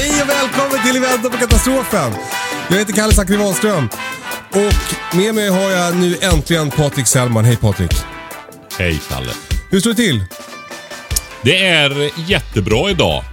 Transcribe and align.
Hej 0.00 0.22
och 0.22 0.28
välkommen 0.28 0.86
till 0.86 0.96
Eventen 0.96 1.30
på 1.30 1.36
Katastrofen! 1.36 2.12
Jag 2.70 2.78
heter 2.78 2.92
Kalle 2.92 3.12
Zackari 3.12 3.36
Wahlström 3.36 3.88
och 4.50 5.16
med 5.16 5.34
mig 5.34 5.48
har 5.48 5.70
jag 5.70 5.96
nu 5.96 6.16
äntligen 6.22 6.70
Patrik 6.70 7.06
Sellman. 7.06 7.44
Hej 7.44 7.56
Patrik! 7.56 7.90
Hej 8.78 9.00
Kalle. 9.08 9.30
Hur 9.70 9.80
står 9.80 9.90
det 9.90 9.96
till? 9.96 10.24
Det 11.42 11.66
är 11.66 12.10
jättebra 12.30 12.90
idag. 12.90 13.24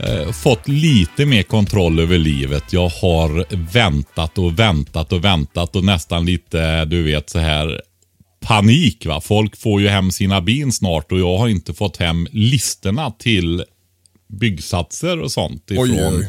Eh, 0.00 0.32
fått 0.32 0.68
lite 0.68 1.26
mer 1.26 1.42
kontroll 1.42 2.00
över 2.00 2.18
livet. 2.18 2.72
Jag 2.72 2.88
har 2.88 3.56
väntat 3.72 4.38
och 4.38 4.58
väntat 4.58 5.12
och 5.12 5.24
väntat 5.24 5.76
och 5.76 5.84
nästan 5.84 6.26
lite, 6.26 6.84
du 6.84 7.02
vet 7.02 7.30
så 7.30 7.38
här 7.38 7.80
panik. 8.40 9.06
va. 9.06 9.20
Folk 9.20 9.56
får 9.56 9.80
ju 9.80 9.88
hem 9.88 10.10
sina 10.10 10.40
bin 10.40 10.72
snart 10.72 11.12
och 11.12 11.18
jag 11.18 11.38
har 11.38 11.48
inte 11.48 11.74
fått 11.74 11.96
hem 11.96 12.28
listerna 12.30 13.10
till 13.10 13.64
byggsatser 14.28 15.20
och 15.20 15.32
sånt. 15.32 15.70
Ifrån. 15.70 15.90
Oj, 15.90 16.06
oj. 16.12 16.28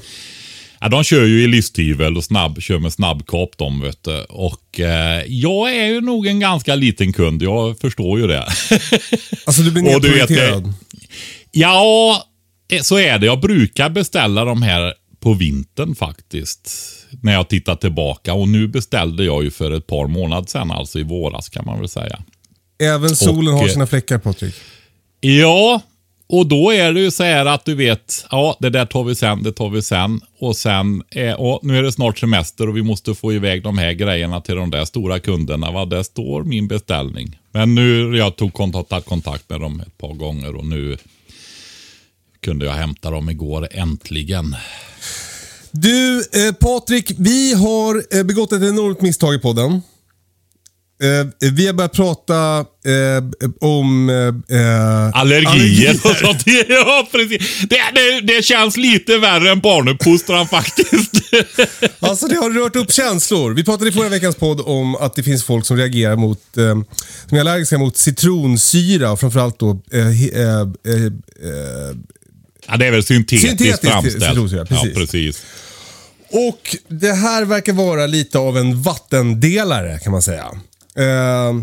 Ja, 0.79 0.89
de 0.89 1.03
kör 1.03 1.25
ju 1.25 1.43
i 1.43 1.47
listhyvel 1.47 2.17
och 2.17 2.23
snabb, 2.23 2.61
kör 2.61 2.79
med 2.79 2.93
snabbkap 2.93 3.57
de 3.57 3.81
vet 3.81 4.03
du. 4.03 4.23
Och 4.23 4.79
eh, 4.79 5.23
jag 5.27 5.75
är 5.75 5.85
ju 5.85 6.02
nog 6.02 6.27
en 6.27 6.39
ganska 6.39 6.75
liten 6.75 7.13
kund, 7.13 7.43
jag 7.43 7.79
förstår 7.79 8.19
ju 8.19 8.27
det. 8.27 8.47
Alltså 9.45 9.61
du 9.61 9.71
blir 9.71 9.83
nedprioriterad. 9.83 10.73
Ja, 11.52 12.23
eh, 12.71 12.81
så 12.81 12.99
är 12.99 13.19
det. 13.19 13.25
Jag 13.25 13.39
brukar 13.39 13.89
beställa 13.89 14.45
de 14.45 14.61
här 14.61 14.93
på 15.19 15.33
vintern 15.33 15.95
faktiskt. 15.95 16.71
När 17.21 17.33
jag 17.33 17.49
tittar 17.49 17.75
tillbaka. 17.75 18.33
Och 18.33 18.47
nu 18.47 18.67
beställde 18.67 19.23
jag 19.23 19.43
ju 19.43 19.52
för 19.52 19.71
ett 19.71 19.87
par 19.87 20.07
månader 20.07 20.47
sedan, 20.47 20.71
alltså 20.71 20.99
i 20.99 21.03
våras 21.03 21.49
kan 21.49 21.65
man 21.65 21.80
väl 21.80 21.89
säga. 21.89 22.19
Även 22.80 23.15
solen 23.15 23.53
Och, 23.53 23.59
har 23.59 23.67
eh, 23.67 23.73
sina 23.73 23.87
fläckar 23.87 24.17
Patrik. 24.17 24.55
Ja, 25.19 25.81
och 26.27 26.47
då 26.47 26.71
är 26.71 26.93
det 26.93 26.99
ju 26.99 27.11
så 27.11 27.23
här 27.23 27.45
att 27.45 27.65
du 27.65 27.75
vet, 27.75 28.25
ja 28.31 28.57
det 28.59 28.69
där 28.69 28.85
tar 28.85 29.03
vi 29.03 29.15
sen, 29.15 29.43
det 29.43 29.51
tar 29.51 29.69
vi 29.69 29.81
sen. 29.81 30.21
Och 30.39 30.55
sen, 30.55 31.03
eh, 31.11 31.33
och 31.33 31.59
nu 31.63 31.77
är 31.77 31.83
det 31.83 31.91
snart 31.91 32.19
semester 32.19 32.69
och 32.69 32.77
vi 32.77 32.83
måste 32.83 33.15
få 33.15 33.33
iväg 33.33 33.63
de 33.63 33.77
här 33.77 33.93
grejerna 33.93 34.41
till 34.41 34.55
de 34.55 34.71
där 34.71 34.85
stora 34.85 35.19
kunderna. 35.19 35.71
Va? 35.71 35.85
Där 35.85 36.03
står 36.03 36.43
min 36.43 36.67
beställning. 36.67 37.39
Men 37.52 37.75
nu, 37.75 38.17
jag 38.17 38.35
tog 38.35 38.53
kontakt, 38.53 39.05
kontakt 39.05 39.49
med 39.49 39.59
dem 39.59 39.80
ett 39.80 39.97
par 39.97 40.14
gånger 40.14 40.55
och 40.55 40.65
nu 40.65 40.97
kunde 42.39 42.65
jag 42.65 42.73
hämta 42.73 43.11
dem 43.11 43.30
igår 43.30 43.67
äntligen. 43.71 44.55
Du 45.71 46.17
eh, 46.17 46.53
Patrik, 46.53 47.11
vi 47.17 47.53
har 47.53 48.17
eh, 48.17 48.23
begått 48.23 48.52
ett 48.52 48.64
enormt 48.64 49.02
misstag 49.02 49.35
i 49.35 49.39
podden. 49.39 49.81
Eh, 51.04 51.50
vi 51.52 51.67
har 51.67 51.73
börjat 51.73 51.94
prata 51.94 52.60
eh, 52.60 53.23
om... 53.61 54.10
Eh, 54.50 54.58
eh, 54.60 55.10
Allergier 55.20 55.94
och 55.94 56.16
sånt. 56.22 56.44
Ja, 56.67 57.08
precis. 57.11 57.60
Det, 57.70 57.78
det, 57.95 58.22
det 58.33 58.45
känns 58.45 58.78
lite 58.78 59.17
värre 59.17 59.52
än 59.52 59.60
barnuppfostran 59.60 60.48
faktiskt. 60.48 61.11
Alltså 62.00 62.28
det 62.28 62.36
har 62.36 62.50
rört 62.50 62.76
upp 62.76 62.92
känslor. 62.92 63.54
Vi 63.54 63.64
pratade 63.64 63.89
i 63.89 63.94
förra 63.94 64.10
veckans 64.10 64.36
podd 64.36 64.61
om 64.61 64.95
att 64.95 65.16
det 65.16 65.23
finns 65.23 65.44
folk 65.44 65.66
som 65.66 65.78
reagerar 65.78 66.16
mot, 66.16 66.58
eh, 66.58 66.64
som 67.30 67.38
är 67.38 67.39
allergiska 67.39 67.77
mot 67.77 67.98
citronsyra 67.98 69.12
och 69.12 69.20
framförallt 69.20 69.60
då 69.60 69.82
eh, 69.92 70.02
Ja, 72.67 72.77
det 72.77 72.86
är 72.88 72.92
väl 72.92 73.04
syntetiskt, 73.04 73.50
Syntetisk 73.50 73.92
framställt. 73.92 74.23
citronsyra, 74.23 74.66
precis. 74.66 74.89
Ja, 74.94 75.00
precis. 75.00 75.42
Och 76.32 76.76
det 76.88 77.12
här 77.14 77.45
verkar 77.45 77.73
vara 77.73 78.08
lite 78.08 78.38
av 78.39 78.58
en 78.58 78.82
vattendelare 78.82 80.00
kan 80.04 80.12
man 80.12 80.22
säga. 80.22 80.45
Eh, 80.98 81.54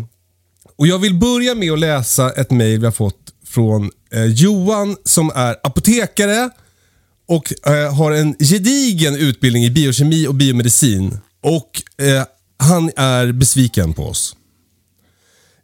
och 0.77 0.87
Jag 0.87 0.99
vill 0.99 1.15
börja 1.15 1.55
med 1.55 1.71
att 1.71 1.79
läsa 1.79 2.29
ett 2.31 2.51
mejl 2.51 2.79
vi 2.79 2.85
har 2.85 2.91
fått 2.91 3.19
från 3.45 3.91
eh, 4.11 4.25
Johan 4.25 4.97
som 5.03 5.31
är 5.35 5.55
apotekare 5.63 6.49
och 7.27 7.67
eh, 7.67 7.95
har 7.95 8.11
en 8.11 8.35
gedigen 8.39 9.15
utbildning 9.15 9.63
i 9.63 9.69
biokemi 9.71 10.27
och 10.27 10.35
biomedicin. 10.35 11.17
Och 11.43 12.03
eh, 12.05 12.23
Han 12.57 12.91
är 12.95 13.31
besviken 13.31 13.93
på 13.93 14.03
oss. 14.03 14.35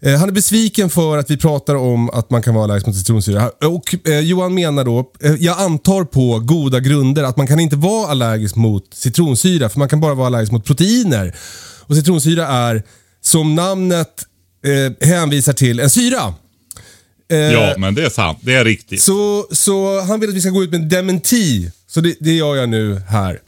Eh, 0.01 0.15
Han 0.17 0.29
är 0.29 0.33
besviken 0.33 0.89
för 0.89 1.17
att 1.17 1.29
vi 1.31 1.37
pratar 1.37 1.75
om 1.75 2.09
att 2.09 2.29
man 2.29 2.41
kan 2.41 2.53
vara 2.53 2.63
allergisk 2.63 2.87
mot 2.87 2.95
citronsyra. 2.95 3.49
Och 3.49 4.07
eh, 4.07 4.19
Johan 4.19 4.53
menar 4.53 4.83
då, 4.85 5.11
eh, 5.23 5.33
jag 5.33 5.59
antar 5.59 6.03
på 6.03 6.39
goda 6.39 6.79
grunder, 6.79 7.23
att 7.23 7.37
man 7.37 7.47
kan 7.47 7.59
inte 7.59 7.75
vara 7.75 8.11
allergisk 8.11 8.55
mot 8.55 8.93
citronsyra 8.93 9.69
för 9.69 9.79
man 9.79 9.89
kan 9.89 9.99
bara 9.99 10.13
vara 10.13 10.27
allergisk 10.27 10.51
mot 10.51 10.65
proteiner. 10.65 11.35
Och 11.81 11.95
citronsyra 11.95 12.47
är, 12.47 12.83
som 13.29 13.55
namnet 13.55 14.25
eh, 15.01 15.07
hänvisar 15.07 15.53
till, 15.53 15.79
en 15.79 15.89
syra. 15.89 16.33
Eh, 17.31 17.37
Ja, 17.37 17.73
men 17.77 17.95
det 17.95 18.05
är 18.05 18.09
sant. 18.09 18.37
Det 18.41 18.53
är 18.53 18.65
riktigt. 18.65 19.01
så, 19.01 19.47
så 19.51 20.01
han 20.01 20.19
vill 20.19 20.29
att 20.29 20.35
vi 20.35 20.41
ska 20.41 20.49
gå 20.49 20.63
ut 20.63 20.71
med 20.71 20.81
en 20.81 20.89
dementi. 20.89 21.71
Så 21.87 22.01
det, 22.01 22.15
det 22.19 22.33
gör 22.33 22.55
jag 22.55 22.69
nu 22.69 23.01
här. 23.09 23.39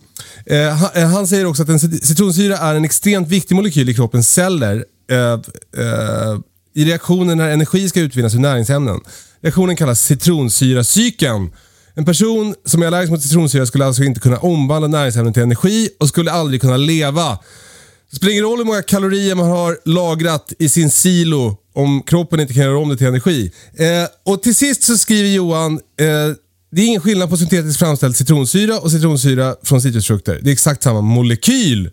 Eh, 0.45 0.69
han, 0.69 0.89
eh, 0.95 1.07
han 1.09 1.27
säger 1.27 1.45
också 1.45 1.63
att 1.63 1.69
en 1.69 1.79
cit- 1.79 2.05
citronsyra 2.05 2.57
är 2.57 2.75
en 2.75 2.85
extremt 2.85 3.27
viktig 3.27 3.55
molekyl 3.55 3.89
i 3.89 3.93
kroppens 3.93 4.33
celler 4.33 4.85
eh, 5.11 5.17
eh, 5.83 6.39
i 6.75 6.85
reaktionen 6.85 7.37
när 7.37 7.49
energi 7.49 7.89
ska 7.89 7.99
utvinnas 7.99 8.35
ur 8.35 8.39
näringsämnen. 8.39 8.99
Reaktionen 9.41 9.75
kallas 9.75 10.01
citronsyracykeln. 10.01 11.49
En 11.95 12.05
person 12.05 12.55
som 12.65 12.81
är 12.81 12.87
allergisk 12.87 13.11
mot 13.11 13.21
citronsyra 13.21 13.65
skulle 13.65 13.85
alltså 13.85 14.03
inte 14.03 14.19
kunna 14.19 14.37
omvandla 14.37 14.87
näringsämnen 14.87 15.33
till 15.33 15.43
energi 15.43 15.89
och 15.99 16.07
skulle 16.07 16.31
aldrig 16.31 16.61
kunna 16.61 16.77
leva. 16.77 17.39
Det 18.11 18.17
spelar 18.17 18.31
ingen 18.31 18.43
roll 18.43 18.57
hur 18.57 18.65
många 18.65 18.81
kalorier 18.81 19.35
man 19.35 19.49
har 19.49 19.77
lagrat 19.85 20.53
i 20.59 20.69
sin 20.69 20.91
silo 20.91 21.57
om 21.73 22.03
kroppen 22.03 22.39
inte 22.39 22.53
kan 22.53 22.63
göra 22.63 22.79
om 22.79 22.89
det 22.89 22.97
till 22.97 23.07
energi. 23.07 23.51
Eh, 23.73 23.87
och 24.25 24.43
till 24.43 24.55
sist 24.55 24.83
så 24.83 24.97
skriver 24.97 25.29
Johan, 25.29 25.73
eh, 25.73 26.35
det 26.71 26.81
är 26.81 26.85
ingen 26.85 27.01
skillnad 27.01 27.29
på 27.29 27.37
syntetiskt 27.37 27.79
framställd 27.79 28.15
citronsyra 28.15 28.79
och 28.79 28.91
citronsyra 28.91 29.55
från 29.63 29.81
citrusfrukter. 29.81 30.39
Det 30.43 30.49
är 30.49 30.53
exakt 30.53 30.83
samma 30.83 31.01
molekyl. 31.01 31.89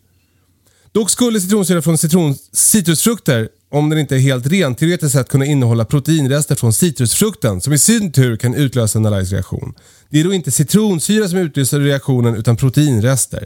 Dock 0.93 1.11
skulle 1.11 1.41
citronsyra 1.41 1.83
från 1.83 1.99
citron, 1.99 2.37
citrusfrukter, 2.53 3.49
om 3.71 3.91
den 3.91 3.99
inte 3.99 4.17
är 4.17 4.21
helt 4.21 4.47
ren, 4.47 4.75
teoretiskt 4.75 5.13
sett 5.13 5.29
kunna 5.29 5.45
innehålla 5.45 5.85
proteinrester 5.85 6.55
från 6.55 6.73
citrusfrukten 6.73 7.61
som 7.61 7.73
i 7.73 7.79
sin 7.79 8.13
tur 8.13 8.37
kan 8.37 8.55
utlösa 8.55 8.99
en 8.99 9.07
allergisk 9.07 9.33
reaktion. 9.33 9.75
Det 10.11 10.21
är 10.21 10.25
då 10.25 10.33
inte 10.33 10.51
citronsyra 10.51 11.29
som 11.29 11.39
utlöser 11.39 11.81
reaktionen 11.81 12.35
utan 12.35 12.57
proteinrester. 12.57 13.45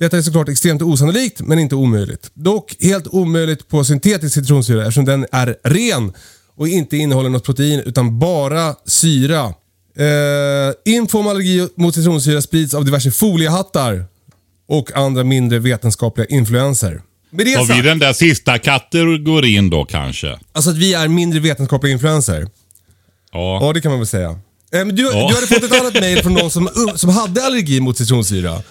Detta 0.00 0.16
är 0.18 0.22
såklart 0.22 0.48
extremt 0.48 0.82
osannolikt, 0.82 1.40
men 1.40 1.58
inte 1.58 1.74
omöjligt. 1.74 2.30
Dock 2.34 2.76
helt 2.80 3.06
omöjligt 3.06 3.68
på 3.68 3.84
syntetisk 3.84 4.34
citronsyra 4.34 4.80
eftersom 4.82 5.04
den 5.04 5.26
är 5.32 5.56
ren 5.64 6.12
och 6.56 6.68
inte 6.68 6.96
innehåller 6.96 7.28
något 7.30 7.44
protein 7.44 7.80
utan 7.86 8.18
bara 8.18 8.74
syra. 8.86 9.44
Eh, 9.96 10.92
info 10.94 11.18
om 11.18 11.26
allergi 11.26 11.68
mot 11.76 11.94
citronsyra 11.94 12.42
sprids 12.42 12.74
av 12.74 12.84
diverse 12.84 13.10
foliehattar 13.10 14.04
och 14.68 14.96
andra 14.96 15.24
mindre 15.24 15.58
vetenskapliga 15.58 16.26
influenser. 16.26 17.02
Med 17.30 17.46
det 17.46 17.54
Tar 17.54 17.74
vi 17.76 17.82
den 17.88 17.98
där 17.98 18.12
sista 18.12 18.58
kategorin 18.58 19.70
då 19.70 19.84
kanske? 19.84 20.38
alltså 20.52 20.70
att 20.70 20.76
vi 20.76 20.94
är 20.94 21.08
mindre 21.08 21.40
vetenskapliga 21.40 21.92
influenser. 21.92 22.48
Ja. 23.32 23.58
Ja, 23.62 23.72
det 23.72 23.80
kan 23.80 23.90
man 23.90 24.00
väl 24.00 24.06
säga. 24.06 24.30
Eh, 24.72 24.86
du, 24.86 25.02
Ja. 25.02 25.28
du 25.28 25.34
hade 25.34 25.46
fått 25.46 25.62
ett 25.64 25.80
annat 25.80 25.94
mejl 26.00 26.22
från 26.22 26.34
någon 26.34 26.50
som, 26.50 26.68
som 26.96 27.10
hade 27.10 27.44
allergi 27.44 27.80
mot 27.80 27.98
citronsyra. 27.98 28.62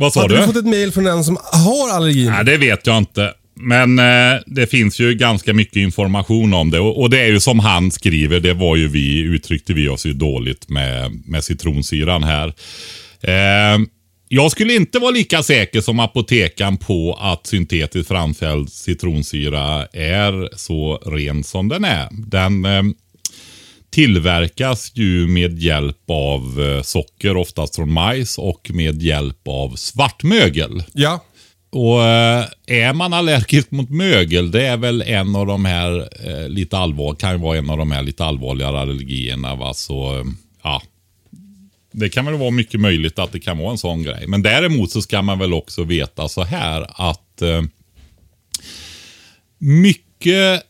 Vad 0.00 0.12
sa 0.12 0.20
Hade 0.20 0.34
du? 0.34 0.40
du 0.40 0.46
fått 0.46 0.56
ett 0.56 0.66
mejl 0.66 0.92
från 0.92 1.06
en 1.06 1.24
som 1.24 1.38
har 1.52 1.90
allergi? 1.96 2.26
Nej, 2.30 2.44
det 2.44 2.56
vet 2.56 2.86
jag 2.86 2.98
inte. 2.98 3.32
men 3.54 3.98
eh, 3.98 4.40
det 4.46 4.66
finns 4.66 5.00
ju 5.00 5.14
ganska 5.14 5.52
mycket 5.54 5.76
information 5.76 6.54
om 6.54 6.70
det. 6.70 6.80
Och, 6.80 7.00
och, 7.00 7.10
det 7.10 7.20
är 7.20 7.26
ju 7.26 7.40
som 7.40 7.58
han 7.58 7.90
skriver, 7.90 8.40
det 8.40 8.54
var 8.54 8.76
ju 8.76 8.88
vi, 8.88 9.18
uttryckte 9.18 9.72
vi 9.72 9.88
oss 9.88 10.06
ju 10.06 10.12
dåligt 10.12 10.68
med, 10.68 11.22
med 11.26 11.44
citronsyran 11.44 12.24
här. 12.24 12.54
Eh, 13.22 13.78
jag 14.28 14.50
skulle 14.50 14.74
inte 14.74 14.98
vara 14.98 15.10
lika 15.10 15.42
säker 15.42 15.80
som 15.80 16.00
apotekaren 16.00 16.76
på 16.76 17.18
att 17.20 17.46
syntetiskt 17.46 18.08
framställd 18.08 18.72
citronsyra 18.72 19.86
är 19.92 20.56
så 20.56 20.96
ren 20.96 21.44
som 21.44 21.68
den 21.68 21.84
är. 21.84 22.08
Den 22.10 22.64
eh, 22.64 22.82
tillverkas 23.90 24.92
ju 24.94 25.26
med 25.26 25.58
hjälp 25.58 26.10
av 26.10 26.62
eh, 26.62 26.82
socker, 26.82 27.36
oftast 27.36 27.76
från 27.76 27.92
majs 27.92 28.38
och 28.38 28.70
med 28.74 29.02
hjälp 29.02 29.48
av 29.48 29.76
svartmögel. 29.76 30.82
Ja. 30.92 31.24
Och 31.70 32.02
eh, 32.02 32.44
är 32.66 32.92
man 32.92 33.12
allergisk 33.12 33.70
mot 33.70 33.90
mögel, 33.90 34.50
det 34.50 34.66
är 34.66 34.76
väl 34.76 35.02
en 35.02 35.36
av 35.36 35.46
de 35.46 35.64
här 35.64 36.08
eh, 36.28 36.48
lite 36.48 36.78
allvar, 36.78 37.14
kan 37.14 37.32
ju 37.32 37.38
vara 37.38 37.58
en 37.58 37.70
av 37.70 37.78
de 37.78 37.90
här 37.90 38.02
lite 38.02 38.24
allvarligare 38.24 38.80
allergierna. 38.80 39.54
Va? 39.54 39.74
Så, 39.74 40.26
ja. 40.62 40.82
Det 41.92 42.08
kan 42.08 42.26
väl 42.26 42.34
vara 42.34 42.50
mycket 42.50 42.80
möjligt 42.80 43.18
att 43.18 43.32
det 43.32 43.40
kan 43.40 43.58
vara 43.58 43.70
en 43.70 43.78
sån 43.78 44.02
grej. 44.02 44.26
Men 44.26 44.42
däremot 44.42 44.90
så 44.90 45.02
ska 45.02 45.22
man 45.22 45.38
väl 45.38 45.54
också 45.54 45.84
veta 45.84 46.28
så 46.28 46.42
här 46.42 46.86
att 46.88 47.42
eh, 47.42 47.62
mycket 49.58 50.62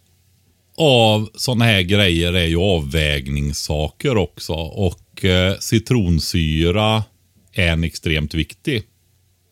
av 0.81 1.31
sådana 1.35 1.65
här 1.65 1.83
grejer 1.83 2.33
är 2.33 2.47
ju 2.47 2.57
avvägningssaker 2.57 4.17
också. 4.17 4.53
Och 4.53 5.25
eh, 5.25 5.59
citronsyra 5.59 7.05
är 7.53 7.69
en 7.69 7.85
extremt 7.85 8.35
viktig 8.35 8.83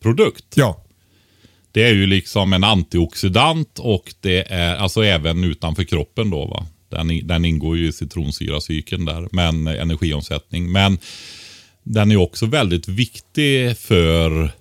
produkt. 0.01 0.45
Ja. 0.55 0.85
Det 1.71 1.83
är 1.83 1.93
ju 1.93 2.05
liksom 2.05 2.53
en 2.53 2.63
antioxidant 2.63 3.79
och 3.79 4.13
det 4.21 4.51
är 4.51 4.75
alltså 4.75 5.03
även 5.03 5.43
utanför 5.43 5.83
kroppen 5.83 6.29
då 6.29 6.45
va. 6.45 6.65
Den, 6.89 7.27
den 7.27 7.45
ingår 7.45 7.77
ju 7.77 7.87
i 7.87 7.91
citronsyracykeln 7.91 9.05
där, 9.05 9.27
men 9.31 9.67
energiomsättning. 9.67 10.71
Men 10.71 10.97
den 11.83 12.11
är 12.11 12.17
också 12.17 12.45
väldigt 12.45 12.87
viktig 12.87 13.77
för 13.77 14.51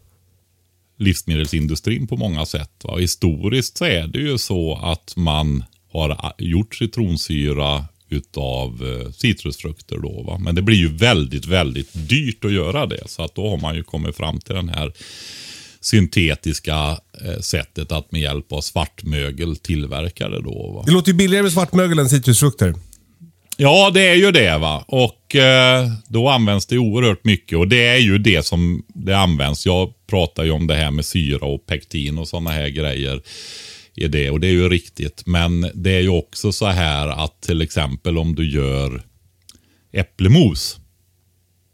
livsmedelsindustrin 0.98 2.06
på 2.06 2.16
många 2.16 2.46
sätt. 2.46 2.70
Va? 2.84 2.96
Historiskt 2.96 3.76
så 3.76 3.84
är 3.84 4.06
det 4.06 4.18
ju 4.18 4.38
så 4.38 4.74
att 4.82 5.12
man 5.16 5.64
har 5.98 6.32
gjort 6.38 6.74
citronsyra 6.74 7.84
utav 8.10 8.82
eh, 9.04 9.12
citrusfrukter. 9.12 9.96
Då, 9.98 10.22
va? 10.22 10.38
Men 10.38 10.54
det 10.54 10.62
blir 10.62 10.76
ju 10.76 10.88
väldigt, 10.96 11.46
väldigt 11.46 11.90
dyrt 12.08 12.44
att 12.44 12.52
göra 12.52 12.86
det. 12.86 13.02
Så 13.06 13.22
att 13.22 13.34
då 13.34 13.50
har 13.50 13.56
man 13.56 13.74
ju 13.74 13.82
kommit 13.82 14.16
fram 14.16 14.40
till 14.40 14.54
den 14.54 14.68
här 14.68 14.92
syntetiska 15.80 16.98
eh, 17.24 17.40
sättet 17.40 17.92
att 17.92 18.12
med 18.12 18.20
hjälp 18.20 18.52
av 18.52 18.60
svartmögel 18.60 19.56
tillverka 19.56 20.28
det. 20.28 20.42
Då, 20.42 20.72
va? 20.72 20.82
Det 20.86 20.92
låter 20.92 21.12
ju 21.12 21.18
billigare 21.18 21.42
med 21.42 21.52
svartmögel 21.52 21.98
än 21.98 22.08
citrusfrukter. 22.08 22.74
Ja, 23.60 23.90
det 23.94 24.08
är 24.08 24.14
ju 24.14 24.32
det. 24.32 24.58
va. 24.58 24.84
Och 24.88 25.36
eh, 25.36 25.88
Då 26.08 26.28
används 26.28 26.66
det 26.66 26.78
oerhört 26.78 27.24
mycket 27.24 27.58
och 27.58 27.68
det 27.68 27.86
är 27.86 27.98
ju 27.98 28.18
det 28.18 28.46
som 28.46 28.82
det 28.88 29.18
används. 29.18 29.66
Jag 29.66 29.92
pratar 30.06 30.44
ju 30.44 30.50
om 30.50 30.66
det 30.66 30.74
här 30.74 30.90
med 30.90 31.04
syra 31.04 31.46
och 31.46 31.66
pektin 31.66 32.18
och 32.18 32.28
sådana 32.28 32.50
här 32.50 32.68
grejer. 32.68 33.22
I 34.04 34.08
det, 34.08 34.30
och 34.30 34.40
det 34.40 34.46
är 34.46 34.52
ju 34.52 34.68
riktigt. 34.68 35.22
Men 35.26 35.70
det 35.74 35.90
är 35.90 36.00
ju 36.00 36.08
också 36.08 36.52
så 36.52 36.66
här 36.66 37.08
att 37.08 37.40
till 37.40 37.62
exempel 37.62 38.18
om 38.18 38.34
du 38.34 38.50
gör 38.50 39.02
äpplemos 39.92 40.78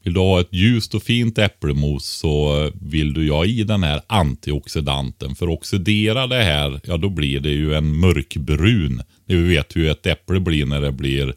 vill 0.04 0.14
du 0.14 0.20
ha 0.20 0.40
ett 0.40 0.52
ljust 0.52 0.94
och 0.94 1.02
fint 1.02 1.38
äpplemos 1.38 2.04
så 2.04 2.70
vill 2.74 3.12
du 3.12 3.30
ha 3.30 3.44
i 3.44 3.64
den 3.64 3.82
här 3.82 4.02
antioxidanten. 4.06 5.34
För 5.34 5.48
oxidera 5.48 6.26
det 6.26 6.42
här, 6.42 6.80
ja 6.84 6.96
då 6.96 7.08
blir 7.08 7.40
det 7.40 7.50
ju 7.50 7.74
en 7.74 7.96
mörkbrun. 7.96 9.02
Vi 9.26 9.36
vet 9.36 9.76
hur 9.76 9.88
ett 9.88 10.06
äpple 10.06 10.40
blir 10.40 10.66
när 10.66 10.80
det 10.80 10.92
blir 10.92 11.34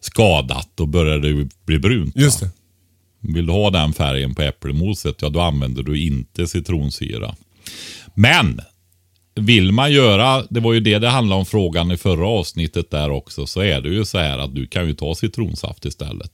skadat. 0.00 0.68
Då 0.74 0.86
börjar 0.86 1.18
det 1.18 1.48
bli 1.66 1.78
brunt. 1.78 2.16
Just 2.16 2.40
det. 2.40 2.50
Vill 3.20 3.46
du 3.46 3.52
ha 3.52 3.70
den 3.70 3.92
färgen 3.92 4.34
på 4.34 4.42
äppelmoset, 4.42 5.22
ja 5.22 5.28
då 5.28 5.40
använder 5.40 5.82
du 5.82 6.02
inte 6.02 6.46
citronsyra. 6.46 7.34
Men 8.14 8.60
vill 9.34 9.72
man 9.72 9.92
göra, 9.92 10.44
det 10.50 10.60
var 10.60 10.72
ju 10.72 10.80
det 10.80 10.98
det 10.98 11.08
handlade 11.08 11.38
om 11.38 11.46
frågan 11.46 11.90
i 11.90 11.96
förra 11.96 12.28
avsnittet 12.28 12.90
där 12.90 13.10
också, 13.10 13.46
så 13.46 13.60
är 13.60 13.80
det 13.80 13.88
ju 13.88 14.04
så 14.04 14.18
här 14.18 14.38
att 14.38 14.54
du 14.54 14.66
kan 14.66 14.86
ju 14.86 14.94
ta 14.94 15.14
citronsaft 15.14 15.84
istället. 15.84 16.32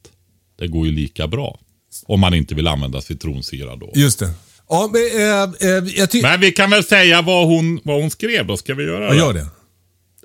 Det 0.58 0.68
går 0.68 0.86
ju 0.86 0.92
lika 0.92 1.28
bra. 1.28 1.58
Om 2.06 2.20
man 2.20 2.34
inte 2.34 2.54
vill 2.54 2.68
använda 2.68 3.00
citronsyra 3.00 3.76
då. 3.76 3.92
Just 3.94 4.18
det. 4.18 4.30
Ja, 4.68 4.90
men, 4.92 5.20
äh, 5.22 5.70
äh, 5.70 5.84
jag 5.96 6.22
men 6.22 6.40
vi 6.40 6.52
kan 6.52 6.70
väl 6.70 6.84
säga 6.84 7.22
vad 7.22 7.46
hon, 7.46 7.80
vad 7.84 8.00
hon 8.00 8.10
skrev 8.10 8.46
då. 8.46 8.56
Ska 8.56 8.74
vi 8.74 8.84
göra 8.84 9.10
det? 9.10 9.16
Ja, 9.16 9.24
gör 9.24 9.32
det. 9.32 9.46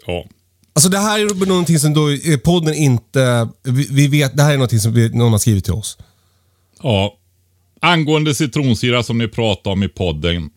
Ja. 0.07 0.25
Alltså 0.73 0.89
det 0.89 0.97
här 0.97 1.19
är 1.19 1.45
någonting 1.45 1.79
som 1.79 1.93
då 1.93 2.07
podden 2.43 2.73
inte... 2.73 3.47
Vi, 3.63 3.87
vi, 3.91 4.07
vet, 4.07 4.37
det 4.37 4.43
här 4.43 4.53
är 4.53 4.57
någonting 4.57 4.79
som 4.79 4.93
vi, 4.93 5.09
någon 5.09 5.31
har 5.31 5.39
skrivit 5.39 5.63
till 5.63 5.73
oss. 5.73 5.97
Ja. 6.83 7.17
Angående 7.81 8.35
citronsyra 8.35 9.03
som 9.03 9.17
ni 9.17 9.27
pratade 9.27 9.73
om 9.73 9.83
i 9.83 9.87
podden. 9.87 10.49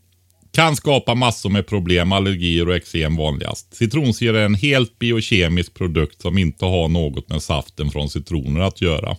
Kan 0.57 0.77
skapa 0.77 1.15
massor 1.15 1.51
med 1.51 1.67
problem, 1.67 2.13
allergier 2.13 2.69
och 2.69 2.77
eksem 2.77 3.17
vanligast. 3.17 3.75
Citronsyra 3.75 4.41
är 4.41 4.45
en 4.45 4.55
helt 4.55 4.99
biokemisk 4.99 5.75
produkt 5.75 6.23
som 6.23 6.39
inte 6.39 6.65
har 6.65 6.89
något 6.89 7.29
med 7.29 7.43
saften 7.43 7.91
från 7.91 8.11
citroner 8.11 8.61
att 8.61 8.81
göra. 8.81 9.17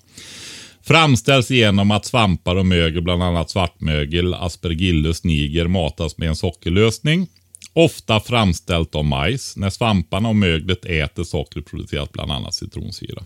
Framställs 0.83 1.49
genom 1.49 1.91
att 1.91 2.05
svampar 2.05 2.55
och 2.55 2.65
mögel, 2.65 3.01
bland 3.01 3.23
annat 3.23 3.49
svartmögel, 3.49 4.33
aspergillus 4.33 5.23
niger, 5.23 5.67
matas 5.67 6.17
med 6.17 6.29
en 6.29 6.35
sockerlösning. 6.35 7.27
Ofta 7.73 8.19
framställt 8.19 8.95
av 8.95 9.05
majs. 9.05 9.57
När 9.57 9.69
svamparna 9.69 10.29
och 10.29 10.35
möglet 10.35 10.85
äter 10.85 11.23
sockret 11.23 11.65
produceras 11.65 12.11
bland 12.11 12.31
annat 12.31 12.53
citronsyra. 12.53 13.23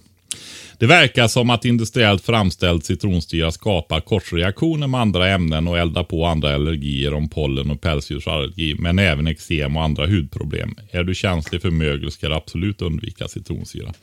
Det 0.77 0.87
verkar 0.87 1.27
som 1.27 1.49
att 1.49 1.65
industriellt 1.65 2.25
framställd 2.25 2.83
citronsyra 2.83 3.51
skapar 3.51 4.01
korsreaktioner 4.01 4.87
med 4.87 5.01
andra 5.01 5.29
ämnen 5.29 5.67
och 5.67 5.77
eldar 5.77 6.03
på 6.03 6.25
andra 6.25 6.55
allergier 6.55 7.13
om 7.13 7.29
pollen 7.29 7.71
och 7.71 7.81
pälsdjursallergi, 7.81 8.75
men 8.79 8.99
även 8.99 9.27
eksem 9.27 9.77
och 9.77 9.83
andra 9.83 10.07
hudproblem. 10.07 10.75
Är 10.91 11.03
du 11.03 11.15
känslig 11.15 11.61
för 11.61 11.69
mögel 11.69 12.11
ska 12.11 12.29
du 12.29 12.35
absolut 12.35 12.81
undvika 12.81 13.27
citronsyra. 13.27 13.93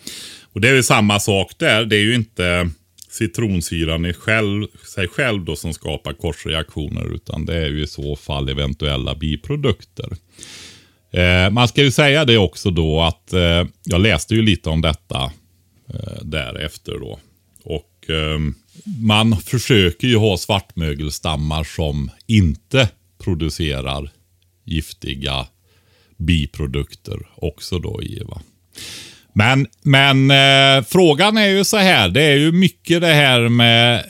Och 0.52 0.60
Det 0.60 0.68
är 0.68 0.74
ju 0.74 0.82
samma 0.82 1.20
sak 1.20 1.52
där. 1.56 1.84
Det 1.84 1.96
är 1.96 2.00
ju 2.00 2.14
inte 2.14 2.70
citronsyran 3.10 4.06
i 4.06 4.12
själv, 4.12 4.66
sig 4.94 5.08
själv 5.08 5.44
då 5.44 5.56
som 5.56 5.74
skapar 5.74 6.12
korsreaktioner, 6.12 7.14
utan 7.14 7.46
det 7.46 7.56
är 7.56 7.68
ju 7.68 7.82
i 7.82 7.86
så 7.86 8.16
fall 8.16 8.48
eventuella 8.48 9.14
biprodukter. 9.14 10.08
Eh, 11.10 11.50
man 11.50 11.68
ska 11.68 11.82
ju 11.82 11.90
säga 11.90 12.24
det 12.24 12.38
också 12.38 12.70
då 12.70 13.00
att 13.00 13.32
eh, 13.32 13.64
jag 13.84 14.00
läste 14.00 14.34
ju 14.34 14.42
lite 14.42 14.70
om 14.70 14.80
detta 14.80 15.32
Eh, 15.94 16.22
därefter 16.22 16.98
då. 16.98 17.18
Och 17.64 18.10
eh, 18.10 18.38
man 19.00 19.36
försöker 19.36 20.08
ju 20.08 20.16
ha 20.16 20.36
svartmögelstammar 20.36 21.64
som 21.64 22.10
inte 22.26 22.88
producerar 23.18 24.10
giftiga 24.64 25.46
biprodukter 26.16 27.18
också 27.36 27.78
då 27.78 28.02
i. 28.02 28.22
Va? 28.24 28.42
Men, 29.32 29.66
men 29.82 30.30
eh, 30.30 30.84
frågan 30.84 31.36
är 31.36 31.48
ju 31.48 31.64
så 31.64 31.76
här. 31.76 32.08
Det 32.08 32.22
är 32.22 32.36
ju 32.36 32.52
mycket 32.52 33.00
det 33.00 33.14
här 33.14 33.48
med... 33.48 34.04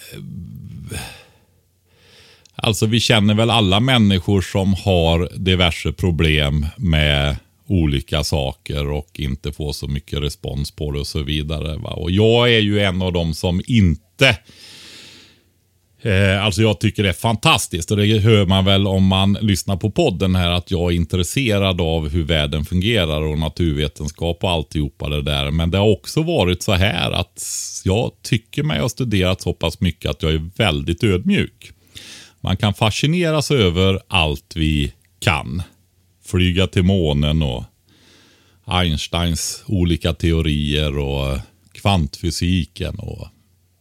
Alltså 2.55 2.87
vi 2.87 3.01
känner 3.01 3.35
väl 3.35 3.51
alla 3.51 3.81
människor 3.81 4.41
som 4.41 4.75
har 4.75 5.29
diverse 5.37 5.93
problem 5.93 6.67
med 6.77 7.37
olika 7.69 8.25
saker 8.25 8.91
och 8.91 9.21
inte 9.21 9.53
få 9.53 9.73
så 9.73 9.89
mycket 9.89 10.19
respons 10.19 10.71
på 10.71 10.93
det 10.93 10.99
och 10.99 11.07
så 11.07 11.23
vidare. 11.23 11.77
Va? 11.77 11.91
Och 11.91 12.11
jag 12.11 12.55
är 12.55 12.61
ju 12.61 12.81
en 12.81 13.03
av 13.03 13.13
dem 13.13 13.35
som 13.35 13.63
inte 13.67 14.39
Eh, 16.03 16.45
alltså 16.45 16.63
jag 16.63 16.81
tycker 16.81 17.03
det 17.03 17.09
är 17.09 17.13
fantastiskt 17.13 17.91
och 17.91 17.97
det 17.97 18.19
hör 18.19 18.47
man 18.47 18.65
väl 18.65 18.87
om 18.87 19.07
man 19.07 19.33
lyssnar 19.41 19.77
på 19.77 19.91
podden 19.91 20.35
här 20.35 20.51
att 20.51 20.71
jag 20.71 20.93
är 20.93 20.97
intresserad 20.97 21.81
av 21.81 22.09
hur 22.09 22.25
världen 22.25 22.65
fungerar 22.65 23.23
och 23.23 23.39
naturvetenskap 23.39 24.45
och 24.45 24.51
alltihopa 24.51 25.09
det 25.09 25.23
där. 25.23 25.51
Men 25.51 25.71
det 25.71 25.79
har 25.79 25.89
också 25.89 26.23
varit 26.23 26.63
så 26.63 26.73
här 26.73 27.11
att 27.11 27.43
jag 27.85 28.13
tycker 28.23 28.63
mig 28.63 28.81
ha 28.81 28.89
studerat 28.89 29.41
så 29.41 29.53
pass 29.53 29.81
mycket 29.81 30.11
att 30.11 30.23
jag 30.23 30.33
är 30.33 30.51
väldigt 30.57 31.05
ödmjuk. 31.05 31.73
Man 32.41 32.57
kan 32.57 32.75
fascineras 32.75 33.51
över 33.51 34.01
allt 34.09 34.53
vi 34.57 34.93
kan. 35.21 35.63
Flyga 36.31 36.67
till 36.67 36.83
månen 36.83 37.43
och 37.43 37.65
Einsteins 38.67 39.65
olika 39.67 40.15
teorier 40.15 40.99
och 40.99 41.39
kvantfysiken 41.73 42.95
och 42.99 43.29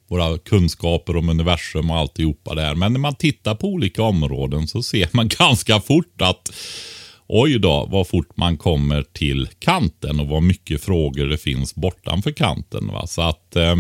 våra 0.08 0.38
kunskaper 0.38 1.18
om 1.18 1.30
universum 1.30 1.92
och 1.92 1.98
alltihopa 1.98 2.56
där. 2.56 2.76
Men 2.76 2.94
när 2.94 3.00
man 3.00 3.16
tittar 3.16 3.56
på 3.56 3.68
olika 3.68 4.04
områden 4.04 4.68
så 4.68 4.84
ser 4.84 5.10
man 5.12 5.28
ganska 5.40 5.80
fort 5.80 6.22
att 6.22 6.52
oj 7.28 7.60
då, 7.60 7.88
vad 7.92 8.08
fort 8.08 8.38
man 8.38 8.58
kommer 8.58 9.04
till 9.04 9.50
kanten 9.60 10.20
och 10.20 10.28
vad 10.28 10.44
mycket 10.44 10.84
frågor 10.84 11.26
det 11.26 11.38
finns 11.38 11.76
bortanför 11.76 12.32
kanten. 12.32 12.88
Va? 12.88 13.08
Så 13.08 13.22
att 13.22 13.56
eh, 13.56 13.76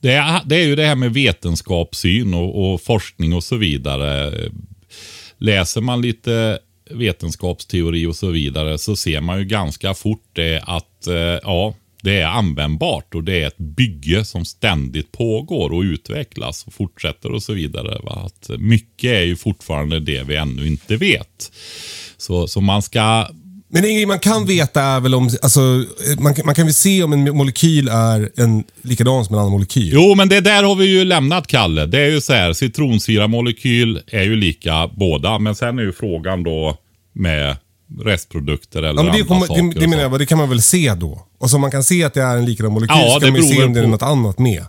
det, 0.00 0.12
är, 0.12 0.40
det 0.44 0.56
är 0.56 0.66
ju 0.66 0.76
det 0.76 0.86
här 0.86 0.96
med 0.96 1.14
vetenskapssyn 1.14 2.34
och, 2.34 2.72
och 2.72 2.82
forskning 2.82 3.32
och 3.32 3.44
så 3.44 3.56
vidare. 3.56 4.32
Läser 5.38 5.80
man 5.80 6.02
lite 6.02 6.58
vetenskapsteori 6.90 8.06
och 8.06 8.16
så 8.16 8.30
vidare 8.30 8.78
så 8.78 8.96
ser 8.96 9.20
man 9.20 9.38
ju 9.38 9.44
ganska 9.44 9.94
fort 9.94 10.28
det 10.32 10.62
att 10.66 11.06
eh, 11.06 11.38
ja, 11.42 11.74
det 12.02 12.20
är 12.20 12.26
användbart 12.26 13.14
och 13.14 13.24
det 13.24 13.42
är 13.42 13.46
ett 13.46 13.58
bygge 13.58 14.24
som 14.24 14.44
ständigt 14.44 15.12
pågår 15.12 15.72
och 15.72 15.82
utvecklas 15.82 16.66
och 16.66 16.74
fortsätter 16.74 17.32
och 17.32 17.42
så 17.42 17.52
vidare. 17.52 18.00
Va? 18.02 18.22
Att 18.26 18.50
mycket 18.58 19.10
är 19.10 19.22
ju 19.22 19.36
fortfarande 19.36 20.00
det 20.00 20.22
vi 20.22 20.36
ännu 20.36 20.66
inte 20.66 20.96
vet. 20.96 21.52
Så, 22.16 22.48
så 22.48 22.60
man 22.60 22.82
ska 22.82 23.28
men 23.70 23.84
är 23.84 23.88
inget 23.88 24.08
man 24.08 24.18
kan 24.18 24.46
veta 24.46 24.82
är 24.82 25.00
väl 25.00 25.14
om, 25.14 25.30
alltså, 25.42 25.84
man, 26.18 26.34
kan- 26.34 26.46
man 26.46 26.54
kan 26.54 26.64
väl 26.66 26.74
se 26.74 27.02
om 27.02 27.12
en 27.12 27.36
molekyl 27.36 27.88
är 27.88 28.30
en, 28.36 28.64
likadan 28.82 29.24
som 29.24 29.34
en 29.34 29.38
annan 29.40 29.52
molekyl? 29.52 29.90
Jo, 29.92 30.14
men 30.14 30.28
det 30.28 30.40
där 30.40 30.62
har 30.62 30.74
vi 30.74 30.84
ju 30.86 31.04
lämnat, 31.04 31.46
Kalle. 31.46 31.86
Det 31.86 32.00
är 32.00 32.10
ju 32.10 32.20
så 32.20 32.32
här, 32.32 32.52
citronsyramolekyl 32.52 34.00
är 34.06 34.22
ju 34.22 34.36
lika 34.36 34.90
båda, 34.96 35.38
men 35.38 35.54
sen 35.54 35.78
är 35.78 35.82
ju 35.82 35.92
frågan 35.92 36.42
då 36.42 36.76
med 37.12 37.56
restprodukter 38.04 38.78
eller 38.82 38.88
Ja, 38.88 38.94
men 38.94 39.04
det, 39.04 39.10
andra 39.10 39.24
kommer, 39.26 39.46
saker. 39.46 39.62
det, 39.62 39.80
det 39.80 39.86
menar 39.88 40.02
jag, 40.02 40.18
det 40.18 40.26
kan 40.26 40.38
man 40.38 40.48
väl 40.48 40.62
se 40.62 40.94
då? 40.94 41.26
Och 41.38 41.50
så 41.50 41.58
man 41.58 41.70
kan 41.70 41.84
se 41.84 42.04
att 42.04 42.14
det 42.14 42.22
är 42.22 42.36
en 42.36 42.44
likadan 42.44 42.72
molekyl 42.72 42.96
Ja, 43.00 43.14
så 43.14 43.20
kan 43.20 43.32
man 43.32 43.42
ju 43.42 43.48
se 43.54 43.64
om 43.64 43.72
det 43.72 43.80
är 43.80 43.86
något 43.86 44.02
annat 44.02 44.38
med. 44.38 44.64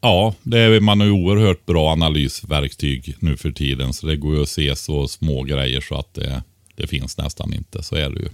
Ja, 0.00 0.34
det 0.42 0.58
är, 0.60 0.80
man 0.80 1.00
har 1.00 1.06
ju 1.06 1.12
oerhört 1.12 1.66
bra 1.66 1.92
analysverktyg 1.92 3.16
nu 3.18 3.36
för 3.36 3.50
tiden, 3.50 3.92
så 3.92 4.06
det 4.06 4.16
går 4.16 4.34
ju 4.36 4.42
att 4.42 4.48
se 4.48 4.76
så 4.76 5.08
små 5.08 5.42
grejer 5.42 5.80
så 5.80 5.98
att 5.98 6.14
det, 6.14 6.42
det 6.76 6.86
finns 6.86 7.18
nästan 7.18 7.52
inte. 7.54 7.82
Så 7.82 7.96
är 7.96 8.10
det 8.10 8.20
ju. 8.20 8.28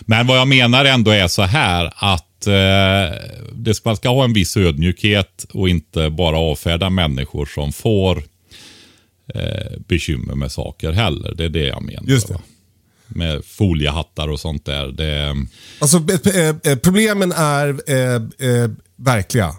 Men 0.00 0.26
vad 0.26 0.38
jag 0.38 0.48
menar 0.48 0.84
ändå 0.84 1.10
är 1.10 1.28
så 1.28 1.42
här 1.42 1.92
att 1.96 2.46
eh, 2.46 3.18
det 3.54 3.74
ska, 3.74 3.88
man 3.88 3.96
ska 3.96 4.08
ha 4.08 4.24
en 4.24 4.32
viss 4.32 4.56
ödmjukhet 4.56 5.46
och 5.52 5.68
inte 5.68 6.10
bara 6.10 6.38
avfärda 6.38 6.90
människor 6.90 7.46
som 7.46 7.72
får 7.72 8.22
eh, 9.34 9.78
bekymmer 9.88 10.34
med 10.34 10.52
saker 10.52 10.92
heller. 10.92 11.34
Det 11.34 11.44
är 11.44 11.48
det 11.48 11.66
jag 11.66 11.82
menar. 11.82 12.02
Just 12.08 12.28
det. 12.28 12.34
va. 12.34 12.40
Med 13.06 13.44
foliehattar 13.44 14.28
och 14.28 14.40
sånt 14.40 14.64
där. 14.64 14.86
Det, 14.86 15.34
Alltså 15.78 15.96
eh, 16.34 16.48
eh, 16.72 16.78
problemen 16.78 17.32
är 17.32 17.68
eh, 17.90 18.14
eh, 18.50 18.70
verkliga. 18.96 19.54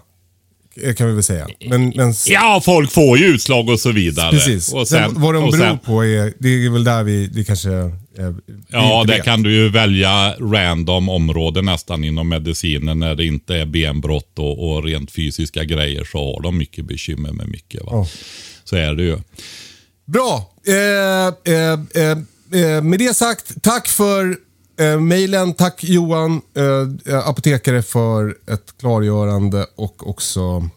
Kan 0.96 1.06
vi 1.06 1.12
väl 1.12 1.22
säga. 1.22 1.48
Men, 1.68 1.88
men 1.96 2.14
ja, 2.28 2.60
folk 2.64 2.92
får 2.92 3.18
ju 3.18 3.24
utslag 3.26 3.68
och 3.68 3.80
så 3.80 3.92
vidare. 3.92 4.30
precis. 4.30 4.72
Och 4.72 4.88
sen, 4.88 5.12
vad 5.14 5.34
de 5.34 5.50
beror 5.50 5.58
sen- 5.58 5.78
på 5.78 6.04
är, 6.04 6.32
det 6.38 6.48
är 6.48 6.70
väl 6.70 6.84
där 6.84 7.02
vi, 7.02 7.26
det 7.26 7.44
kanske... 7.44 7.68
Eh, 8.18 8.30
Ja, 8.68 9.04
där 9.08 9.18
kan 9.18 9.42
du 9.42 9.52
ju 9.54 9.68
välja 9.68 10.34
random 10.40 11.08
områden 11.08 11.64
nästan 11.64 12.04
inom 12.04 12.28
medicinen 12.28 12.98
när 12.98 13.14
det 13.14 13.24
inte 13.24 13.54
är 13.56 13.66
benbrott 13.66 14.38
och, 14.38 14.70
och 14.72 14.84
rent 14.84 15.10
fysiska 15.10 15.64
grejer 15.64 16.04
så 16.04 16.18
har 16.18 16.42
de 16.42 16.58
mycket 16.58 16.84
bekymmer 16.84 17.32
med 17.32 17.48
mycket. 17.48 17.82
Va? 17.84 17.88
Ja. 17.92 18.06
Så 18.64 18.76
är 18.76 18.94
det 18.94 19.02
ju. 19.02 19.18
Bra. 20.04 20.52
Eh, 20.66 21.54
eh, 21.54 21.78
eh, 21.94 22.18
eh, 22.62 22.82
med 22.82 22.98
det 22.98 23.16
sagt, 23.16 23.62
tack 23.62 23.88
för 23.88 24.36
eh, 24.80 25.00
mejlen. 25.00 25.54
Tack 25.54 25.84
Johan, 25.84 26.40
eh, 27.06 27.28
apotekare, 27.28 27.82
för 27.82 28.36
ett 28.52 28.74
klargörande 28.80 29.66
och 29.76 30.08
också... 30.08 30.68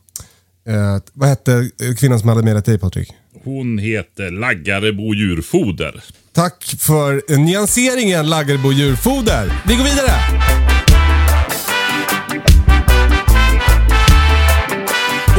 Eh, 0.67 0.97
vad 1.13 1.29
hette 1.29 1.69
kvinnan 1.97 2.19
som 2.19 2.29
hade 2.29 2.43
mejlat 2.43 2.65
dig 2.65 2.79
Patrik? 2.79 3.13
Hon 3.43 3.77
heter 3.77 4.31
Laggarebo 4.31 5.13
djurfoder. 5.13 6.03
Tack 6.33 6.75
för 6.79 7.37
nyanseringen 7.37 8.29
Laggerbo 8.29 8.71
djurfoder. 8.71 9.61
Vi 9.67 9.75
går 9.75 9.83
vidare. 9.83 10.11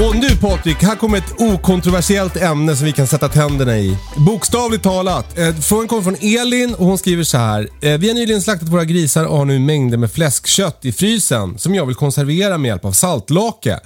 Och 0.09 0.16
nu 0.16 0.28
Patrik, 0.40 0.83
här 0.83 0.97
kommer 0.97 1.18
ett 1.18 1.33
okontroversiellt 1.40 2.37
ämne 2.37 2.76
som 2.76 2.87
vi 2.87 2.92
kan 2.92 3.06
sätta 3.06 3.28
tänderna 3.28 3.78
i. 3.78 3.97
Bokstavligt 4.16 4.83
talat. 4.83 5.38
Eh, 5.38 5.54
Frågan 5.56 5.88
kommer 5.88 6.02
från 6.02 6.16
Elin 6.21 6.75
och 6.75 6.87
hon 6.87 6.99
skriver 6.99 7.25
så 7.25 7.38
här. 7.38 7.68
Eh, 7.80 7.99
Vi 7.99 8.09
har 8.09 8.14
nyligen 8.14 8.42
slaktat 8.42 8.68
våra 8.68 8.85
grisar 8.85 9.25
och 9.25 9.37
har 9.38 9.45
nu 9.45 9.59
mängder 9.59 9.99
med 9.99 10.11
fläskkött 10.12 10.85
i 10.85 10.92
frysen 10.92 11.59
som 11.59 11.75
jag 11.75 11.87
vill 11.87 11.95
konservera 11.97 12.59
med 12.59 12.68
hjälp 12.68 12.85
av 12.85 12.92
saltlake. 12.92 13.80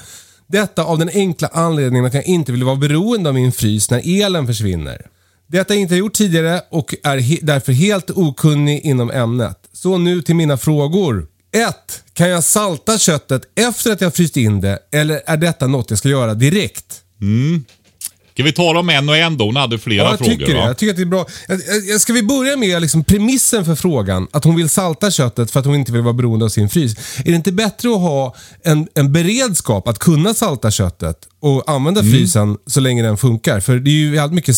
Detta 0.52 0.84
av 0.84 0.98
den 0.98 1.08
enkla 1.14 1.48
anledningen 1.52 2.04
att 2.04 2.14
jag 2.14 2.24
inte 2.24 2.52
vill 2.52 2.64
vara 2.64 2.76
beroende 2.76 3.28
av 3.28 3.34
min 3.34 3.52
frys 3.52 3.90
när 3.90 4.22
elen 4.22 4.46
försvinner. 4.46 5.06
Detta 5.46 5.72
har 5.72 5.76
jag 5.76 5.82
inte 5.82 5.96
gjort 5.96 6.12
tidigare 6.12 6.62
och 6.70 6.94
är 7.02 7.18
he- 7.18 7.38
därför 7.42 7.72
helt 7.72 8.10
okunnig 8.10 8.80
inom 8.80 9.10
ämnet. 9.10 9.56
Så 9.72 9.98
nu 9.98 10.22
till 10.22 10.34
mina 10.36 10.56
frågor. 10.56 11.26
1. 11.52 11.74
Kan 12.12 12.28
jag 12.28 12.44
salta 12.44 12.98
köttet 12.98 13.42
efter 13.58 13.92
att 13.92 14.00
jag 14.00 14.14
fryst 14.14 14.36
in 14.36 14.60
det 14.60 14.78
eller 14.92 15.22
är 15.26 15.36
detta 15.36 15.66
något 15.66 15.90
jag 15.90 15.98
ska 15.98 16.08
göra 16.08 16.34
direkt? 16.34 17.00
Mm. 17.20 17.64
Ska 18.40 18.44
vi 18.44 18.52
ta 18.52 18.72
dem 18.72 18.88
en 18.90 19.08
och 19.08 19.16
en 19.16 19.36
då? 19.36 19.44
Hon 19.44 19.56
hade 19.56 19.78
flera 19.78 20.02
Ja, 20.04 20.10
jag 20.10 20.18
frågor. 20.18 20.32
tycker 20.32 20.46
det. 20.54 20.60
va? 20.60 20.66
Jag 20.66 20.78
tycker 20.78 20.90
att 20.90 20.96
det 20.96 21.02
är 21.02 21.06
bra. 21.06 21.26
Ska 21.98 22.12
vi 22.12 22.22
börja 22.22 22.56
med 22.56 22.82
liksom 22.82 23.04
premissen 23.04 23.64
för 23.64 23.74
frågan? 23.74 24.28
Att 24.32 24.44
hon 24.44 24.56
vill 24.56 24.68
salta 24.68 25.10
köttet 25.10 25.50
för 25.50 25.60
att 25.60 25.66
hon 25.66 25.74
inte 25.74 25.92
vill 25.92 26.02
vara 26.02 26.12
beroende 26.14 26.44
av 26.44 26.48
sin 26.48 26.68
frys. 26.68 26.94
Är 27.18 27.24
det 27.24 27.32
inte 27.36 27.52
bättre 27.52 27.88
att 27.88 28.00
ha 28.00 28.34
en, 28.64 28.88
en 28.94 29.12
beredskap 29.12 29.88
att 29.88 29.98
kunna 29.98 30.34
salta 30.34 30.70
köttet 30.70 31.16
och 31.40 31.70
använda 31.70 32.00
Mm. 32.00 32.12
frysen 32.12 32.56
så 32.66 32.80
länge 32.80 33.02
den 33.02 33.16
funkar? 33.16 33.60
För 33.60 33.78
det 33.78 33.90
är 33.90 33.94
ju 33.94 34.10
väldigt 34.10 34.34
mycket 34.34 34.56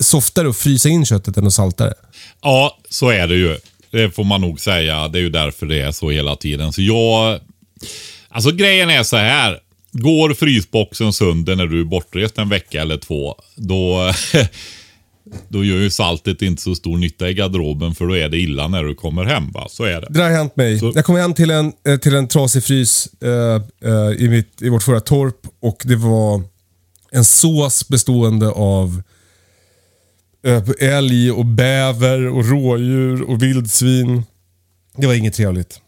softare 0.00 0.48
att 0.48 0.56
frysa 0.56 0.88
in 0.88 1.06
köttet 1.06 1.36
än 1.36 1.46
att 1.46 1.52
salta 1.54 1.84
det. 1.84 1.94
Ja, 2.42 2.78
så 2.90 3.08
är 3.10 3.26
det 3.28 3.34
ju. 3.36 3.56
Det 3.90 4.10
får 4.14 4.24
man 4.24 4.40
nog 4.40 4.60
säga. 4.60 5.08
Det 5.08 5.18
är 5.18 5.22
ju 5.22 5.30
därför 5.30 5.66
det 5.66 5.80
är 5.80 5.92
så 5.92 6.10
hela 6.10 6.36
tiden. 6.36 6.72
Så 6.72 6.82
jag... 6.82 7.40
Alltså 8.28 8.50
grejen 8.50 8.90
är 8.90 9.02
så 9.02 9.16
här. 9.16 9.58
Går 9.92 10.34
frysboxen 10.34 11.12
sönder 11.12 11.56
när 11.56 11.66
du 11.66 11.80
är 11.80 11.84
bortrest 11.84 12.38
en 12.38 12.48
vecka 12.48 12.82
eller 12.82 12.96
två, 12.96 13.34
då, 13.56 14.12
då 15.48 15.64
gör 15.64 15.76
ju 15.76 15.90
saltet 15.90 16.42
inte 16.42 16.62
så 16.62 16.74
stor 16.74 16.96
nytta 16.98 17.30
i 17.30 17.34
garderoben 17.34 17.94
för 17.94 18.06
då 18.06 18.16
är 18.16 18.28
det 18.28 18.38
illa 18.38 18.68
när 18.68 18.84
du 18.84 18.94
kommer 18.94 19.24
hem. 19.24 19.50
Va? 19.52 19.66
Så 19.70 19.84
är 19.84 20.00
det. 20.00 20.06
Det 20.10 20.18
där 20.18 20.22
har 20.30 20.30
hänt 20.36 20.56
mig. 20.56 20.78
Så- 20.78 20.92
Jag 20.94 21.04
kom 21.04 21.16
hem 21.16 21.34
till 21.34 21.50
en, 21.50 21.72
eh, 21.88 21.96
till 21.96 22.14
en 22.14 22.28
trasig 22.28 22.64
frys 22.64 23.08
eh, 23.22 23.62
eh, 23.90 24.24
i, 24.24 24.28
mitt, 24.28 24.62
i 24.62 24.68
vårt 24.68 24.82
förra 24.82 25.00
torp 25.00 25.46
och 25.60 25.82
det 25.84 25.96
var 25.96 26.42
en 27.12 27.24
sås 27.24 27.88
bestående 27.88 28.48
av 28.50 29.02
eh, 30.46 30.62
älg 30.96 31.30
och 31.30 31.46
bäver 31.46 32.26
och 32.28 32.44
rådjur 32.48 33.22
och 33.22 33.42
vildsvin. 33.42 34.22
Det 34.96 35.06
var 35.06 35.14
inget 35.14 35.34
trevligt. 35.34 35.80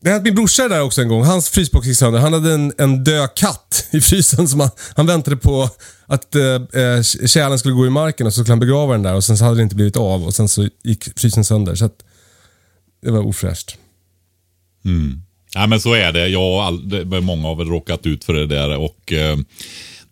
Det 0.00 0.10
hade 0.10 0.24
min 0.24 0.34
brorsa 0.34 0.68
där 0.68 0.82
också 0.82 1.02
en 1.02 1.08
gång. 1.08 1.24
Hans 1.24 1.50
frysbox 1.50 1.86
gick 1.86 1.96
sönder. 1.96 2.20
Han 2.20 2.32
hade 2.32 2.52
en, 2.52 2.72
en 2.78 3.04
död 3.04 3.30
katt 3.36 3.88
i 3.92 4.00
frysen 4.00 4.48
som 4.48 4.60
han, 4.60 4.70
han 4.96 5.06
väntade 5.06 5.36
på 5.36 5.70
att 6.06 6.34
eh, 6.34 6.42
eh, 6.44 7.02
kärlen 7.26 7.58
skulle 7.58 7.74
gå 7.74 7.86
i 7.86 7.90
marken 7.90 8.26
och 8.26 8.34
så 8.34 8.40
skulle 8.40 8.52
han 8.52 8.60
begrava 8.60 8.92
den 8.92 9.02
där 9.02 9.14
och 9.14 9.24
sen 9.24 9.38
så 9.38 9.44
hade 9.44 9.56
det 9.56 9.62
inte 9.62 9.76
blivit 9.76 9.96
av 9.96 10.24
och 10.24 10.34
sen 10.34 10.48
så 10.48 10.68
gick 10.84 11.18
frysen 11.20 11.44
sönder. 11.44 11.74
Så 11.74 11.84
att, 11.84 12.04
det 13.02 13.10
var 13.10 13.26
ofräscht. 13.26 13.76
Ja, 15.54 15.66
men 15.66 15.80
så 15.80 15.94
är 15.94 16.12
det. 16.12 16.28
Jag 16.28 16.54
och 16.54 16.64
all, 16.64 17.04
många 17.20 17.48
har 17.48 17.56
väl 17.56 17.68
råkat 17.68 18.06
ut 18.06 18.24
för 18.24 18.32
det 18.32 18.46
där 18.46 18.76
och 18.76 19.12
eh, 19.12 19.36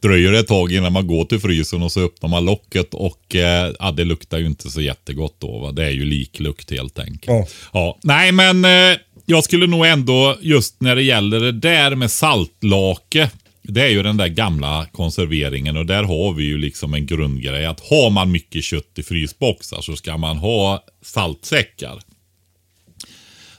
dröjer 0.03 0.33
det 0.33 0.39
ett 0.39 0.47
tag 0.47 0.73
innan 0.73 0.93
man 0.93 1.07
går 1.07 1.25
till 1.25 1.41
frysen 1.41 1.83
och 1.83 1.93
så 1.93 2.01
öppnar 2.01 2.29
man 2.29 2.45
locket 2.45 2.95
och 2.95 3.37
eh, 3.37 3.73
ja, 3.79 3.93
det 3.93 4.05
luktar 4.05 4.39
ju 4.39 4.47
inte 4.47 4.71
så 4.71 4.81
jättegott 4.81 5.37
då. 5.39 5.59
Va? 5.59 5.73
Det 5.73 5.85
är 5.85 5.91
ju 5.91 6.05
liklukt 6.05 6.71
helt 6.71 6.99
enkelt. 6.99 7.27
Ja. 7.27 7.47
Ja. 7.73 7.99
Nej, 8.03 8.33
men 8.33 8.65
eh, 8.65 8.99
jag 9.27 9.45
skulle 9.45 9.67
nog 9.67 9.87
ändå 9.87 10.37
just 10.41 10.81
när 10.81 10.97
det 10.97 11.03
gäller 11.03 11.41
det 11.41 11.53
där 11.53 11.95
med 11.95 12.11
saltlake. 12.11 13.31
Det 13.63 13.83
är 13.83 13.89
ju 13.89 14.03
den 14.03 14.17
där 14.17 14.29
gamla 14.29 14.87
konserveringen 14.93 15.77
och 15.77 15.87
där 15.87 16.03
har 16.03 16.33
vi 16.33 16.45
ju 16.45 16.59
liksom 16.59 16.95
en 16.95 17.07
grundgrej 17.07 17.67
att 17.67 17.81
har 17.81 18.11
man 18.11 18.33
mycket 18.33 18.65
kött 18.65 18.99
i 18.99 19.03
frysboxar 19.03 19.81
så 19.81 19.97
ska 19.97 20.17
man 20.17 20.37
ha 20.37 20.85
saltsäckar. 21.03 22.01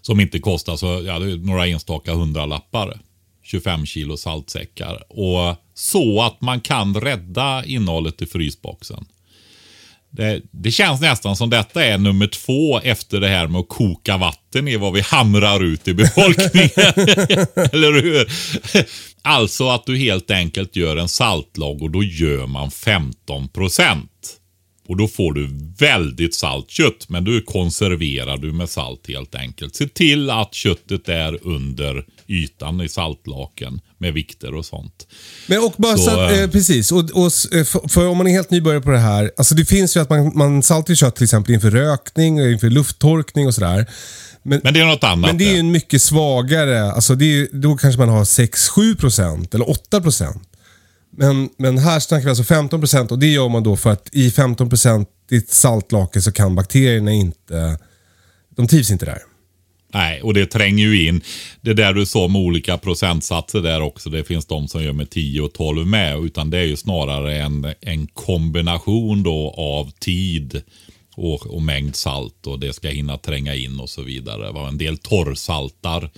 Som 0.02 0.20
inte 0.20 0.40
kostar 0.40 0.76
så, 0.76 1.04
ja, 1.06 1.20
några 1.20 1.68
enstaka 1.68 2.14
hundralappar. 2.14 3.00
25 3.44 3.86
kilo 3.86 4.18
saltsäckar. 4.18 5.04
Och 5.10 5.56
så 5.74 6.22
att 6.22 6.42
man 6.42 6.62
kan 6.62 7.02
rädda 7.02 7.66
innehållet 7.66 8.22
i 8.22 8.26
frysboxen. 8.26 9.06
Det, 10.18 10.42
det 10.52 10.72
känns 10.72 11.02
nästan 11.02 11.36
som 11.36 11.50
detta 11.50 11.86
är 11.86 11.98
nummer 11.98 12.28
två 12.28 12.80
efter 12.80 13.20
det 13.20 13.28
här 13.28 13.48
med 13.48 13.60
att 13.60 13.70
koka 13.70 14.18
vatten 14.18 14.68
i 14.68 14.78
vad 14.78 14.94
vi 14.94 15.02
hamrar 15.02 15.64
ut 15.64 15.88
i 15.88 15.94
befolkningen. 15.94 16.70
Eller 17.56 18.02
hur? 18.02 18.28
Alltså 19.22 19.70
att 19.70 19.86
du 19.86 19.98
helt 19.98 20.32
enkelt 20.32 20.76
gör 20.76 20.98
en 20.98 21.08
saltlag 21.08 21.82
och 21.82 21.92
då 21.92 22.04
gör 22.04 22.48
man 22.48 22.72
15 22.72 23.48
procent. 23.50 24.12
Och 24.88 24.98
då 24.98 25.08
får 25.08 25.34
du 25.34 25.50
väldigt 25.80 26.36
salt 26.36 26.70
kött, 26.70 27.10
men 27.10 27.24
du 27.24 27.42
konserverar 27.42 28.38
du 28.38 28.54
med 28.54 28.70
salt 28.70 29.08
helt 29.08 29.36
enkelt. 29.36 29.76
Se 29.76 29.88
till 29.88 30.30
att 30.30 30.54
köttet 30.54 31.10
är 31.10 31.48
under 31.48 32.06
ytan 32.28 32.82
i 32.82 32.90
saltlaken 32.90 33.82
med 33.98 34.14
vikter 34.14 34.56
och 34.56 34.66
sånt. 34.66 35.08
Men 35.48 35.60
och 35.60 35.74
bara 35.78 35.98
Så, 35.98 36.10
att, 36.10 36.32
eh, 36.32 36.42
eh, 36.42 36.50
precis. 36.50 36.92
Och, 36.92 37.00
och, 37.00 37.56
eh, 37.56 37.64
för, 37.64 37.90
för 37.90 38.08
om 38.08 38.18
man 38.18 38.28
är 38.28 38.32
helt 38.32 38.52
nybörjare 38.52 38.82
på 38.82 38.92
det 38.92 38.98
här. 38.98 39.32
Alltså 39.38 39.56
det 39.56 39.66
finns 39.66 39.98
ju 39.98 40.02
att 40.02 40.10
man, 40.10 40.32
man 40.36 40.64
saltar 40.64 40.96
kött 40.96 41.16
till 41.16 41.24
exempel 41.24 41.54
inför 41.54 41.72
rökning 41.72 42.42
och 42.42 42.48
inför 42.48 42.70
lufttorkning 42.70 43.48
och 43.48 43.54
sådär. 43.54 43.86
Men, 44.44 44.62
Men 44.64 44.74
det 44.74 44.80
är 44.80 44.86
något 44.86 45.04
annat. 45.04 45.30
men 45.30 45.38
det 45.38 45.46
är 45.46 45.54
ju 45.54 45.60
en 45.60 45.72
mycket 45.72 46.02
svagare, 46.02 46.92
alltså 46.92 47.16
det 47.16 47.26
är, 47.26 47.48
då 47.52 47.78
kanske 47.78 48.00
man 48.00 48.10
har 48.10 48.24
6-7% 48.24 49.56
eller 49.56 49.66
8%. 49.66 50.40
Men, 51.12 51.50
men 51.58 51.78
här 51.78 52.00
snackar 52.00 52.24
vi 52.24 52.30
alltså 52.30 52.54
15% 52.54 53.12
och 53.12 53.20
det 53.20 53.28
gör 53.28 53.50
man 53.50 53.64
då 53.64 53.78
för 53.78 53.90
att 53.90 54.10
i 54.12 54.30
15% 54.30 54.70
procentigt 54.70 55.54
saltlake 55.54 56.22
så 56.22 56.32
kan 56.32 56.56
bakterierna 56.56 57.12
inte, 57.12 57.80
de 58.50 58.68
trivs 58.68 58.92
inte 58.92 59.06
där. 59.06 59.20
Nej, 59.94 60.22
och 60.22 60.34
det 60.34 60.46
tränger 60.46 60.86
ju 60.86 61.08
in. 61.08 61.22
Det 61.62 61.74
där 61.74 61.94
du 61.94 62.06
sa 62.06 62.28
med 62.28 62.42
olika 62.42 62.78
procentsatser 62.78 63.62
där 63.62 63.82
också. 63.82 64.10
Det 64.10 64.24
finns 64.24 64.46
de 64.46 64.68
som 64.68 64.84
gör 64.84 64.94
med 64.94 65.10
10 65.10 65.42
och 65.42 65.54
12 65.54 65.88
med. 65.88 66.20
Utan 66.20 66.50
det 66.50 66.58
är 66.58 66.64
ju 66.64 66.78
snarare 66.78 67.38
en, 67.38 67.74
en 67.82 68.08
kombination 68.08 69.24
då 69.24 69.54
av 69.58 69.92
tid 70.00 70.62
och, 71.16 71.48
och 71.48 71.62
mängd 71.62 71.96
salt. 71.96 72.48
Och 72.48 72.60
det 72.60 72.74
ska 72.74 72.90
hinna 72.90 73.18
tränga 73.18 73.56
in 73.56 73.80
och 73.80 73.90
så 73.90 74.02
vidare. 74.02 74.68
En 74.68 74.78
del 74.78 74.98
torrsaltar. 74.98 76.10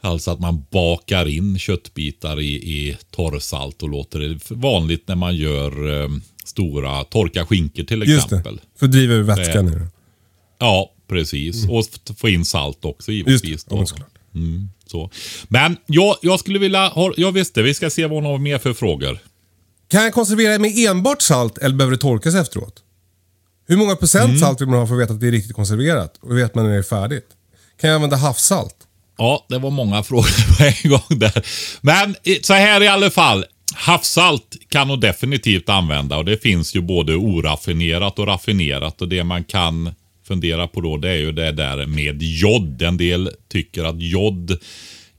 Alltså 0.00 0.30
att 0.30 0.40
man 0.40 0.64
bakar 0.70 1.26
in 1.28 1.58
köttbitar 1.58 2.40
i, 2.40 2.54
i 2.54 2.96
torrsalt 3.10 3.82
och 3.82 3.88
låter 3.88 4.18
det 4.20 4.50
vanligt 4.50 5.08
när 5.08 5.16
man 5.16 5.36
gör 5.36 6.02
eh, 6.02 6.08
stora 6.44 7.04
torka 7.04 7.46
skinkor 7.46 7.84
till 7.84 7.98
Just 8.08 8.28
det, 8.30 8.36
exempel. 8.36 8.60
för 8.78 8.86
att 8.86 8.92
driva 8.92 9.14
ur 9.14 9.22
vätskan 9.22 9.66
Det- 9.66 9.70
nu. 9.78 9.86
Ja, 10.58 10.92
precis. 11.08 11.68
Och 11.68 11.80
f- 11.94 12.16
få 12.16 12.28
in 12.28 12.44
salt 12.44 12.84
också 12.84 13.12
Just 13.12 13.44
givetvis. 13.44 13.64
det, 13.64 13.74
då. 13.76 13.84
ja. 13.98 14.04
Mm, 14.34 14.68
så. 14.86 15.10
Men 15.48 15.76
jag, 15.86 16.16
jag 16.22 16.40
skulle 16.40 16.58
vilja, 16.58 16.92
jag 17.16 17.32
visste, 17.32 17.62
vi 17.62 17.74
ska 17.74 17.90
se 17.90 18.06
vad 18.06 18.12
hon 18.14 18.24
har 18.24 18.38
mer 18.38 18.58
för 18.58 18.72
frågor. 18.74 19.18
Kan 19.88 20.02
jag 20.04 20.12
konservera 20.14 20.58
med 20.58 20.72
enbart 20.78 21.22
salt 21.22 21.58
eller 21.58 21.76
behöver 21.76 21.96
det 21.96 22.00
torkas 22.00 22.34
efteråt? 22.34 22.82
Hur 23.66 23.76
många 23.76 23.96
procent 23.96 24.24
Mm. 24.28 24.38
salt 24.38 24.60
vill 24.60 24.68
man 24.68 24.78
ha 24.78 24.86
för 24.86 24.94
att 24.94 25.00
veta 25.00 25.12
att 25.12 25.20
det 25.20 25.26
är 25.28 25.32
riktigt 25.32 25.52
konserverat? 25.56 26.16
Och 26.20 26.38
vet 26.38 26.54
man 26.54 26.64
när 26.64 26.72
det 26.72 26.78
är 26.78 26.82
färdigt? 26.82 27.26
Kan 27.80 27.90
jag 27.90 27.94
använda 27.94 28.16
havssalt? 28.16 28.76
Ja, 29.18 29.46
det 29.48 29.58
var 29.58 29.70
många 29.70 30.02
frågor 30.02 30.56
på 30.56 30.64
en 30.64 30.90
gång 30.90 31.18
där. 31.18 31.46
Men 31.80 32.10
eh, 32.10 32.36
så 32.42 32.54
här 32.54 32.82
i 32.82 32.88
alla 32.88 33.10
fall. 33.10 33.44
Havssalt 33.74 34.56
kan 34.68 34.88
nog 34.88 35.00
definitivt 35.00 35.68
använda 35.68 36.16
och 36.16 36.24
det 36.24 36.42
finns 36.42 36.76
ju 36.76 36.80
både 36.80 37.14
oraffinerat 37.14 38.18
och 38.18 38.26
raffinerat 38.26 39.02
och 39.02 39.08
det 39.08 39.24
man 39.24 39.44
kan 39.44 39.94
fundera 40.28 40.68
på 40.68 40.80
då 40.80 40.96
det 40.96 41.10
är 41.10 41.16
ju 41.16 41.32
det 41.32 41.52
där 41.52 41.86
med 41.86 42.22
jod. 42.22 42.82
En 42.82 42.96
del 42.96 43.30
tycker 43.48 43.84
att 43.84 44.02
jod 44.02 44.58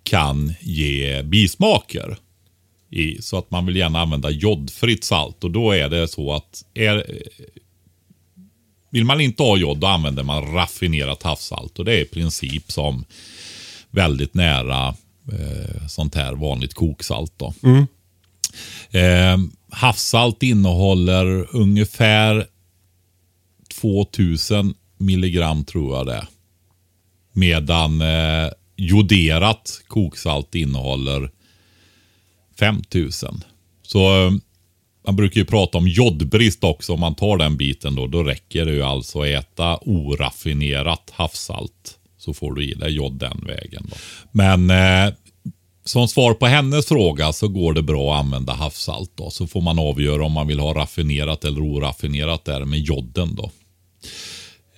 kan 0.03 0.53
ge 0.61 1.21
bismaker. 1.21 2.17
I, 2.91 3.21
så 3.21 3.37
att 3.37 3.51
man 3.51 3.65
vill 3.65 3.75
gärna 3.75 4.01
använda 4.01 4.29
jodfritt 4.29 5.03
salt 5.03 5.43
och 5.43 5.51
då 5.51 5.71
är 5.71 5.89
det 5.89 6.07
så 6.07 6.33
att 6.33 6.63
är, 6.73 7.05
vill 8.89 9.03
man 9.03 9.21
inte 9.21 9.43
ha 9.43 9.57
jod 9.57 9.77
då 9.77 9.87
använder 9.87 10.23
man 10.23 10.53
raffinerat 10.53 11.23
havssalt 11.23 11.79
och 11.79 11.85
det 11.85 11.93
är 11.93 12.01
i 12.01 12.05
princip 12.05 12.71
som 12.71 13.05
väldigt 13.91 14.33
nära 14.33 14.87
eh, 15.31 15.87
sånt 15.87 16.15
här 16.15 16.33
vanligt 16.33 16.73
koksalt. 16.73 17.33
Då. 17.37 17.53
Eh, 18.99 19.37
havssalt 19.71 20.43
innehåller 20.43 21.55
ungefär 21.55 22.47
2000 23.81 24.73
milligram 24.97 25.63
tror 25.63 25.97
jag 25.97 26.05
det. 26.05 26.27
Medan 27.33 28.01
eh, 28.01 28.51
joderat 28.75 29.81
koksalt 29.87 30.55
innehåller 30.55 31.31
5000. 32.59 33.43
Så 33.83 34.25
eh, 34.25 34.31
man 35.05 35.15
brukar 35.15 35.39
ju 35.39 35.45
prata 35.45 35.77
om 35.77 35.87
jodbrist 35.87 36.63
också 36.63 36.93
om 36.93 36.99
man 36.99 37.15
tar 37.15 37.37
den 37.37 37.57
biten 37.57 37.95
då. 37.95 38.07
Då 38.07 38.23
räcker 38.23 38.65
det 38.65 38.73
ju 38.73 38.83
alltså 38.83 39.21
att 39.21 39.27
äta 39.27 39.77
oraffinerat 39.77 41.09
havssalt. 41.13 41.98
Så 42.19 42.33
får 42.33 42.53
du 42.53 42.63
i 42.63 42.73
dig 42.73 42.91
jod 42.91 43.13
den 43.13 43.43
vägen. 43.47 43.87
Då. 43.89 43.95
Men 44.31 44.69
eh, 44.69 45.13
som 45.85 46.07
svar 46.07 46.33
på 46.33 46.45
hennes 46.45 46.85
fråga 46.85 47.33
så 47.33 47.47
går 47.47 47.73
det 47.73 47.81
bra 47.81 48.13
att 48.13 48.19
använda 48.19 48.53
havssalt. 48.53 49.11
Då. 49.15 49.29
Så 49.29 49.47
får 49.47 49.61
man 49.61 49.79
avgöra 49.79 50.25
om 50.25 50.31
man 50.31 50.47
vill 50.47 50.59
ha 50.59 50.73
raffinerat 50.73 51.45
eller 51.45 51.61
oraffinerat 51.61 52.45
där 52.45 52.65
med 52.65 52.79
jodden. 52.79 53.35
Då. 53.35 53.51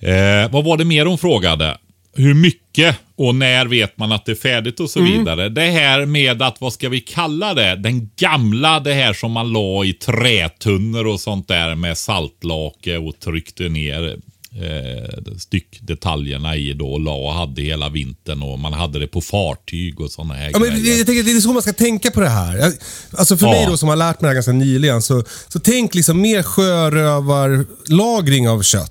Eh, 0.08 0.50
vad 0.50 0.64
var 0.64 0.76
det 0.76 0.84
mer 0.84 1.06
hon 1.06 1.18
frågade? 1.18 1.78
Hur 2.14 2.34
mycket 2.34 2.96
och 3.16 3.34
när 3.34 3.66
vet 3.66 3.98
man 3.98 4.12
att 4.12 4.24
det 4.24 4.32
är 4.32 4.36
färdigt 4.36 4.80
och 4.80 4.90
så 4.90 5.00
vidare. 5.02 5.48
Det 5.48 5.70
här 5.70 6.06
med 6.06 6.42
att, 6.42 6.60
vad 6.60 6.72
ska 6.72 6.88
vi 6.88 7.00
kalla 7.00 7.54
det? 7.54 7.76
Den 7.76 8.10
gamla, 8.16 8.80
det 8.80 8.94
här 8.94 9.12
som 9.12 9.32
man 9.32 9.52
la 9.52 9.84
i 9.84 9.92
trätunnor 9.92 11.06
och 11.06 11.20
sånt 11.20 11.48
där 11.48 11.74
med 11.74 11.98
saltlake 11.98 12.98
och 12.98 13.18
tryckte 13.18 13.68
ner 13.68 14.16
eh, 14.60 15.34
styckdetaljerna 15.38 16.56
i 16.56 16.72
då 16.72 16.92
och 16.92 17.00
la 17.00 17.14
och 17.14 17.32
hade 17.32 17.62
hela 17.62 17.88
vintern 17.88 18.42
och 18.42 18.58
man 18.58 18.72
hade 18.72 18.98
det 18.98 19.06
på 19.06 19.20
fartyg 19.20 20.00
och 20.00 20.10
sådana 20.10 20.34
här 20.34 20.50
Ja, 20.52 20.58
men 20.58 20.68
grejer. 20.70 20.96
jag 20.98 21.06
tänker 21.06 21.22
det 21.22 21.32
är 21.32 21.40
så 21.40 21.52
man 21.52 21.62
ska 21.62 21.72
tänka 21.72 22.10
på 22.10 22.20
det 22.20 22.28
här. 22.28 22.72
Alltså 23.16 23.36
för 23.36 23.46
Ja. 23.46 23.52
mig 23.52 23.66
då 23.66 23.76
som 23.76 23.88
har 23.88 23.96
lärt 23.96 24.20
mig 24.20 24.28
det 24.28 24.28
här 24.28 24.34
ganska 24.34 24.52
nyligen, 24.52 25.02
så, 25.02 25.24
så 25.48 25.58
tänk 25.60 25.94
liksom 25.94 26.20
mer 26.20 26.42
sjörövarlagring 26.42 28.48
av 28.48 28.62
kött. 28.62 28.88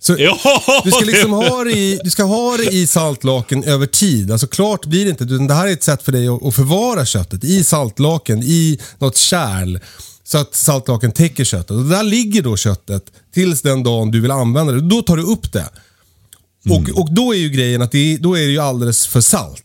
Så 0.00 0.12
du 0.84 0.90
ska 0.90 1.04
liksom 1.04 1.32
ha 1.32 1.64
det 1.64 1.72
i, 1.72 2.00
du 2.04 2.10
ska 2.10 2.22
ha 2.24 2.56
det 2.56 2.64
i 2.72 2.86
saltlaken 2.86 3.64
över 3.64 3.86
tid. 3.86 4.30
Alltså 4.32 4.46
klart 4.46 4.86
blir 4.86 5.04
det 5.04 5.10
inte. 5.10 5.24
Det 5.24 5.54
här 5.54 5.68
är 5.68 5.72
ett 5.72 5.82
sätt 5.82 6.02
för 6.02 6.12
dig 6.12 6.28
att, 6.28 6.42
att 6.44 6.54
förvara 6.54 7.06
köttet 7.06 7.44
i 7.44 7.64
saltlaken, 7.64 8.42
i 8.42 8.78
något 8.98 9.16
kärl. 9.16 9.78
Så 10.32 10.38
att 10.38 10.54
saltlaken 10.54 11.12
täcker 11.12 11.44
köttet. 11.44 11.70
Och 11.70 11.84
där 11.84 12.02
ligger 12.02 12.42
då 12.42 12.56
köttet 12.56 13.12
tills 13.34 13.62
den 13.62 13.82
dagen 13.82 14.10
du 14.10 14.20
vill 14.20 14.30
använda 14.30 14.72
det. 14.72 14.80
Då 14.80 15.02
tar 15.02 15.16
du 15.16 15.22
upp 15.22 15.52
det. 15.52 15.68
Mm. 16.66 16.78
Och, 16.78 17.00
och 17.00 17.14
då 17.14 17.34
är 17.34 17.38
ju 17.38 17.48
grejen 17.48 17.82
att 17.82 17.92
det 17.92 18.16
då 18.16 18.38
är 18.38 18.40
det 18.40 18.52
ju 18.52 18.58
alldeles 18.58 19.06
för 19.06 19.20
salt. 19.20 19.64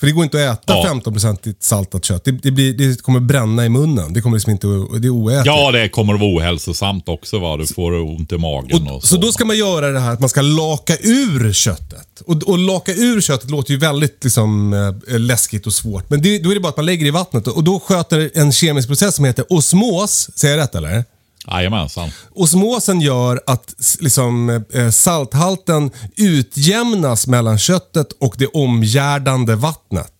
För 0.00 0.06
det 0.06 0.12
går 0.12 0.24
inte 0.24 0.50
att 0.50 0.58
äta 0.58 0.72
Ja. 0.72 1.00
15% 1.04 1.54
saltat 1.60 2.04
kött. 2.04 2.24
Det, 2.24 2.30
det, 2.30 2.50
blir, 2.50 2.72
det 2.72 3.02
kommer 3.02 3.20
bränna 3.20 3.64
i 3.66 3.68
munnen. 3.68 4.12
Det 4.12 4.20
kommer 4.20 4.36
liksom 4.36 4.52
inte 4.52 4.66
det 4.98 5.08
är 5.08 5.10
oätligt. 5.10 5.46
Ja, 5.46 5.72
det 5.72 5.88
kommer 5.88 6.14
att 6.14 6.20
vara 6.20 6.30
ohälsosamt 6.36 7.08
också. 7.08 7.38
Va? 7.38 7.56
Du 7.56 7.66
får 7.66 7.92
ont 7.92 8.32
i 8.32 8.38
magen 8.38 8.88
och, 8.88 8.96
Och, 8.96 9.04
så 9.04 9.16
då 9.16 9.32
ska 9.32 9.44
man 9.44 9.56
göra 9.58 9.90
det 9.90 10.00
här 10.00 10.12
att 10.12 10.20
man 10.20 10.28
ska 10.28 10.42
laka 10.42 10.96
ur 11.00 11.52
köttet. 11.52 12.22
Och, 12.26 12.42
och 12.42 12.58
laka 12.58 12.92
ur 12.92 13.20
köttet 13.20 13.50
låter 13.50 13.72
ju 13.72 13.78
väldigt 13.78 14.24
liksom, 14.24 14.72
eh, 15.08 15.18
läskigt 15.18 15.66
och 15.66 15.72
svårt. 15.72 16.10
Men 16.10 16.22
det, 16.22 16.38
då 16.38 16.50
är 16.50 16.54
det 16.54 16.60
bara 16.60 16.68
att 16.68 16.76
man 16.76 16.86
lägger 16.86 17.04
det 17.04 17.08
i 17.08 17.10
vattnet 17.10 17.46
och 17.46 17.64
då 17.64 17.80
sköter 17.80 18.30
en 18.34 18.52
kemisk 18.52 18.88
process 18.88 19.14
som 19.14 19.24
heter 19.24 19.44
osmos. 19.48 20.30
Säger 20.34 20.56
jag 20.56 20.62
rätt 20.62 20.74
eller? 20.74 21.04
Jajamensan. 21.46 22.10
Osmosen 22.30 23.00
gör 23.00 23.40
att 23.46 23.74
liksom, 24.00 24.64
eh, 24.72 24.90
salthalten 24.90 25.90
utjämnas 26.16 27.26
mellan 27.26 27.58
köttet 27.58 28.12
och 28.12 28.34
det 28.38 28.46
omgärdande 28.46 29.54
vattnet. 29.54 30.12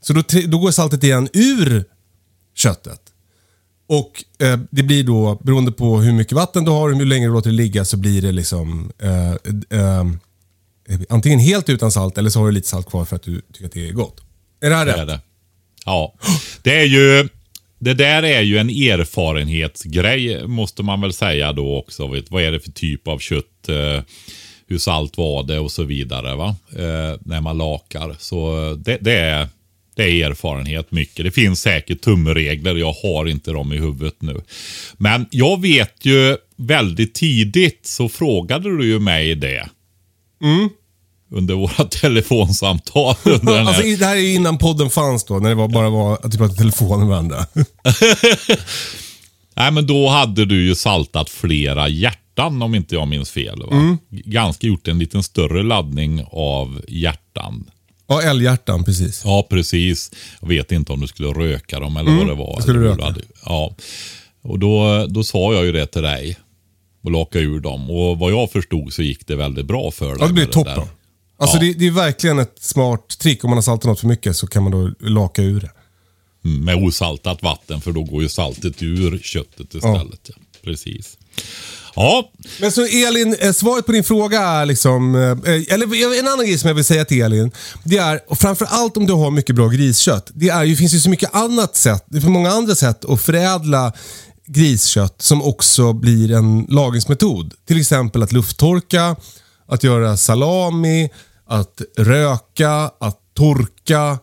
Så 0.00 0.12
då, 0.12 0.22
då 0.46 0.58
går 0.58 0.70
saltet 0.70 1.04
igen 1.04 1.28
ur 1.32 1.84
köttet. 2.56 3.00
Och 3.88 4.24
eh, 4.38 4.58
det 4.70 4.82
blir 4.82 5.04
då, 5.04 5.40
beroende 5.42 5.72
på 5.72 6.00
hur 6.00 6.12
mycket 6.12 6.32
vatten 6.32 6.64
du 6.64 6.70
har 6.70 6.90
och 6.90 6.96
hur 6.98 7.04
länge 7.06 7.26
du 7.26 7.32
låter 7.32 7.50
det 7.50 7.56
ligga, 7.56 7.84
så 7.84 7.96
blir 7.96 8.22
det 8.22 8.32
liksom 8.32 8.92
eh, 8.98 9.30
eh, 9.80 10.04
antingen 11.08 11.38
helt 11.38 11.68
utan 11.68 11.92
salt 11.92 12.18
eller 12.18 12.30
så 12.30 12.38
har 12.38 12.46
du 12.46 12.52
lite 12.52 12.68
salt 12.68 12.90
kvar 12.90 13.04
för 13.04 13.16
att 13.16 13.22
du 13.22 13.40
tycker 13.40 13.66
att 13.66 13.72
det 13.72 13.88
är 13.88 13.92
gott. 13.92 14.20
Är 14.60 14.70
det 14.70 14.76
här 14.76 14.86
Det 14.86 14.92
rätt? 14.92 14.98
är 15.00 15.06
det. 15.06 15.20
Ja. 15.86 16.14
Det 16.62 16.80
är 16.80 16.84
ju... 16.84 17.28
Det 17.84 17.94
där 17.94 18.22
är 18.22 18.40
ju 18.40 18.58
en 18.58 18.70
erfarenhetsgrej 18.70 20.46
måste 20.46 20.82
man 20.82 21.00
väl 21.00 21.12
säga 21.12 21.52
då 21.52 21.76
också. 21.76 22.06
Vet, 22.06 22.30
vad 22.30 22.42
är 22.42 22.52
det 22.52 22.60
för 22.60 22.70
typ 22.70 23.08
av 23.08 23.18
kött? 23.18 23.68
Eh, 23.68 24.02
hur 24.66 24.78
salt 24.78 25.18
var 25.18 25.42
det 25.42 25.58
och 25.58 25.72
så 25.72 25.82
vidare. 25.82 26.36
va? 26.36 26.56
Eh, 26.72 27.18
när 27.20 27.40
man 27.40 27.58
lakar. 27.58 28.16
Så 28.18 28.68
eh, 28.70 28.76
det, 28.76 28.98
det, 29.00 29.12
är, 29.12 29.48
det 29.94 30.02
är 30.02 30.30
erfarenhet 30.30 30.90
mycket. 30.90 31.24
Det 31.24 31.30
finns 31.30 31.60
säkert 31.60 32.00
tumregler. 32.00 32.74
Jag 32.74 32.92
har 32.92 33.26
inte 33.28 33.50
dem 33.50 33.72
i 33.72 33.78
huvudet 33.78 34.16
nu. 34.18 34.40
Men 34.96 35.26
jag 35.30 35.60
vet 35.62 36.04
ju 36.04 36.36
väldigt 36.56 37.14
tidigt 37.14 37.86
så 37.86 38.08
frågade 38.08 38.76
du 38.78 38.86
ju 38.86 38.98
mig 38.98 39.34
det. 39.34 39.68
Mm. 40.42 40.68
Under 41.36 41.54
våra 41.54 41.84
telefonsamtal. 42.00 43.14
Under 43.24 43.38
den 43.54 43.66
här 43.66 43.74
Alltså, 43.74 43.82
det 43.82 44.04
här 44.06 44.16
är 44.16 44.20
ju 44.20 44.34
innan 44.34 44.58
podden 44.58 44.90
fanns 44.90 45.24
då, 45.24 45.34
när 45.38 45.48
det 45.48 45.54
var, 45.54 45.68
bara 45.68 45.90
var 45.90 46.14
att 46.22 46.34
vi 46.34 46.38
pratade 46.38 46.58
telefon 46.58 46.98
med 46.98 47.08
varandra. 47.08 47.46
Nej, 49.56 49.70
men 49.72 49.86
då 49.86 50.08
hade 50.08 50.44
du 50.44 50.66
ju 50.66 50.74
saltat 50.74 51.30
flera 51.30 51.88
hjärtan 51.88 52.62
om 52.62 52.74
inte 52.74 52.94
jag 52.94 53.08
minns 53.08 53.30
fel. 53.30 53.62
Va? 53.62 53.76
Mm. 53.76 53.98
Ganska 54.10 54.66
gjort 54.66 54.88
en 54.88 54.98
liten 54.98 55.22
större 55.22 55.62
laddning 55.62 56.24
av 56.32 56.80
hjärtan. 56.88 57.64
Ja, 58.08 58.22
älghjärtan, 58.22 58.84
precis. 58.84 59.22
Ja, 59.24 59.46
precis. 59.50 60.10
Jag 60.40 60.48
vet 60.48 60.72
inte 60.72 60.92
om 60.92 61.00
du 61.00 61.06
skulle 61.06 61.28
röka 61.28 61.80
dem 61.80 61.96
eller 61.96 62.10
vad 62.16 62.26
det 62.26 62.34
var. 62.34 62.44
jag 62.46 62.52
Mm. 62.52 62.62
skulle 62.62 62.78
eller 62.78 62.88
röka. 62.90 63.04
hade- 63.04 63.20
Ja. 63.46 63.74
Och 64.42 64.58
då, 64.58 65.06
då 65.08 65.24
sa 65.24 65.54
jag 65.54 65.64
ju 65.64 65.72
det 65.72 65.86
till 65.86 66.02
dig. 66.02 66.36
Och 67.04 67.10
laka 67.10 67.38
ur 67.38 67.60
dem. 67.60 67.90
Och 67.90 68.18
vad 68.18 68.32
jag 68.32 68.50
förstod 68.52 68.92
så 68.92 69.02
gick 69.02 69.26
det 69.26 69.36
väldigt 69.36 69.66
bra 69.66 69.90
för 69.90 70.06
dig. 70.08 70.16
Ja, 70.20 70.26
det 70.26 70.32
med 70.32 70.52
toppen. 70.52 70.82
Alltså 71.44 71.58
det, 71.58 71.72
det 71.72 71.86
är 71.86 71.90
verkligen 71.90 72.38
ett 72.38 72.56
smart 72.60 73.18
trick. 73.18 73.44
Om 73.44 73.50
man 73.50 73.56
har 73.56 73.62
saltat 73.62 73.84
något 73.88 74.00
för 74.00 74.06
mycket 74.08 74.36
så 74.36 74.46
kan 74.46 74.62
man 74.62 74.72
då 74.72 74.90
laka 75.08 75.42
ur 75.42 75.60
det. 75.60 75.70
Mm, 76.48 76.64
Med 76.64 76.84
osaltat 76.88 77.42
vatten 77.42 77.80
för 77.80 77.92
då 77.92 78.02
går 78.02 78.22
ju 78.22 78.28
saltet 78.28 78.82
ur 78.82 79.18
köttet 79.18 79.74
istället. 79.74 80.20
Ja. 80.28 80.34
Precis. 80.64 81.16
Ja, 81.96 82.30
Men 82.60 82.72
så 82.72 82.86
Elin, 82.86 83.36
eh, 83.40 83.52
svaret 83.52 83.86
på 83.86 83.92
din 83.92 84.04
fråga 84.04 84.40
är 84.42 84.66
liksom, 84.66 85.14
eh, 85.14 85.74
eller 85.74 86.18
en 86.20 86.28
annan 86.28 86.46
grej 86.46 86.58
som 86.58 86.68
jag 86.68 86.74
vill 86.74 86.84
säga 86.84 87.04
till 87.04 87.22
Elin. 87.22 87.50
Det 87.84 87.96
är, 87.96 88.20
och 88.28 88.38
framförallt 88.38 88.96
om 88.96 89.06
du 89.06 89.12
har 89.12 89.30
mycket 89.30 89.56
bra 89.56 89.68
griskött. 89.68 90.30
Det 90.34 90.48
är, 90.48 90.64
ju- 90.64 90.76
finns 90.76 90.94
ju 90.94 91.00
så 91.00 91.10
mycket 91.10 91.34
annat 91.34 91.76
sätt, 91.76 92.04
det 92.06 92.20
finns 92.20 92.30
många 92.32 92.50
andra 92.50 92.74
sätt 92.74 93.04
att 93.04 93.20
förädla 93.22 93.92
griskött 94.46 95.22
som 95.22 95.42
också 95.42 95.92
blir 95.92 96.32
en 96.32 96.66
lagringsmetod. 96.68 97.54
Till 97.66 97.80
exempel 97.80 98.22
att 98.22 98.32
lufttorka, 98.32 99.16
att 99.68 99.82
göra 99.84 100.16
salami, 100.16 101.10
att 101.46 101.82
röka, 101.96 102.70
att 103.00 103.18
torka. 103.34 104.18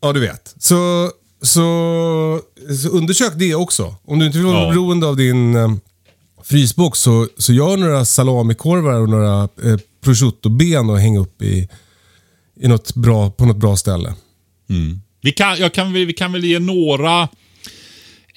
Ja, 0.00 0.12
du 0.12 0.20
vet. 0.20 0.54
Så, 0.58 1.10
så, 1.42 2.40
så 2.82 2.88
undersök 2.88 3.32
det 3.36 3.54
också. 3.54 3.94
Om 4.04 4.18
du 4.18 4.26
inte 4.26 4.38
vill 4.38 4.46
vara 4.46 4.62
Ja. 4.64 4.70
beroende 4.70 5.06
av 5.06 5.16
din 5.16 5.56
eh, 5.56 5.72
frysbox 6.44 6.98
så, 6.98 7.28
så 7.38 7.52
gör 7.52 7.76
några 7.76 8.04
salamikorvar 8.04 8.92
och 9.00 9.08
några 9.08 9.42
eh, 9.42 9.78
prosciutto-ben 10.00 10.90
och 10.90 11.00
häng 11.00 11.18
upp 11.18 11.42
i, 11.42 11.68
i 12.60 12.68
något 12.68 12.94
bra, 12.94 13.30
på 13.30 13.46
något 13.46 13.56
bra 13.56 13.76
ställe. 13.76 14.14
Vi 15.22 15.32
kan, 15.32 15.56
jag 15.58 15.74
kan, 15.74 15.92
vi 15.92 16.04
vi 16.04 16.12
kan 16.12 16.32
väl 16.32 16.44
ge 16.44 16.58
några 16.58 17.28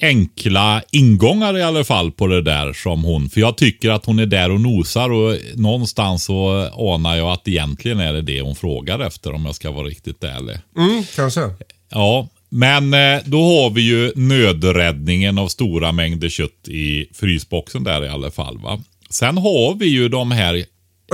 enkla 0.01 0.83
ingångar 0.91 1.57
i 1.57 1.63
alla 1.63 1.83
fall 1.83 2.11
på 2.11 2.27
det 2.27 2.41
där 2.41 2.73
som 2.73 3.03
hon. 3.03 3.29
För 3.29 3.41
jag 3.41 3.57
tycker 3.57 3.89
att 3.89 4.05
hon 4.05 4.19
är 4.19 4.25
där 4.25 4.51
och 4.51 4.61
nosar 4.61 5.09
och 5.09 5.37
någonstans 5.55 6.23
så 6.23 6.69
anar 6.91 7.15
jag 7.15 7.31
att 7.31 7.47
egentligen 7.47 7.99
är 7.99 8.13
det 8.13 8.21
det 8.21 8.41
hon 8.41 8.55
frågar 8.55 8.99
efter 8.99 9.33
om 9.33 9.45
jag 9.45 9.55
ska 9.55 9.71
vara 9.71 9.87
riktigt 9.87 10.23
ärlig. 10.23 10.57
Mm, 10.77 11.03
kanske. 11.15 11.41
Ja, 11.89 12.27
men 12.49 12.93
eh, 12.93 13.19
då 13.25 13.37
har 13.37 13.69
vi 13.69 13.81
ju 13.81 14.11
nödräddningen 14.15 15.37
av 15.37 15.47
stora 15.47 15.91
mängder 15.91 16.29
kött 16.29 16.67
i 16.67 17.05
frysboxen 17.13 17.83
där 17.83 18.05
i 18.05 18.09
alla 18.09 18.31
fall. 18.31 18.57
va. 18.57 18.83
Sen 19.09 19.37
har 19.37 19.75
vi 19.75 19.85
ju 19.85 20.09
de 20.09 20.31
här 20.31 20.65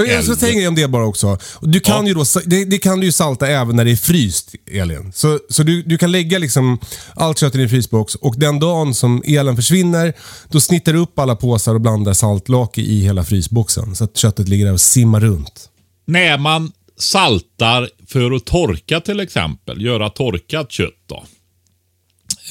jag 0.06 0.24
ska 0.24 0.36
säga 0.36 0.52
en 0.52 0.58
grej 0.58 0.68
om 0.68 0.76
det 0.76 0.88
bara 0.88 1.06
också. 1.06 1.38
Du 1.62 1.80
kan 1.80 2.02
Ja. 2.06 2.08
ju 2.08 2.14
då, 2.14 2.24
det, 2.46 2.66
det 2.66 2.78
kan 2.78 3.00
du 3.00 3.06
ju 3.06 3.12
salta 3.12 3.48
även 3.48 3.76
när 3.76 3.86
det 3.86 3.92
är 3.92 3.96
fryst, 3.96 4.56
Elin. 4.72 5.12
Så, 5.16 5.40
så 5.50 5.64
du, 5.64 5.84
du 5.84 5.98
kan 5.98 6.12
lägga 6.12 6.38
liksom 6.38 6.80
allt 7.16 7.40
kött 7.40 7.56
i 7.56 7.58
din 7.58 7.70
frysbox 7.70 8.16
och 8.16 8.36
den 8.38 8.60
dagen 8.60 8.94
som 8.94 9.24
elen 9.26 9.56
försvinner, 9.56 10.14
då 10.50 10.60
snittar 10.60 10.94
du 10.94 11.00
upp 11.00 11.20
alla 11.20 11.36
påsar 11.36 11.74
och 11.76 11.82
blandar 11.82 12.14
saltlake 12.14 12.82
i 12.82 13.02
hela 13.02 13.24
frysboxen. 13.24 13.96
Så 13.96 14.04
att 14.04 14.18
köttet 14.18 14.48
ligger 14.50 14.66
där 14.66 14.74
och 14.74 14.82
simmar 14.82 15.20
runt. 15.20 15.70
När 16.06 16.38
man 16.38 16.72
saltar 17.00 17.90
för 18.08 18.32
att 18.32 18.46
torka 18.46 19.00
till 19.00 19.20
exempel, 19.20 19.82
göra 19.82 20.10
torkat 20.10 20.72
kött 20.72 20.94
då. 21.08 21.24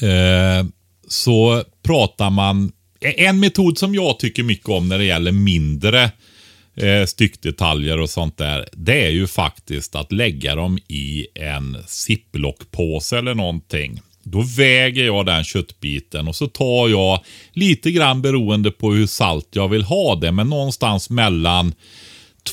Eh, 0.07 0.65
så 1.07 1.63
pratar 1.83 2.29
man, 2.29 2.71
en 3.17 3.39
metod 3.39 3.77
som 3.77 3.95
jag 3.95 4.19
tycker 4.19 4.43
mycket 4.43 4.69
om 4.69 4.87
när 4.87 4.97
det 4.97 5.05
gäller 5.05 5.31
mindre 5.31 6.11
eh, 6.77 7.05
styckdetaljer 7.05 7.99
och 7.99 8.09
sånt 8.09 8.37
där. 8.37 8.69
Det 8.71 9.05
är 9.05 9.09
ju 9.09 9.27
faktiskt 9.27 9.95
att 9.95 10.11
lägga 10.11 10.55
dem 10.55 10.79
i 10.87 11.27
en 11.35 11.77
ziplockpåse 11.87 13.17
eller 13.17 13.35
någonting. 13.35 14.01
Då 14.23 14.41
väger 14.41 15.05
jag 15.05 15.25
den 15.25 15.43
köttbiten 15.43 16.27
och 16.27 16.35
så 16.35 16.47
tar 16.47 16.89
jag 16.89 17.19
lite 17.53 17.91
grann 17.91 18.21
beroende 18.21 18.71
på 18.71 18.93
hur 18.93 19.07
salt 19.07 19.47
jag 19.51 19.67
vill 19.67 19.83
ha 19.83 20.15
det. 20.15 20.31
Men 20.31 20.49
någonstans 20.49 21.09
mellan 21.09 21.73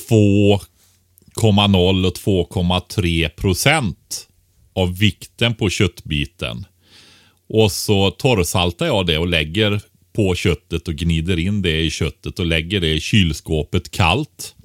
2,0 0.09 2.07
och 2.07 2.15
2,3 2.15 3.29
procent 3.29 4.27
av 4.73 4.97
vikten 4.97 5.55
på 5.55 5.69
köttbiten. 5.69 6.65
Och 7.49 7.71
så 7.71 8.11
torrsaltar 8.11 8.85
jag 8.85 9.05
det 9.05 9.17
och 9.17 9.27
lägger 9.27 9.81
på 10.15 10.35
köttet 10.35 10.87
och 10.87 10.95
gnider 10.95 11.39
in 11.39 11.61
det 11.61 11.81
i 11.81 11.89
köttet 11.89 12.39
och 12.39 12.45
lägger 12.45 12.81
det 12.81 12.93
i 12.93 12.99
kylskåpet 13.01 13.91
kallt. 13.91 14.55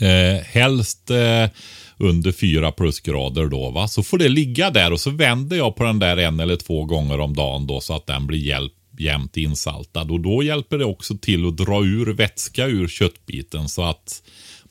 Eh, 0.00 0.42
helst 0.44 1.10
eh, 1.10 1.50
under 1.98 2.32
4 2.32 2.72
plusgrader 2.72 3.46
då. 3.46 3.70
Va? 3.70 3.88
Så 3.88 4.02
får 4.02 4.18
det 4.18 4.28
ligga 4.28 4.70
där 4.70 4.92
och 4.92 5.00
så 5.00 5.10
vänder 5.10 5.56
jag 5.56 5.76
på 5.76 5.84
den 5.84 5.98
där 5.98 6.16
en 6.16 6.40
eller 6.40 6.56
två 6.56 6.84
gånger 6.84 7.20
om 7.20 7.36
dagen 7.36 7.66
då 7.66 7.80
så 7.80 7.96
att 7.96 8.06
den 8.06 8.26
blir 8.26 8.38
hjälp, 8.38 8.72
jämnt 8.98 9.36
insaltad. 9.36 10.10
Och 10.10 10.20
då 10.20 10.42
hjälper 10.42 10.78
det 10.78 10.84
också 10.84 11.16
till 11.16 11.48
att 11.48 11.56
dra 11.56 11.84
ur 11.84 12.12
vätska 12.12 12.66
ur 12.66 12.88
köttbiten 12.88 13.68
så 13.68 13.82
att 13.82 14.22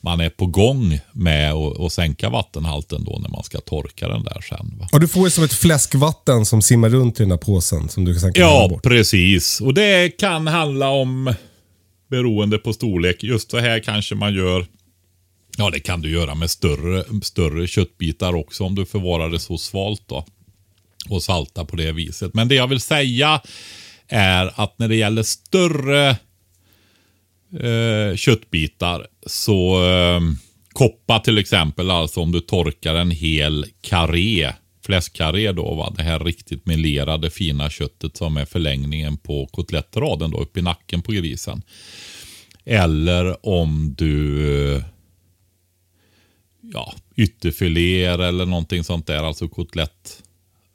man 0.02 0.20
är 0.20 0.30
på 0.30 0.46
gång 0.46 1.00
med 1.12 1.52
att 1.52 1.92
sänka 1.92 2.30
vattenhalten 2.30 3.04
då 3.04 3.18
när 3.22 3.28
man 3.30 3.44
ska 3.44 3.60
torka 3.60 4.08
den 4.08 4.22
där 4.24 4.40
sen. 4.48 4.74
Va? 4.78 4.88
Och 4.92 5.00
du 5.00 5.08
får 5.08 5.24
ju 5.24 5.30
som 5.30 5.44
ett 5.44 5.52
fläskvatten 5.52 6.46
som 6.46 6.62
simmar 6.62 6.88
runt 6.88 7.20
i 7.20 7.22
den 7.22 7.30
här 7.30 7.38
påsen 7.38 7.88
som 7.88 8.04
du 8.04 8.14
sen 8.20 8.32
kan 8.32 8.42
Ja, 8.42 8.68
bort. 8.70 8.82
precis. 8.82 9.60
Och 9.60 9.74
det 9.74 10.08
kan 10.08 10.46
handla 10.46 10.88
om, 10.88 11.34
beroende 12.10 12.58
på 12.58 12.72
storlek, 12.72 13.22
just 13.22 13.50
så 13.50 13.58
här 13.58 13.78
kanske 13.80 14.14
man 14.14 14.34
gör 14.34 14.66
Ja, 15.56 15.70
det 15.70 15.80
kan 15.80 16.00
du 16.02 16.10
göra 16.10 16.34
med 16.34 16.50
större, 16.50 17.04
större 17.22 17.66
köttbitar 17.66 18.34
också 18.34 18.64
om 18.64 18.74
du 18.74 18.86
förvarar 18.86 19.30
det 19.30 19.38
så 19.38 19.58
svalt 19.58 20.02
då. 20.06 20.24
Och 21.08 21.22
salta 21.22 21.64
på 21.64 21.76
det 21.76 21.92
viset. 21.92 22.34
Men 22.34 22.48
det 22.48 22.54
jag 22.54 22.66
vill 22.66 22.80
säga 22.80 23.40
är 24.08 24.52
att 24.60 24.78
när 24.78 24.88
det 24.88 24.96
gäller 24.96 25.22
större 25.22 26.16
eh, 27.52 28.16
köttbitar 28.16 29.06
så 29.26 29.84
eh, 29.86 30.20
koppa 30.72 31.18
till 31.20 31.38
exempel, 31.38 31.90
alltså 31.90 32.20
om 32.20 32.32
du 32.32 32.40
torkar 32.40 32.94
en 32.94 33.10
hel 33.10 33.66
karré, 33.80 34.52
fläskkarré 34.84 35.52
då, 35.52 35.74
va? 35.74 35.92
det 35.96 36.02
här 36.02 36.20
riktigt 36.20 36.66
melerade 36.66 37.30
fina 37.30 37.70
köttet 37.70 38.16
som 38.16 38.36
är 38.36 38.44
förlängningen 38.44 39.16
på 39.16 39.46
kotlettraden 39.46 40.30
då, 40.30 40.38
upp 40.38 40.56
i 40.56 40.62
nacken 40.62 41.02
på 41.02 41.12
grisen. 41.12 41.62
Eller 42.64 43.46
om 43.46 43.94
du 43.98 44.82
ja, 46.72 46.94
ytterfiléer 47.16 48.18
eller 48.18 48.46
någonting 48.46 48.84
sånt 48.84 49.06
där, 49.06 49.22
alltså 49.22 49.48
kotlett. 49.48 50.22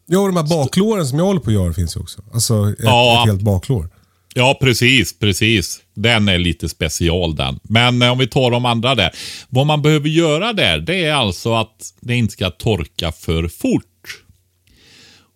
Ja, 0.06 0.20
och 0.20 0.28
de 0.28 0.36
här 0.38 0.50
baklåren 0.50 1.08
som 1.08 1.20
jag 1.20 1.26
håller 1.26 1.40
på 1.40 1.50
att 1.50 1.54
göra 1.54 1.74
finns 1.74 1.96
ju 1.96 2.00
också. 2.00 2.22
Alltså 2.34 2.70
ett, 2.70 2.76
Ja. 2.80 3.22
ett 3.24 3.30
helt 3.30 3.42
baklår. 3.42 3.90
Ja, 4.34 4.58
precis, 4.62 5.20
precis. 5.20 5.82
Den 5.96 6.30
är 6.30 6.38
lite 6.38 6.70
special 6.70 7.36
den. 7.36 7.60
Men 7.64 8.02
eh, 8.02 8.12
om 8.12 8.18
vi 8.18 8.28
tar 8.28 8.52
de 8.52 8.66
andra 8.66 8.96
där. 8.96 9.12
Vad 9.50 9.68
man 9.68 9.82
behöver 9.82 10.10
göra 10.10 10.54
där, 10.54 10.80
det 10.80 11.06
är 11.06 11.14
alltså 11.14 11.54
att 11.54 11.94
det 12.00 12.16
inte 12.16 12.34
ska 12.34 12.50
torka 12.50 13.12
för 13.12 13.48
fort. 13.48 14.24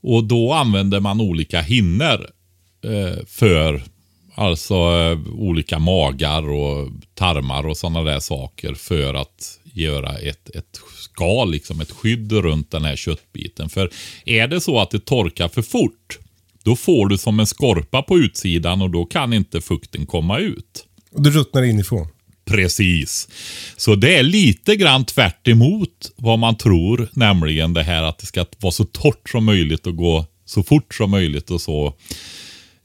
Och 0.01 0.23
då 0.23 0.53
använder 0.53 0.99
man 0.99 1.21
olika 1.21 1.61
hinnor 1.61 2.29
eh, 2.83 3.25
för 3.27 3.83
alltså 4.35 4.73
eh, 4.73 5.19
olika 5.33 5.79
magar 5.79 6.49
och 6.49 6.89
tarmar 7.13 7.67
och 7.67 7.77
sådana 7.77 8.03
där 8.03 8.19
saker 8.19 8.73
för 8.73 9.13
att 9.13 9.59
göra 9.73 10.17
ett, 10.17 10.49
ett 10.55 10.79
skal, 10.95 11.51
liksom 11.51 11.81
ett 11.81 11.91
skydd 11.91 12.31
runt 12.31 12.71
den 12.71 12.85
här 12.85 12.95
köttbiten. 12.95 13.69
För 13.69 13.89
är 14.25 14.47
det 14.47 14.61
så 14.61 14.79
att 14.79 14.91
det 14.91 15.05
torkar 15.05 15.47
för 15.47 15.61
fort, 15.61 16.19
då 16.69 16.75
får 16.75 17.08
du 17.08 17.17
som 17.17 17.39
en 17.39 17.45
skorpa 17.45 18.01
på 18.01 18.17
utsidan 18.17 18.82
och 18.82 18.89
då 18.89 19.05
kan 19.05 19.34
inte 19.34 19.62
fukten 19.62 20.05
komma 20.05 20.39
ut. 20.39 20.86
Och 21.12 21.21
det 21.23 21.29
ruttnar 21.29 21.63
inifrån. 21.63 22.08
Precis. 22.45 23.29
Så 23.77 23.95
det 23.95 24.15
är 24.15 24.23
lite 24.23 24.75
grann 24.75 25.05
tvärt 25.05 25.47
emot 25.47 26.12
vad 26.15 26.39
man 26.39 26.58
tror, 26.58 27.10
nämligen 27.13 27.73
det 27.73 27.84
här 27.84 28.03
att 28.03 28.17
det 28.17 28.25
ska 28.25 28.45
vara 28.60 28.71
så 28.71 28.86
torrt 28.86 29.29
som 29.29 29.45
möjligt 29.45 29.88
och 29.88 29.95
gå 29.95 30.25
så 30.45 30.63
fort 30.63 30.93
som 30.93 31.12
möjligt 31.12 31.51
och 31.51 31.62
så. 31.62 31.88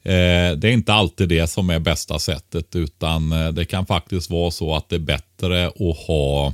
Eh, 0.03 0.51
det 0.57 0.67
är 0.67 0.71
inte 0.71 0.93
alltid 0.93 1.29
det 1.29 1.47
som 1.47 1.69
är 1.69 1.79
bästa 1.79 2.19
sättet 2.19 2.75
utan 2.75 3.31
eh, 3.31 3.47
det 3.47 3.65
kan 3.65 3.85
faktiskt 3.85 4.29
vara 4.29 4.51
så 4.51 4.75
att 4.75 4.89
det 4.89 4.95
är 4.95 4.99
bättre 4.99 5.67
att 5.67 5.97
ha 6.07 6.53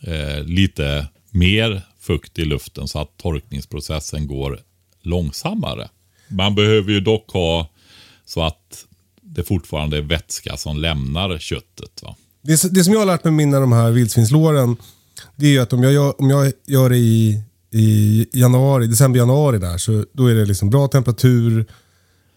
eh, 0.00 0.44
lite 0.44 1.06
mer 1.30 1.82
fukt 2.00 2.38
i 2.38 2.44
luften 2.44 2.88
så 2.88 2.98
att 2.98 3.16
torkningsprocessen 3.16 4.26
går 4.26 4.60
långsammare. 5.00 5.88
Man 6.32 6.54
behöver 6.54 6.92
ju 6.92 7.00
dock 7.00 7.30
ha 7.30 7.68
så 8.24 8.42
att 8.42 8.86
det 9.22 9.42
fortfarande 9.42 9.96
är 9.96 10.02
vätska 10.02 10.56
som 10.56 10.78
lämnar 10.78 11.38
köttet. 11.38 12.02
Va? 12.02 12.16
Det, 12.42 12.74
det 12.74 12.84
som 12.84 12.92
jag 12.92 13.00
har 13.00 13.06
lärt 13.06 13.24
mig 13.24 13.32
med 13.32 13.46
mina 13.46 13.60
de 13.60 13.72
här 13.72 13.90
vildsvinslåren, 13.90 14.76
det 15.36 15.46
är 15.46 15.50
ju 15.50 15.58
att 15.58 15.72
om 15.72 15.82
jag 15.82 15.92
gör, 15.92 16.20
om 16.20 16.30
jag 16.30 16.52
gör 16.66 16.90
det 16.90 16.96
i, 16.96 17.42
i 17.70 18.26
januari, 18.32 18.86
december, 18.86 19.18
januari 19.18 19.58
där, 19.58 19.78
så 19.78 20.04
då 20.12 20.26
är 20.26 20.34
det 20.34 20.44
liksom 20.44 20.70
bra 20.70 20.88
temperatur 20.88 21.66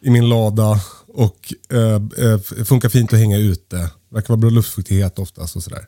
i 0.02 0.10
min 0.10 0.30
lada 0.30 0.82
och 1.08 1.54
eh, 1.72 2.26
eh 2.26 2.40
funkar 2.66 2.90
fint 2.90 3.14
att 3.14 3.20
hänga 3.20 3.38
ute. 3.38 3.90
Verkar 4.10 4.28
vara 4.28 4.38
bra 4.38 4.50
luftfuktighet 4.50 5.20
oftast 5.20 5.56
och 5.56 5.64
sådär. 5.64 5.88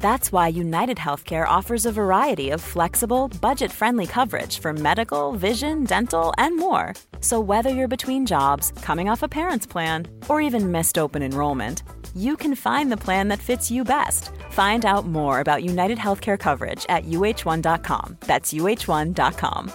That's 0.00 0.32
why 0.32 0.48
United 0.48 0.96
Healthcare 0.96 1.46
offers 1.46 1.84
a 1.84 1.92
variety 1.92 2.50
of 2.50 2.60
flexible, 2.60 3.28
budget 3.40 3.72
friendly 3.72 4.06
coverage 4.06 4.60
for 4.60 4.72
medical, 4.72 5.32
vision, 5.32 5.84
dental, 5.84 6.32
and 6.38 6.56
more. 6.56 6.94
So, 7.20 7.40
whether 7.40 7.70
you're 7.70 7.88
between 7.96 8.26
jobs, 8.26 8.72
coming 8.82 9.10
off 9.10 9.22
a 9.22 9.28
parent's 9.28 9.66
plan, 9.66 10.06
or 10.28 10.40
even 10.40 10.72
missed 10.72 10.98
open 10.98 11.22
enrollment, 11.22 11.82
you 12.14 12.36
can 12.36 12.54
find 12.54 12.90
the 12.90 12.96
plan 12.96 13.28
that 13.28 13.38
fits 13.38 13.70
you 13.70 13.84
best. 13.84 14.30
Find 14.50 14.86
out 14.86 15.06
more 15.06 15.40
about 15.40 15.64
United 15.64 15.98
Healthcare 15.98 16.38
coverage 16.38 16.86
at 16.88 17.04
uh1.com. 17.04 18.16
That's 18.20 18.52
uh1.com. 18.54 19.72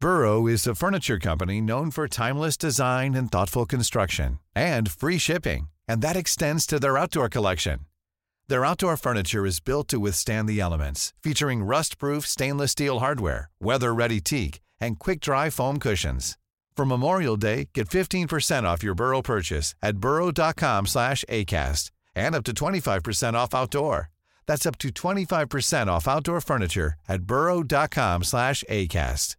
Burrow 0.00 0.46
is 0.46 0.66
a 0.66 0.74
furniture 0.74 1.18
company 1.18 1.60
known 1.60 1.90
for 1.90 2.06
timeless 2.06 2.56
design 2.56 3.14
and 3.14 3.32
thoughtful 3.32 3.66
construction 3.66 4.38
and 4.54 4.90
free 4.90 5.18
shipping, 5.18 5.68
and 5.88 6.02
that 6.02 6.16
extends 6.16 6.66
to 6.66 6.78
their 6.78 6.98
outdoor 6.98 7.28
collection. 7.28 7.80
Their 8.48 8.64
outdoor 8.64 8.96
furniture 8.96 9.44
is 9.44 9.58
built 9.58 9.88
to 9.88 9.98
withstand 9.98 10.48
the 10.48 10.60
elements, 10.60 11.12
featuring 11.20 11.64
rust-proof 11.64 12.26
stainless 12.26 12.72
steel 12.72 13.00
hardware, 13.00 13.50
weather-ready 13.60 14.20
teak, 14.20 14.60
and 14.80 14.98
quick-dry 14.98 15.50
foam 15.50 15.78
cushions. 15.78 16.38
For 16.76 16.84
Memorial 16.84 17.36
Day, 17.36 17.70
get 17.74 17.88
15% 17.88 18.64
off 18.64 18.84
your 18.84 18.94
Burrow 18.94 19.22
purchase 19.22 19.74
at 19.82 19.96
burrow.com 19.96 20.86
slash 20.86 21.24
ACAST 21.28 21.90
and 22.14 22.34
up 22.34 22.44
to 22.44 22.52
25% 22.52 23.34
off 23.34 23.54
outdoor. 23.54 24.10
That's 24.46 24.66
up 24.66 24.78
to 24.78 24.88
25% 24.90 25.88
off 25.88 26.06
outdoor 26.06 26.40
furniture 26.40 26.94
at 27.08 27.22
burrow.com 27.22 28.24
slash 28.24 28.64
ACAST. 28.68 29.36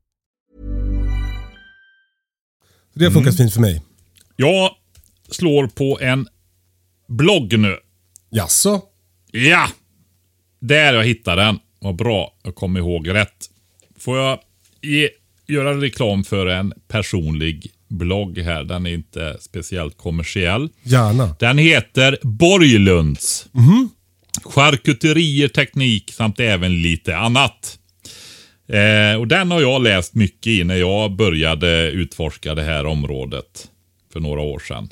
Det 2.93 3.05
har 3.05 3.11
funkat 3.11 3.33
mm. 3.33 3.37
fint 3.37 3.53
för 3.53 3.61
mig. 3.61 3.81
Jag 4.35 4.69
slår 5.29 5.67
på 5.67 5.99
en 6.01 6.27
blogg 7.07 7.59
nu. 7.59 7.77
Jaså? 8.29 8.81
Ja! 9.31 9.67
Där 10.59 10.93
jag 10.93 11.05
hittade 11.05 11.41
den. 11.41 11.59
Vad 11.79 11.95
bra, 11.95 12.33
jag 12.43 12.55
kom 12.55 12.77
ihåg 12.77 13.09
rätt. 13.09 13.49
Får 13.99 14.17
jag 14.17 14.39
ge, 14.81 15.09
göra 15.47 15.81
reklam 15.81 16.23
för 16.23 16.47
en 16.47 16.73
personlig 16.87 17.71
blogg 17.87 18.37
här. 18.37 18.63
Den 18.63 18.85
är 18.85 18.93
inte 18.93 19.37
speciellt 19.39 19.97
kommersiell. 19.97 20.69
Gärna. 20.83 21.35
Den 21.39 21.57
heter 21.57 22.17
Borglunds. 22.21 23.47
Mm. 23.55 23.89
Charkuterier, 24.43 25.47
teknik 25.47 26.11
samt 26.11 26.39
även 26.39 26.81
lite 26.81 27.17
annat. 27.17 27.79
Eh, 28.67 29.19
och 29.19 29.27
Den 29.27 29.51
har 29.51 29.61
jag 29.61 29.83
läst 29.83 30.15
mycket 30.15 30.47
i 30.47 30.63
när 30.63 30.75
jag 30.75 31.11
började 31.15 31.91
utforska 31.91 32.55
det 32.55 32.63
här 32.63 32.85
området 32.85 33.67
för 34.13 34.19
några 34.19 34.41
år 34.41 34.59
sedan. 34.59 34.89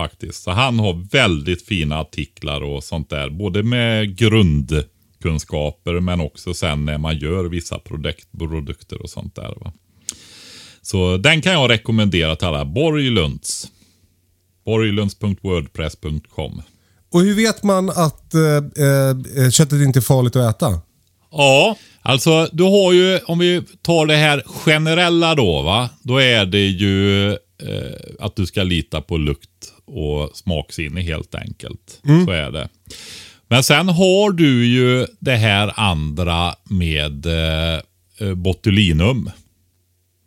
Faktiskt. 0.00 0.42
Så 0.42 0.50
han 0.50 0.78
har 0.78 1.08
väldigt 1.10 1.66
fina 1.66 1.98
artiklar 1.98 2.60
och 2.60 2.84
sånt 2.84 3.10
där. 3.10 3.30
Både 3.30 3.62
med 3.62 4.16
grundkunskaper 4.16 6.00
men 6.00 6.20
också 6.20 6.54
sen 6.54 6.84
när 6.84 6.98
man 6.98 7.18
gör 7.18 7.44
vissa 7.44 7.78
produkt, 7.78 8.28
produkter 8.38 9.02
och 9.02 9.10
sånt 9.10 9.34
där. 9.34 9.54
Va? 9.60 9.72
Så 10.82 11.16
den 11.16 11.42
kan 11.42 11.52
jag 11.52 11.70
rekommendera 11.70 12.36
till 12.36 12.46
alla. 12.46 12.64
Borglunds. 12.64 13.68
Borglunds.wordpress.com 14.64 16.62
Och 17.12 17.20
hur 17.20 17.34
vet 17.34 17.62
man 17.62 17.90
att 17.90 18.34
eh, 18.34 19.44
eh, 19.44 19.50
köttet 19.50 19.80
inte 19.86 19.98
är 19.98 20.00
farligt 20.00 20.36
att 20.36 20.56
äta? 20.56 20.80
Ja, 21.32 21.76
alltså 22.02 22.48
du 22.52 22.62
har 22.62 22.92
ju, 22.92 23.18
om 23.18 23.38
vi 23.38 23.62
tar 23.82 24.06
det 24.06 24.16
här 24.16 24.42
generella 24.46 25.34
då 25.34 25.62
va. 25.62 25.88
Då 26.02 26.20
är 26.20 26.46
det 26.46 26.66
ju 26.66 27.36
eh, 27.62 28.14
att 28.18 28.36
du 28.36 28.46
ska 28.46 28.62
lita 28.62 29.00
på 29.00 29.16
lukt 29.16 29.72
och 29.84 30.36
smaksinne 30.36 31.00
helt 31.00 31.34
enkelt. 31.34 32.00
Så 32.26 32.30
är 32.30 32.50
det. 32.50 32.68
Men 33.48 33.62
sen 33.62 33.88
har 33.88 34.32
du 34.32 34.66
ju 34.66 35.06
det 35.18 35.36
här 35.36 35.72
andra 35.76 36.54
med 36.64 37.26
eh, 37.26 38.34
botulinum. 38.34 39.30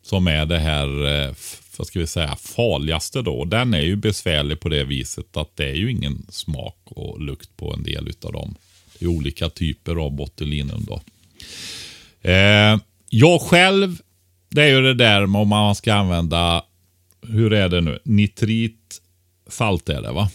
Som 0.04 0.28
är 0.28 0.46
det 0.46 0.60
här, 0.60 1.06
eh, 1.06 1.34
vad 1.78 1.88
ska 1.88 2.00
vi 2.00 2.08
säga, 2.08 2.36
farligaste 2.36 3.22
då. 3.22 3.46
Den 3.46 3.74
är 3.74 3.82
ju 3.82 3.96
besvärlig 3.96 4.60
på 4.60 4.70
det 4.70 4.84
viset 4.84 5.38
att 5.38 5.56
det 5.56 5.66
är 5.66 5.76
ju 5.76 5.92
ingen 5.92 6.26
smak 6.30 6.78
och 6.86 7.22
lukt 7.22 7.58
på 7.58 7.74
en 7.74 7.84
del 7.84 8.08
utav 8.08 8.34
dem. 8.34 8.56
Det 9.00 9.06
är 9.06 9.10
olika 9.10 9.50
typer 9.50 9.96
av 9.96 10.12
botulinum 10.12 10.86
då. 10.88 11.02
Eh, 12.30 12.80
jag 13.10 13.42
själv, 13.42 14.02
det 14.50 14.64
är 14.64 14.68
ju 14.68 14.82
det 14.82 14.94
där 14.94 15.26
med 15.26 15.42
om 15.42 15.48
man 15.48 15.76
ska 15.76 15.94
använda, 15.94 16.64
hur 17.30 17.54
är 17.54 17.70
det 17.70 17.82
nu, 17.82 18.00
nitrit, 18.04 19.02
salt 19.48 19.90
är 19.90 20.02
det 20.02 20.12
va? 20.12 20.30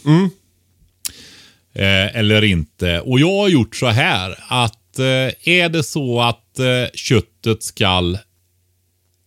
Eh, 1.73 2.15
eller 2.15 2.43
inte. 2.43 2.99
Och 2.99 3.19
jag 3.19 3.37
har 3.41 3.49
gjort 3.49 3.75
så 3.75 3.87
här 3.87 4.35
att 4.47 4.99
eh, 4.99 5.49
är 5.49 5.69
det 5.69 5.83
så 5.83 6.21
att 6.21 6.59
eh, 6.59 6.85
köttet 6.93 7.63
skall 7.63 8.17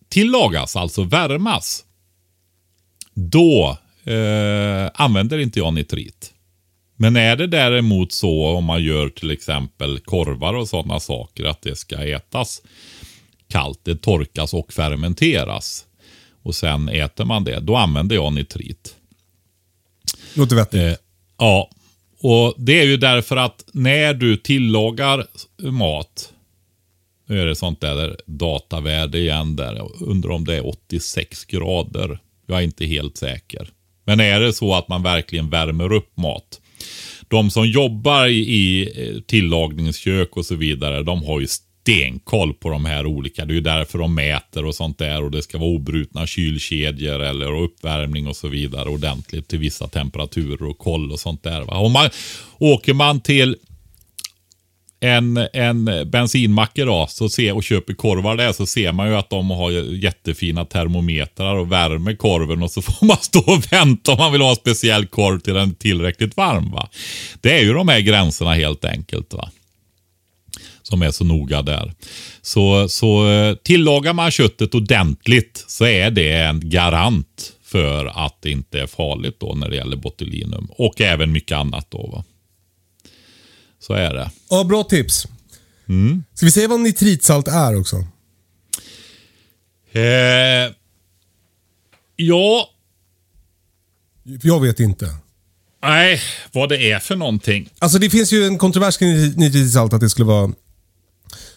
tillagas, 0.08 0.76
alltså 0.76 1.04
värmas. 1.04 1.84
Då 3.14 3.78
eh, 4.04 4.90
använder 4.94 5.38
inte 5.38 5.58
jag 5.58 5.74
nitrit. 5.74 6.32
Men 6.96 7.16
är 7.16 7.36
det 7.36 7.46
däremot 7.46 8.12
så 8.12 8.46
om 8.46 8.64
man 8.64 8.82
gör 8.82 9.08
till 9.08 9.30
exempel 9.30 10.00
korvar 10.00 10.54
och 10.54 10.68
sådana 10.68 11.00
saker 11.00 11.44
att 11.44 11.62
det 11.62 11.76
ska 11.76 11.96
ätas 12.04 12.62
kallt, 13.48 13.80
det 13.82 13.96
torkas 13.96 14.54
och 14.54 14.72
fermenteras. 14.72 15.86
Och 16.42 16.54
sen 16.54 16.88
äter 16.88 17.24
man 17.24 17.44
det, 17.44 17.60
då 17.60 17.76
använder 17.76 18.16
jag 18.16 18.32
nitrit. 18.32 18.96
Låter 20.34 20.56
vettigt. 20.56 20.80
Eh, 20.80 20.94
ja, 21.38 21.70
och 22.22 22.54
det 22.56 22.80
är 22.80 22.84
ju 22.84 22.96
därför 22.96 23.36
att 23.36 23.64
när 23.72 24.14
du 24.14 24.36
tillagar 24.36 25.26
mat, 25.70 26.32
nu 27.26 27.40
är 27.40 27.46
det 27.46 27.54
sånt 27.54 27.80
där 27.80 28.16
datavärde 28.26 29.18
igen 29.18 29.56
där, 29.56 29.74
jag 29.76 29.90
undrar 30.00 30.30
om 30.30 30.44
det 30.44 30.56
är 30.56 30.66
86 30.66 31.44
grader. 31.44 32.18
Jag 32.46 32.58
är 32.58 32.62
inte 32.62 32.86
helt 32.86 33.16
säker. 33.16 33.68
Men 34.04 34.20
är 34.20 34.40
det 34.40 34.52
så 34.52 34.74
att 34.74 34.88
man 34.88 35.02
verkligen 35.02 35.50
värmer 35.50 35.92
upp 35.92 36.16
mat. 36.16 36.60
De 37.28 37.50
som 37.50 37.68
jobbar 37.68 38.26
i, 38.26 38.38
i 38.38 39.22
tillagningskök 39.26 40.36
och 40.36 40.46
så 40.46 40.54
vidare, 40.54 41.02
de 41.02 41.24
har 41.24 41.40
ju 41.40 41.46
stenkoll 41.82 42.54
på 42.54 42.70
de 42.70 42.84
här 42.84 43.06
olika. 43.06 43.44
Det 43.44 43.52
är 43.52 43.54
ju 43.54 43.60
därför 43.60 43.98
de 43.98 44.14
mäter 44.14 44.64
och 44.64 44.74
sånt 44.74 44.98
där 44.98 45.22
och 45.22 45.30
det 45.30 45.42
ska 45.42 45.58
vara 45.58 45.70
obrutna 45.70 46.26
kylkedjor 46.26 47.22
eller 47.22 47.62
uppvärmning 47.62 48.26
och 48.26 48.36
så 48.36 48.48
vidare 48.48 48.88
ordentligt 48.88 49.48
till 49.48 49.58
vissa 49.58 49.88
temperaturer 49.88 50.62
och 50.62 50.78
koll 50.78 51.12
och 51.12 51.20
sånt 51.20 51.42
där. 51.42 51.60
Va? 51.60 51.76
Om 51.76 51.92
man, 51.92 52.10
åker 52.58 52.94
man 52.94 53.20
till 53.20 53.56
en, 55.00 55.48
en 55.52 55.84
bensinmack 56.10 56.78
idag 56.78 57.10
så 57.10 57.28
se, 57.28 57.52
och 57.52 57.64
köper 57.64 57.94
korvar 57.94 58.36
där 58.36 58.52
så 58.52 58.66
ser 58.66 58.92
man 58.92 59.08
ju 59.08 59.16
att 59.16 59.30
de 59.30 59.50
har 59.50 59.70
jättefina 59.70 60.64
termometrar 60.64 61.56
och 61.56 61.72
värmer 61.72 62.16
korven 62.16 62.62
och 62.62 62.70
så 62.70 62.82
får 62.82 63.06
man 63.06 63.16
stå 63.16 63.40
och 63.40 63.72
vänta 63.72 64.12
om 64.12 64.18
man 64.18 64.32
vill 64.32 64.40
ha 64.40 64.50
en 64.50 64.56
speciell 64.56 65.06
korv 65.06 65.40
till 65.40 65.54
den 65.54 65.70
är 65.70 65.74
tillräckligt 65.74 66.36
varm. 66.36 66.70
Va? 66.70 66.88
Det 67.40 67.58
är 67.58 67.62
ju 67.62 67.72
de 67.72 67.88
här 67.88 68.00
gränserna 68.00 68.54
helt 68.54 68.84
enkelt. 68.84 69.34
va 69.34 69.50
som 70.92 71.02
är 71.02 71.10
så 71.10 71.24
noga 71.24 71.62
där. 71.62 71.94
Så, 72.42 72.88
så 72.88 73.30
eh, 73.30 73.54
tillagar 73.56 74.12
man 74.12 74.30
köttet 74.30 74.74
ordentligt 74.74 75.64
så 75.68 75.84
är 75.84 76.10
det 76.10 76.32
en 76.32 76.70
garant 76.70 77.52
för 77.64 78.06
att 78.26 78.36
det 78.40 78.50
inte 78.50 78.80
är 78.80 78.86
farligt 78.86 79.40
då 79.40 79.54
när 79.54 79.68
det 79.68 79.76
gäller 79.76 79.96
botulinum. 79.96 80.68
Och 80.70 81.00
även 81.00 81.32
mycket 81.32 81.56
annat 81.56 81.86
då. 81.90 82.06
Va? 82.12 82.24
Så 83.80 83.92
är 83.92 84.14
det. 84.14 84.30
Ja, 84.50 84.64
bra 84.64 84.84
tips. 84.84 85.26
Ska 86.34 86.46
vi 86.46 86.52
säga 86.52 86.68
vad 86.68 86.80
nitritsalt 86.80 87.48
är 87.48 87.80
också? 87.80 87.96
Eh, 89.92 90.02
ja, 92.16 92.70
För 94.40 94.48
jag 94.48 94.60
vet 94.60 94.80
inte. 94.80 95.16
nej, 95.82 96.20
vad 96.52 96.68
det 96.68 96.90
är 96.92 96.98
för 96.98 97.16
någonting. 97.16 97.68
Alltså 97.78 97.98
det 97.98 98.10
finns 98.10 98.32
ju 98.32 98.44
en 98.44 98.58
kontrovers 98.58 98.96
kring 98.96 99.08
nitri- 99.14 99.36
nitritsalt 99.36 99.92
att 99.92 100.00
det 100.00 100.10
skulle 100.10 100.26
vara... 100.26 100.52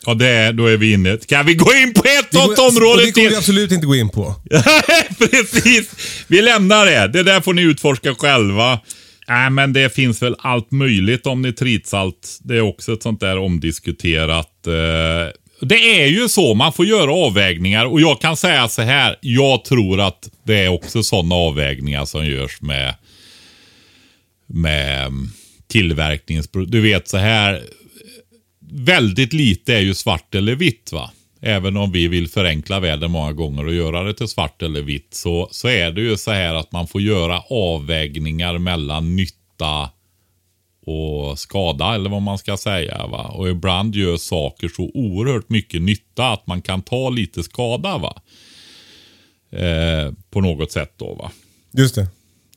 Ja, 0.06 0.13
det 0.13 0.28
är, 0.28 0.54
då 0.54 0.65
är 0.68 0.78
vi 0.78 0.94
inne. 0.94 1.18
Kan 1.28 1.46
vi 1.46 1.54
gå 1.54 1.74
in 1.74 1.94
på 1.94 2.04
ett 2.06 2.34
sånt 2.34 2.56
går- 2.58 2.68
område 2.70 2.91
och 3.02 3.06
Det 3.06 3.12
kommer 3.12 3.24
vi 3.26 3.30
till? 3.30 3.38
absolut 3.38 3.72
inte 3.72 3.86
gå 3.86 3.96
in 3.96 4.10
på. 4.10 4.36
Precis. 5.20 5.89
Vi 6.28 6.41
lämnar 6.41 6.86
det. 6.86 7.08
Det 7.08 7.24
där 7.24 7.41
får 7.41 7.54
ni 7.54 7.62
utforska 7.62 8.15
själva. 8.15 8.80
Nej, 9.28 9.50
men 9.50 9.74
det 9.74 9.96
finns 9.96 10.22
väl 10.22 10.36
allt 10.39 10.72
möjligt 10.72 11.26
om 11.28 11.41
nitritsalt. 11.41 12.39
Det 12.44 12.56
är 12.56 12.62
också 12.62 12.94
ett 12.94 13.04
sånt 13.04 13.20
där 13.20 13.38
omdiskuterat. 13.38 14.68
Eh, 14.68 15.34
det 15.62 16.02
är 16.02 16.08
ju 16.08 16.30
så, 16.30 16.54
man 16.54 16.74
får 16.74 16.86
göra 16.86 17.13
avvägningar 17.13 17.86
och 17.86 18.02
jag 18.02 18.22
kan 18.22 18.38
säga 18.38 18.68
så 18.68 18.82
här. 18.82 19.15
Jag 19.22 19.65
tror 19.65 20.02
att 20.02 20.30
det 20.46 20.56
är 20.60 20.68
också 20.70 21.04
sådana 21.04 21.36
avvägningar 21.36 22.06
som 22.06 22.26
görs 22.26 22.62
med 22.62 22.96
med 24.48 25.12
tillverkningsprodukter. 25.68 26.72
Du 26.78 26.82
vet 26.82 27.08
så 27.08 27.18
här. 27.18 27.62
Väldigt 28.78 29.34
lite 29.34 29.74
är 29.76 29.80
ju 29.80 29.94
svart 29.94 30.36
eller 30.36 30.56
vitt 30.56 30.92
va. 30.92 31.12
Även 31.42 31.78
om 31.78 31.92
vi 31.92 32.08
vill 32.08 32.28
förenkla 32.28 32.80
världen 32.80 33.12
många 33.12 33.34
gånger 33.34 33.66
och 33.68 33.74
göra 33.74 34.04
det 34.04 34.14
till 34.14 34.28
svart 34.28 34.62
eller 34.62 34.82
vitt 34.82 35.14
så, 35.14 35.48
så 35.52 35.68
är 35.68 35.92
det 35.92 36.02
ju 36.02 36.18
så 36.18 36.32
här 36.32 36.54
att 36.54 36.72
man 36.72 36.88
får 36.88 37.02
göra 37.02 37.40
avvägningar 37.50 38.58
mellan 38.58 39.16
nytta 39.16 39.90
och 40.86 41.40
skada 41.40 41.96
eller 41.96 42.10
vad 42.10 42.22
man 42.22 42.38
ska 42.38 42.58
säga. 42.58 43.08
Va? 43.08 43.24
Och 43.28 43.50
ibland 43.50 43.96
gör 43.96 44.18
saker 44.18 44.70
så 44.70 44.92
oerhört 44.94 45.50
mycket 45.50 45.82
nytta 45.82 46.28
att 46.28 46.48
man 46.48 46.62
kan 46.62 46.82
ta 46.82 47.10
lite 47.10 47.44
skada. 47.44 47.98
va 47.98 48.22
eh, 49.52 50.14
På 50.30 50.42
något 50.42 50.72
sätt 50.72 50.94
då 50.98 51.14
va. 51.16 51.32
Just 51.72 51.96
det. 51.96 52.08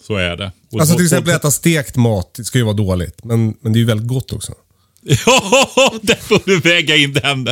Så 0.06 0.14
är 0.14 0.36
det. 0.36 0.52
Och 0.72 0.80
Alltså 0.80 0.92
så- 0.92 0.96
till 0.98 1.06
exempel 1.06 1.34
äta 1.34 1.50
stekt 1.50 1.96
mat, 1.96 2.38
ska 2.42 2.58
ju 2.58 2.64
vara 2.64 2.74
dåligt. 2.76 3.24
Men, 3.24 3.54
men 3.60 3.72
det 3.72 3.76
är 3.76 3.80
ju 3.80 3.86
väldigt 3.86 4.08
gott 4.08 4.32
också. 4.32 4.54
Ja, 5.02 5.92
där 6.02 6.14
får 6.14 6.40
du 6.44 6.60
väga 6.60 6.96
in 6.96 7.12
den, 7.12 7.44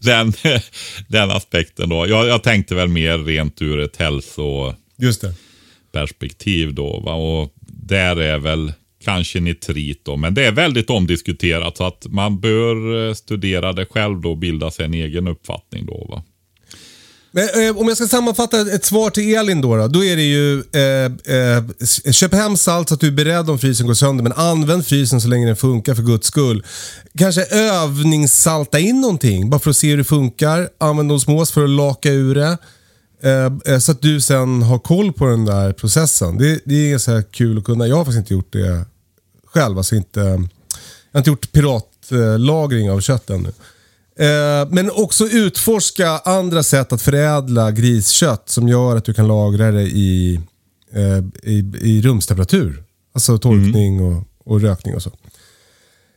den, 0.00 0.32
den 1.08 1.30
aspekten 1.30 1.88
då. 1.88 2.08
Jag, 2.08 2.26
jag 2.26 2.42
tänkte 2.42 2.74
väl 2.74 2.88
mer 2.88 3.18
rent 3.18 3.62
ur 3.62 3.80
ett 3.80 3.96
hälsoperspektiv 3.96 6.74
då. 6.74 7.00
Va? 7.00 7.14
Och 7.14 7.54
där 7.66 8.16
är 8.16 8.38
väl 8.38 8.72
kanske 9.04 9.40
nitrit 9.40 10.04
då. 10.04 10.16
Men 10.16 10.34
det 10.34 10.46
är 10.46 10.52
väldigt 10.52 10.90
omdiskuterat 10.90 11.76
så 11.76 11.84
att 11.84 12.06
man 12.08 12.40
bör 12.40 13.08
eh, 13.08 13.14
studera 13.14 13.72
det 13.72 13.86
själv 13.86 14.20
då 14.20 14.30
och 14.30 14.38
bilda 14.38 14.70
sig 14.70 14.84
en 14.84 14.94
egen 14.94 15.28
uppfattning 15.28 15.86
då. 15.86 16.06
Va? 16.10 16.22
Men, 17.34 17.68
eh, 17.68 17.76
om 17.76 17.88
jag 17.88 17.96
ska 17.96 18.06
sammanfatta 18.06 18.60
ett 18.60 18.84
svar 18.84 19.10
till 19.10 19.34
Elin 19.34 19.60
då. 19.60 19.76
Då, 19.76 19.88
då 19.88 20.04
är 20.04 20.16
det 20.16 20.22
ju 20.22 20.58
eh, 20.58 21.36
eh, 21.36 22.12
köp 22.12 22.34
hem 22.34 22.56
salt 22.56 22.88
så 22.88 22.94
att 22.94 23.00
du 23.00 23.06
är 23.06 23.12
beredd 23.12 23.50
om 23.50 23.58
frysen 23.58 23.86
går 23.86 23.94
sönder. 23.94 24.22
Men 24.22 24.32
använd 24.32 24.86
frysen 24.86 25.20
så 25.20 25.28
länge 25.28 25.46
den 25.46 25.56
funkar 25.56 25.94
för 25.94 26.02
guds 26.02 26.26
skull. 26.26 26.64
Kanske 27.18 27.44
övningssalta 27.44 28.78
in 28.78 29.00
någonting 29.00 29.50
bara 29.50 29.60
för 29.60 29.70
att 29.70 29.76
se 29.76 29.90
hur 29.90 29.96
det 29.96 30.04
funkar. 30.04 30.68
Använd 30.78 31.12
osmos 31.12 31.50
för 31.50 31.64
att 31.64 31.70
laka 31.70 32.10
ur 32.10 32.34
det. 32.34 32.58
Eh, 33.22 33.74
eh 33.74 33.78
så 33.78 33.92
att 33.92 34.02
du 34.02 34.20
sen 34.20 34.62
har 34.62 34.78
koll 34.78 35.12
på 35.12 35.26
den 35.26 35.44
där 35.44 35.72
processen. 35.72 36.38
Det, 36.38 36.60
det 36.64 36.92
är 36.92 36.98
så 36.98 37.10
här 37.12 37.22
kul 37.22 37.58
att 37.58 37.64
kunna. 37.64 37.86
Jag 37.86 37.96
har 37.96 38.04
faktiskt 38.04 38.18
inte 38.18 38.34
gjort 38.34 38.52
det 38.52 38.84
själv. 39.46 39.78
Alltså 39.78 39.94
inte, 39.94 40.20
jag 40.20 40.48
har 41.12 41.18
inte 41.18 41.30
gjort 41.30 41.52
piratlagring 41.52 42.90
av 42.90 43.00
kött 43.00 43.30
ännu. 43.30 43.52
Eh, 44.22 44.68
men 44.70 44.90
också 44.90 45.24
utforska 45.24 46.08
andra 46.08 46.62
sätt 46.62 46.92
att 46.92 47.02
förädla 47.02 47.70
griskött 47.70 48.48
som 48.48 48.68
gör 48.68 48.96
att 48.96 49.04
du 49.04 49.14
kan 49.14 49.28
lagra 49.28 49.70
det 49.70 49.82
i, 49.82 50.40
eh, 50.92 51.50
i, 51.50 51.72
i 51.80 52.02
rumstemperatur. 52.02 52.84
Alltså 53.14 53.38
torkning 53.38 54.00
och, 54.00 54.24
och 54.44 54.60
rökning 54.60 54.94
och 54.94 55.02
så. 55.02 55.10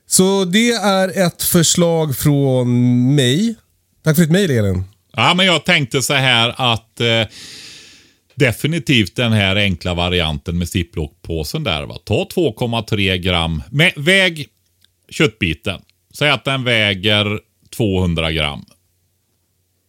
Så 0.08 0.46
det 0.46 0.72
är 0.72 1.28
ett 1.28 1.44
förslag 1.44 2.18
från 2.18 2.66
mig. 3.16 3.56
Tack 4.04 4.16
för 4.16 4.24
ditt 4.24 4.32
mejl 4.32 4.52
Elin. 4.52 4.84
Ja, 5.14 5.34
men 5.34 5.46
jag 5.46 5.66
tänkte 5.66 6.02
så 6.02 6.14
här 6.14 6.74
att 6.74 7.02
eh, 7.02 7.28
definitivt 8.36 9.16
den 9.16 9.32
här 9.32 9.56
enkla 9.56 9.94
varianten 9.94 10.58
med 10.58 10.70
ziplockpåsen 10.70 11.64
där. 11.64 11.84
Va? 11.84 11.98
Ta 12.04 12.28
2,3 12.36 13.18
gram. 13.18 13.64
Med, 13.72 13.94
väg 13.96 14.48
köttbiten. 15.10 15.82
Säg 16.14 16.30
att 16.30 16.46
den 16.46 16.64
väger 16.64 17.40
200 17.78 18.32
gram. 18.32 18.66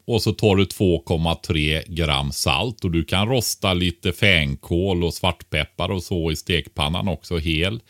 Och 0.07 0.22
så 0.22 0.33
tar 0.33 0.57
du 0.57 0.64
2,3 0.64 1.83
gram 1.87 2.33
salt 2.33 2.85
och 2.85 2.90
du 2.90 3.05
kan 3.05 3.29
rosta 3.29 3.75
lite 3.75 4.12
fänkål 4.12 5.05
och 5.05 5.14
svartpeppar 5.14 5.88
och 5.88 6.03
så 6.03 6.31
i 6.31 6.37
stekpannan 6.37 7.09
också 7.09 7.38
hel. 7.38 7.81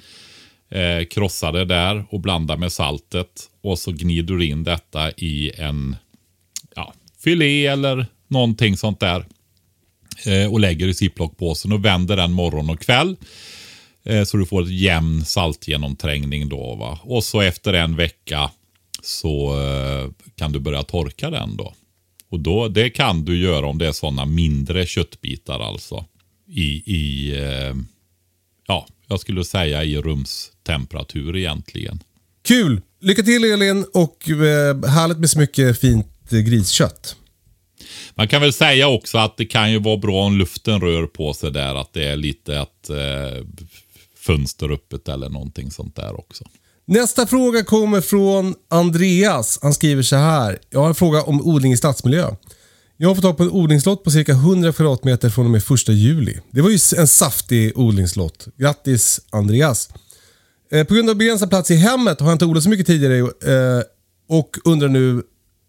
Eh, 0.69 1.05
krossa 1.11 1.53
det 1.53 1.65
där 1.65 2.05
och 2.11 2.21
blanda 2.21 2.57
med 2.57 2.73
saltet. 2.73 3.51
Och 3.63 3.79
så 3.79 3.93
gnider 3.93 4.35
du 4.35 4.47
in 4.47 4.65
detta 4.65 5.11
i 5.11 5.53
en 5.57 5.97
ja, 6.77 6.93
filé 7.25 7.67
eller 7.67 8.07
någonting 8.29 8.77
sånt 8.77 9.01
där. 9.01 9.27
Eh, 10.27 10.53
och 10.53 10.61
lägger 10.61 10.89
i 10.89 10.95
ziplockpåsen 10.95 11.73
och 11.73 11.85
vänder 11.85 12.17
den 12.17 12.33
morgon 12.33 12.71
och 12.71 12.81
kväll. 12.81 13.17
Eh, 14.05 14.25
så 14.25 14.37
du 14.37 14.47
får 14.47 14.63
ett 14.63 14.71
jämn 14.71 15.25
saltgenomträngning 15.25 16.49
då. 16.49 16.75
Va? 16.75 16.99
Och 17.03 17.25
så 17.25 17.41
efter 17.41 17.73
en 17.73 17.97
vecka 17.97 18.51
så 19.07 19.61
eh, 19.61 20.11
kan 20.35 20.53
du 20.53 20.59
börja 20.59 20.83
torka 20.83 21.31
den 21.31 21.57
då. 21.57 21.75
Och 22.29 22.41
då, 22.41 22.69
det 22.69 22.91
kan 22.91 23.25
du 23.25 23.39
göra 23.39 23.67
om 23.67 23.79
det 23.79 23.87
är 23.87 23.93
sådana 23.93 24.25
mindre 24.25 24.87
köttbitar 24.87 25.61
alltså. 25.61 26.05
I, 26.47 26.95
i 26.95 27.35
eh, 27.39 27.75
ja, 28.67 28.87
jag 29.07 29.21
skulle 29.21 29.45
säga 29.45 29.85
i 29.85 29.97
rumstemperatur 29.97 31.37
egentligen. 31.37 32.03
Kul! 32.43 32.81
Lycka 33.01 33.23
till 33.23 33.45
Elin 33.45 33.87
och 33.95 34.31
eh, 34.31 34.91
härligt 34.91 35.19
med 35.19 35.31
så 35.31 35.39
mycket 35.39 35.81
fint 35.81 36.31
griskött. 36.31 37.17
Man 38.15 38.29
kan 38.29 38.41
väl 38.41 38.53
säga 38.53 38.89
också 38.89 39.19
att 39.19 39.37
det 39.37 39.47
kan 39.47 39.73
ju 39.73 39.79
vara 39.79 39.97
bra 39.97 40.25
om 40.25 40.39
luften 40.39 40.81
rör 40.81 41.07
på 41.07 41.35
sig 41.35 41.53
där. 41.53 41.75
Att 41.75 41.93
det 41.93 42.05
är 42.05 42.17
lite 42.17 42.57
ett 42.57 42.91
eh, 42.91 43.45
fönster 44.17 44.71
öppet 44.71 45.09
eller 45.09 45.29
någonting 45.29 45.71
sånt 45.71 45.97
där 45.97 46.21
också. 46.21 46.45
Nästa 46.89 47.27
fråga 47.27 47.65
kommer 47.65 48.01
från 48.01 48.55
Andreas. 48.71 49.59
Han 49.63 49.75
skriver 49.75 50.03
så 50.03 50.17
här. 50.17 50.59
Jag 50.71 50.81
har 50.81 50.89
en 50.89 50.95
fråga 50.95 51.23
om 51.23 51.41
odling 51.47 51.73
i 51.73 51.77
stadsmiljö. 51.77 52.31
Jag 52.97 53.09
har 53.09 53.15
fått 53.15 53.25
tag 53.25 53.37
på 53.37 53.43
en 53.43 53.51
odlingslott 53.51 54.05
på 54.05 54.11
cirka 54.11 54.33
100 54.33 54.73
kvadratmeter 54.73 55.31
från 55.31 55.45
och 55.45 55.51
med 55.51 55.63
1 55.73 55.89
juli. 55.89 56.39
Det 56.51 56.61
var 56.61 56.71
ju 56.71 56.79
en 56.97 57.07
saftig 57.07 57.79
odlingslott. 57.79 58.49
Grattis 58.57 59.21
Andreas. 59.31 59.91
Eh, 60.73 60.85
på 60.85 60.95
grund 60.95 61.11
av 61.11 61.17
begränsad 61.17 61.51
plats 61.51 61.71
i 61.71 61.75
hemmet 61.75 62.21
har 62.21 62.27
jag 62.29 62.35
inte 62.35 62.45
odlat 62.45 62.65
så 62.65 62.71
mycket 62.71 62.87
tidigare 62.87 63.19
eh, 63.19 63.83
och 64.29 64.57
undrar 64.65 64.89
nu 64.89 65.23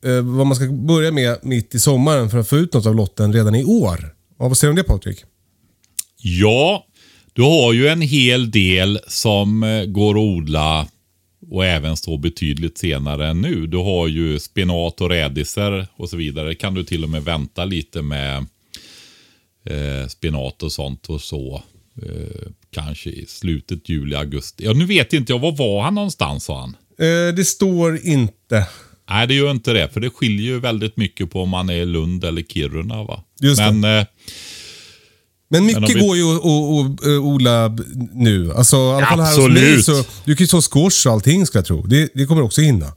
eh, 0.06 0.22
vad 0.22 0.48
man 0.48 0.56
ska 0.56 0.66
börja 0.66 1.12
med 1.12 1.38
mitt 1.42 1.76
i 1.76 1.80
sommaren 1.80 2.30
för 2.30 2.38
att 2.38 2.50
få 2.50 2.58
ut 2.58 2.74
något 2.74 2.86
av 2.86 2.96
lotten 2.96 3.34
redan 3.34 3.56
i 3.56 3.64
år. 3.64 4.14
Ja, 4.40 4.48
vad 4.48 4.58
säger 4.58 4.74
du 4.74 4.80
om 4.80 4.84
det 4.88 4.94
Patrik? 4.94 5.24
Ja, 6.18 6.86
du 7.34 7.42
har 7.42 7.74
ju 7.74 7.88
en 7.88 8.02
hel 8.02 8.52
del 8.52 9.00
som 9.08 9.62
går 9.88 10.12
att 10.12 10.38
odla 10.38 10.88
och 11.50 11.66
även 11.66 11.98
står 11.98 12.18
betydligt 12.18 12.78
senare 12.78 13.28
än 13.28 13.42
nu. 13.42 13.68
Du 13.68 13.78
har 13.78 14.08
ju 14.08 14.40
spenat 14.40 15.02
och 15.02 15.10
rädisor 15.10 15.88
och 15.96 16.10
så 16.10 16.18
vidare. 16.18 16.56
Kan 16.56 16.74
du 16.74 16.84
till 16.84 17.04
och 17.04 17.10
med 17.10 17.24
vänta 17.24 17.66
lite 17.66 18.02
med 18.02 18.46
eh, 19.66 20.08
spenat 20.08 20.64
och 20.64 20.72
sånt 20.72 21.10
och 21.10 21.22
så. 21.22 21.64
Eh, 22.02 22.48
kanske 22.72 23.10
i 23.10 23.26
slutet 23.28 23.90
juli, 23.90 24.16
augusti. 24.16 24.66
Ja, 24.66 24.74
nu 24.74 24.86
vet 24.86 25.14
inte 25.14 25.34
jag. 25.34 25.40
Var 25.40 25.52
var 25.52 25.82
han 25.82 25.96
någonstans 25.96 26.44
sa 26.44 26.60
han? 26.60 26.76
Eh, 27.00 27.36
det 27.36 27.46
står 27.46 28.00
inte. 28.06 28.68
Nej, 29.10 29.28
det 29.28 29.34
gör 29.34 29.52
inte 29.52 29.74
det. 29.74 29.90
För 29.90 30.00
det 30.00 30.10
skiljer 30.10 30.46
ju 30.46 30.60
väldigt 30.60 30.98
mycket 30.98 31.32
på 31.32 31.42
om 31.42 31.50
man 31.50 31.70
är 31.70 31.74
i 31.74 31.86
Lund 31.86 32.24
eller 32.24 32.42
Kiruna. 32.42 33.04
Va? 33.04 33.24
Just. 33.42 33.60
Men 33.60 33.84
eh, 33.84 34.06
Men 35.50 35.66
mycket 35.66 35.90
vi- 35.96 36.00
går 36.00 36.18
ju 36.18 36.24
att, 36.24 36.38
att 36.38 37.08
odla 37.08 37.78
nu. 38.14 38.54
Alltså, 38.54 38.76
i 38.78 38.80
alla 38.80 39.06
fall 39.06 39.20
här 39.20 39.36
hos 39.38 39.50
mig 39.50 39.74
Absolut. 39.78 39.86
så, 39.86 40.12
Du 40.26 40.36
kan 40.36 40.44
ju 40.44 40.48
så 40.48 40.62
squash 40.62 41.08
och 41.08 41.14
allting 41.14 41.46
ska 41.46 41.58
jag 41.58 41.66
tro. 41.66 41.82
Det, 41.88 42.10
det 42.14 42.26
kommer 42.26 42.42
också 42.42 42.62
hinna. 42.62 42.94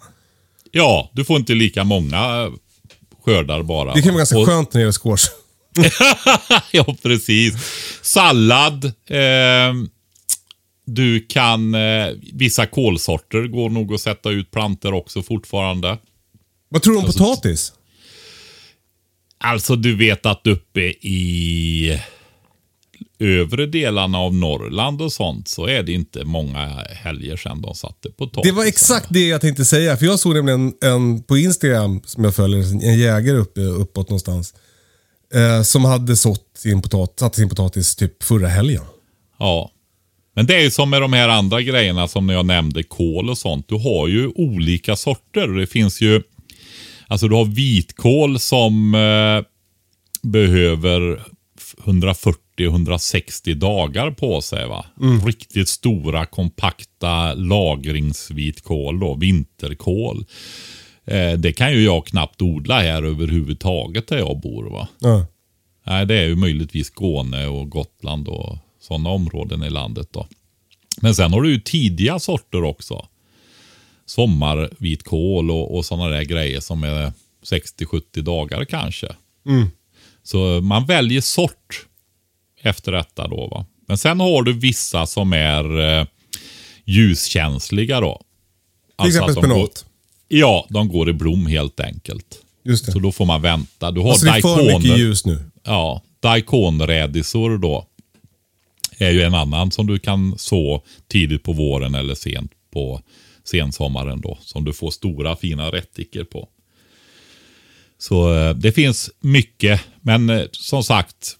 ja, 0.70 1.10
du 1.14 1.24
får 1.24 1.36
inte 1.36 1.54
lika 1.54 1.84
många 1.84 2.16
eh, 2.16 2.52
skördar 3.24 3.62
bara. 3.62 3.94
Det 3.94 4.02
kan 4.02 4.08
va? 4.08 4.12
vara 4.12 4.18
ganska 4.20 4.38
Och- 4.38 4.46
skönt 4.46 4.72
när 4.74 4.78
det 4.80 4.82
gäller 4.82 4.92
squash. 4.92 5.26
ja, 6.72 6.96
precis. 7.02 7.54
Sallad. 8.02 8.84
Eh, 8.84 9.74
du 10.86 11.26
kan, 11.28 11.74
eh, 11.74 12.06
vissa 12.32 12.66
kålsorter 12.66 13.46
går 13.48 13.70
nog 13.70 13.94
att 13.94 14.00
sätta 14.00 14.30
ut 14.30 14.50
planter 14.50 14.94
också 14.94 15.22
fortfarande. 15.22 15.98
Vad 16.68 16.82
tror 16.82 16.92
du 16.94 16.98
om 16.98 17.04
Alltså- 17.04 17.18
potatis? 17.18 17.72
Alltså 19.38 19.76
du 19.76 19.96
vet 19.96 20.26
att 20.26 20.46
uppe 20.46 20.80
i 21.06 21.98
övre 23.18 23.66
delarna 23.66 24.18
av 24.18 24.34
Norrland 24.34 25.02
och 25.02 25.12
sånt 25.12 25.48
så 25.48 25.66
är 25.66 25.82
det 25.82 25.92
inte 25.92 26.24
många 26.24 26.66
helger 26.90 27.36
sedan 27.36 27.62
de 27.62 27.74
satte 27.74 28.10
potatis. 28.10 28.50
Det 28.50 28.56
var 28.56 28.64
exakt 28.64 29.06
det 29.10 29.28
jag 29.28 29.40
tänkte 29.40 29.64
säga. 29.64 29.96
För 29.96 30.06
jag 30.06 30.18
såg 30.18 30.34
nämligen 30.34 30.74
en, 30.80 30.92
en 30.92 31.22
på 31.22 31.38
Instagram 31.38 32.00
som 32.04 32.24
jag 32.24 32.34
följer, 32.34 32.84
en 32.84 32.98
jägare 32.98 33.36
uppe, 33.36 33.60
uppåt 33.60 34.08
någonstans. 34.08 34.54
Eh, 35.34 35.62
som 35.62 35.84
hade 35.84 36.16
sått 36.16 36.50
sin 36.56 36.82
potat, 36.82 37.18
satt 37.18 37.34
sin 37.34 37.48
potatis 37.48 37.96
typ 37.96 38.22
förra 38.22 38.48
helgen. 38.48 38.82
Ja. 39.38 39.70
Men 40.34 40.46
det 40.46 40.54
är 40.54 40.60
ju 40.60 40.70
som 40.70 40.90
med 40.90 41.02
de 41.02 41.12
här 41.12 41.28
andra 41.28 41.62
grejerna 41.62 42.08
som 42.08 42.28
jag 42.28 42.46
nämnde, 42.46 42.82
kål 42.82 43.30
och 43.30 43.38
sånt. 43.38 43.68
Du 43.68 43.74
har 43.74 44.08
ju 44.08 44.28
olika 44.34 44.96
sorter. 44.96 45.48
Det 45.48 45.66
finns 45.66 46.00
ju, 46.00 46.22
alltså 47.06 47.28
du 47.28 47.34
har 47.34 47.44
vitkål 47.44 48.40
som 48.40 48.94
eh, 48.94 49.44
behöver 50.22 51.22
140-160 51.84 53.54
dagar 53.54 54.10
på 54.10 54.40
sig. 54.40 54.68
va? 54.68 54.84
Riktigt 55.26 55.68
stora, 55.68 56.26
kompakta 56.26 57.34
lagringsvitkål 57.34 59.00
då, 59.00 59.14
vinterkål. 59.14 60.24
Eh, 61.04 61.32
det 61.32 61.52
kan 61.52 61.72
ju 61.72 61.84
jag 61.84 62.06
knappt 62.06 62.42
odla 62.42 62.80
här 62.80 63.02
överhuvudtaget 63.02 64.08
där 64.08 64.18
jag 64.18 64.40
bor. 64.40 64.70
va. 64.70 64.88
Ja. 64.98 65.26
Nej, 65.86 66.06
det 66.06 66.14
är 66.14 66.26
ju 66.26 66.36
möjligtvis 66.36 66.86
Skåne 66.86 67.46
och 67.46 67.70
Gotland 67.70 68.28
och 68.28 68.58
sådana 68.80 69.10
områden 69.10 69.62
i 69.62 69.70
landet 69.70 70.08
då. 70.12 70.26
Men 71.00 71.14
sen 71.14 71.32
har 71.32 71.42
du 71.42 71.50
ju 71.52 71.60
tidiga 71.60 72.18
sorter 72.18 72.64
också. 72.64 73.06
Sommarvitkål 74.06 75.50
och, 75.50 75.76
och 75.76 75.84
sådana 75.84 76.08
där 76.08 76.22
grejer 76.22 76.60
som 76.60 76.84
är 76.84 77.12
60-70 77.44 78.22
dagar 78.22 78.64
kanske. 78.64 79.06
Så 80.30 80.60
man 80.60 80.86
väljer 80.86 81.20
sort 81.20 81.86
efter 82.60 82.92
detta 82.92 83.28
då. 83.28 83.46
va. 83.46 83.66
Men 83.86 83.98
sen 83.98 84.20
har 84.20 84.42
du 84.42 84.52
vissa 84.52 85.06
som 85.06 85.32
är 85.32 85.80
eh, 85.80 86.06
ljuskänsliga 86.84 88.00
då. 88.00 88.22
Till 88.98 89.08
exempel 89.08 89.34
de 89.34 89.40
går, 89.40 89.48
spenat. 89.48 89.84
Ja, 90.28 90.66
de 90.70 90.88
går 90.88 91.10
i 91.10 91.12
blom 91.12 91.46
helt 91.46 91.80
enkelt. 91.80 92.42
Just 92.64 92.86
det. 92.86 92.92
Så 92.92 92.98
då 92.98 93.12
får 93.12 93.24
man 93.24 93.42
vänta. 93.42 93.90
Du 93.90 94.00
har 94.00 94.10
Alltså 94.10 94.26
det 94.26 94.32
är 94.32 94.40
för 94.40 94.78
mycket 94.78 94.98
ljus 94.98 95.24
nu. 95.24 95.38
Ja, 95.64 96.02
daikonrädisor 96.20 97.58
då. 97.58 97.86
Är 98.98 99.10
ju 99.10 99.22
en 99.22 99.34
annan 99.34 99.70
som 99.70 99.86
du 99.86 99.98
kan 99.98 100.38
så 100.38 100.82
tidigt 101.08 101.42
på 101.42 101.52
våren 101.52 101.94
eller 101.94 102.14
sent 102.14 102.52
på 102.72 103.00
sensommaren 103.44 104.20
då. 104.20 104.38
Som 104.42 104.64
du 104.64 104.72
får 104.72 104.90
stora 104.90 105.36
fina 105.36 105.72
rättiker 105.72 106.24
på. 106.24 106.48
Så 108.00 108.34
eh, 108.34 108.54
det 108.54 108.72
finns 108.72 109.10
mycket. 109.20 109.80
Men 110.00 110.30
eh, 110.30 110.42
som 110.52 110.84
sagt, 110.84 111.36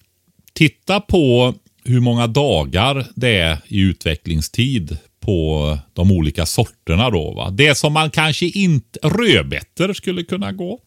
titta 0.52 1.00
på 1.00 1.54
hur 1.84 2.00
många 2.00 2.26
dagar 2.26 3.06
det 3.14 3.38
är 3.38 3.58
i 3.66 3.80
utvecklingstid 3.80 4.98
på 5.20 5.78
de 5.92 6.12
olika 6.12 6.46
sorterna 6.46 7.11
då. 7.11 7.34
Va? 7.34 7.50
Det 7.50 7.74
som 7.74 7.92
man 7.92 8.11
kanske 8.11 8.46
inte, 8.46 8.98
rödbetor 9.02 9.92
skulle 9.92 10.22
kunna 10.22 10.52
gå. 10.52 10.80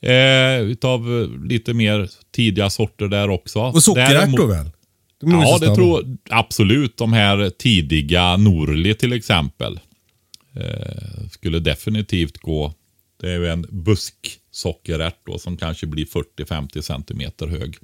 Eh, 0.00 0.60
utav 0.62 1.20
eh, 1.20 1.48
lite 1.48 1.74
mer 1.74 2.08
tidiga 2.32 2.70
sorter 2.70 3.08
där 3.08 3.30
också. 3.30 3.60
Och 3.60 3.82
sockerärtor 3.82 4.48
väl? 4.48 4.70
De 5.20 5.30
Ja, 5.30 5.58
det 5.60 5.74
tror 5.74 6.16
absolut. 6.30 6.96
De 6.96 7.12
här 7.12 7.50
tidiga 7.50 8.36
Norli 8.36 8.94
till 8.94 9.12
exempel. 9.12 9.80
Eh, 10.56 11.28
skulle 11.30 11.58
definitivt 11.58 12.38
gå. 12.38 12.74
Det 13.24 13.30
är 13.30 13.38
ju 13.38 13.48
en 13.48 13.66
busksockerärt 13.70 15.26
då 15.26 15.38
som 15.38 15.56
kanske 15.56 15.86
blir 15.86 16.06
40-50 16.06 16.80
centimeter 16.80 17.46
hög. 17.46 17.76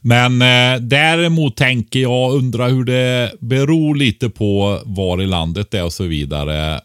Men 0.00 0.42
eh, 0.42 0.80
däremot 0.80 1.56
tänker 1.56 2.00
jag 2.00 2.34
undra 2.34 2.68
hur 2.68 2.84
det 2.84 3.32
beror 3.40 3.94
lite 3.94 4.30
på 4.30 4.82
var 4.84 5.22
i 5.22 5.26
landet 5.26 5.70
det 5.70 5.78
är 5.78 5.84
och 5.84 5.92
så 5.92 6.04
vidare. 6.04 6.80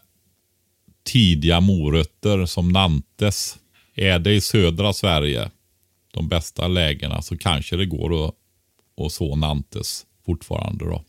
Tidiga 1.04 1.60
morötter 1.60 2.46
som 2.46 2.68
Nantes. 2.68 3.58
Är 3.94 4.18
det 4.18 4.32
i 4.32 4.40
södra 4.40 4.92
Sverige, 4.92 5.50
de 6.12 6.28
bästa 6.28 6.68
lägena, 6.68 7.22
så 7.22 7.38
kanske 7.38 7.76
det 7.76 7.86
går 7.86 8.26
att, 8.26 8.34
att 9.00 9.12
så 9.12 9.36
Nantes 9.36 10.06
fortfarande 10.26 10.84
då. 10.84 11.04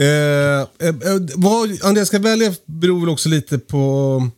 Eh, 0.00 0.06
eh, 0.06 0.88
eh, 0.88 1.20
vad 1.36 1.84
Andreas 1.84 2.08
ska 2.08 2.18
välja 2.18 2.54
beror 2.66 3.00
väl 3.00 3.08
också 3.08 3.28
lite 3.28 3.58
på 3.58 4.30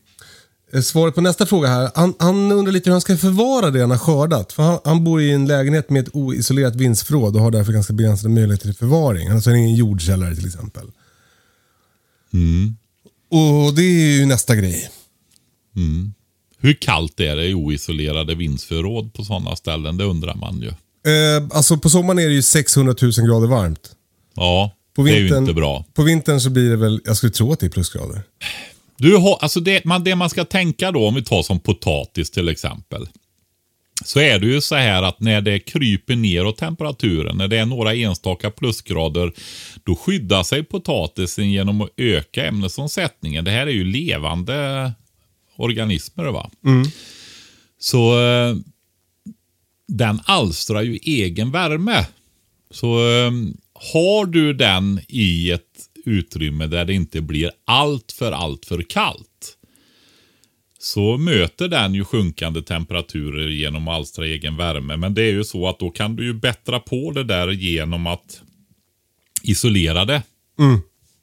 eh, 0.73 0.81
svaret 0.81 1.15
på 1.15 1.21
nästa 1.21 1.47
fråga 1.47 1.69
här. 1.69 1.91
Han, 1.95 2.15
han 2.19 2.53
undrar 2.53 2.73
lite 2.73 2.91
hur 2.91 2.93
han 2.93 3.01
ska 3.01 3.17
förvara 3.17 3.71
det 3.71 3.81
han 3.81 3.91
har 3.91 3.99
skördat. 3.99 4.53
För 4.53 4.63
han, 4.63 4.79
han 4.85 5.05
bor 5.05 5.21
i 5.21 5.33
en 5.33 5.47
lägenhet 5.47 5.91
med 5.91 6.09
ett 6.09 6.15
oisolerat 6.15 6.77
vindsförråd 6.77 7.37
och 7.37 7.43
har 7.43 7.51
därför 7.51 7.73
ganska 7.73 7.93
begränsade 7.93 8.35
möjligheter 8.35 8.67
till 8.67 8.77
förvaring. 8.77 9.23
Han 9.23 9.31
har 9.31 9.37
alltså 9.37 9.51
ingen 9.51 9.75
jordkällare 9.75 10.35
till 10.35 10.47
exempel. 10.47 10.87
Och 13.31 13.75
det 13.75 13.83
är 13.83 14.19
ju 14.19 14.27
nästa 14.27 14.57
grej. 14.57 14.91
Hur 16.59 16.75
kallt 16.75 17.21
är 17.21 17.37
det 17.37 17.47
i 17.47 17.55
oisolerade 17.55 18.35
vindsförråd 18.35 19.15
på 19.15 19.25
sådana 19.25 19.57
ställen? 19.57 19.97
Det 19.97 20.05
undrar 20.05 20.35
man 20.35 20.61
ju. 20.61 20.69
Eh, 20.69 21.49
alltså 21.51 21.77
på 21.77 21.91
sommaren 21.91 22.19
är 22.19 22.29
det 22.29 22.35
ju 22.35 22.43
600 22.43 22.95
000 23.03 23.13
grader 23.13 23.47
varmt. 23.47 23.91
Ja, 24.35 24.73
På 24.97 25.03
det 25.03 25.11
är 25.11 25.21
vintern, 25.21 25.37
ju 25.37 25.41
inte 25.41 25.55
bra. 25.55 25.85
På 25.95 26.03
vintern 26.03 26.41
så 26.41 26.51
blir 26.51 26.71
det 26.71 26.77
väl, 26.77 27.01
jag 27.05 27.17
skulle 27.17 27.33
tro 27.33 27.53
att 27.53 27.61
det 27.61 27.67
är 27.67 27.71
plusgrader. 27.71 28.23
Du 28.99 29.17
har, 29.17 29.39
alltså 29.41 29.61
det, 29.61 29.85
man, 29.85 30.05
det 30.05 30.15
man 30.15 30.31
ska 30.31 30.45
tänka 30.45 30.93
då, 30.93 31.09
om 31.09 31.15
vi 31.15 31.25
tar 31.25 31.43
som 31.43 31.61
potatis 31.61 32.31
till 32.31 32.49
exempel. 32.49 33.09
Så 34.05 34.21
är 34.21 34.39
det 34.39 34.47
ju 34.47 34.61
så 34.61 34.75
här 34.75 35.03
att 35.03 35.21
när 35.21 35.41
det 35.41 35.59
kryper 35.59 36.17
neråt 36.17 36.57
temperaturen, 36.57 37.37
när 37.37 37.49
det 37.49 37.59
är 37.59 37.67
några 37.67 37.95
enstaka 37.95 38.51
plusgrader, 38.51 39.33
då 39.85 39.97
skyddar 39.97 40.43
sig 40.43 40.65
potatisen 40.65 41.51
genom 41.51 41.81
att 41.81 41.91
öka 41.97 42.47
ämnesomsättningen. 42.47 43.45
Det 43.45 43.51
här 43.51 43.67
är 43.67 43.71
ju 43.71 43.85
levande 43.85 44.93
organismer. 45.57 46.25
va? 46.25 46.51
Så 47.79 48.21
eh, 48.21 48.57
den 49.89 50.21
alstrar 50.25 50.83
ju 50.83 50.99
egen 51.03 51.51
värme. 51.51 52.07
Så 52.71 53.09
eh, 53.09 53.31
har 53.81 54.27
du 54.27 54.53
den 54.53 55.01
i 55.09 55.51
ett 55.51 55.63
utrymme 56.05 56.67
där 56.67 56.85
det 56.85 56.95
inte 56.95 57.21
blir 57.21 57.51
allt 57.65 58.13
för 58.13 58.33
allt 58.33 58.65
för 58.67 58.83
kallt. 58.83 59.57
Så 60.79 61.17
möter 61.19 61.69
den 61.69 61.95
ju 61.95 62.05
sjunkande 62.05 62.63
temperaturer 62.63 63.49
genom 63.49 63.89
att 63.89 63.95
alstra 63.95 64.27
egen 64.27 64.57
värme. 64.57 64.97
Men 64.97 65.15
det 65.15 65.23
är 65.23 65.33
ju 65.33 65.45
så 65.45 65.69
att 65.69 65.79
då 65.79 65.91
kan 65.91 66.17
du 66.17 66.25
ju 66.25 66.35
bättra 66.35 66.81
på 66.81 67.11
det 67.13 67.25
där 67.25 67.49
genom 67.51 68.07
att 68.07 68.41
isolera 69.43 70.05
det. 70.05 70.23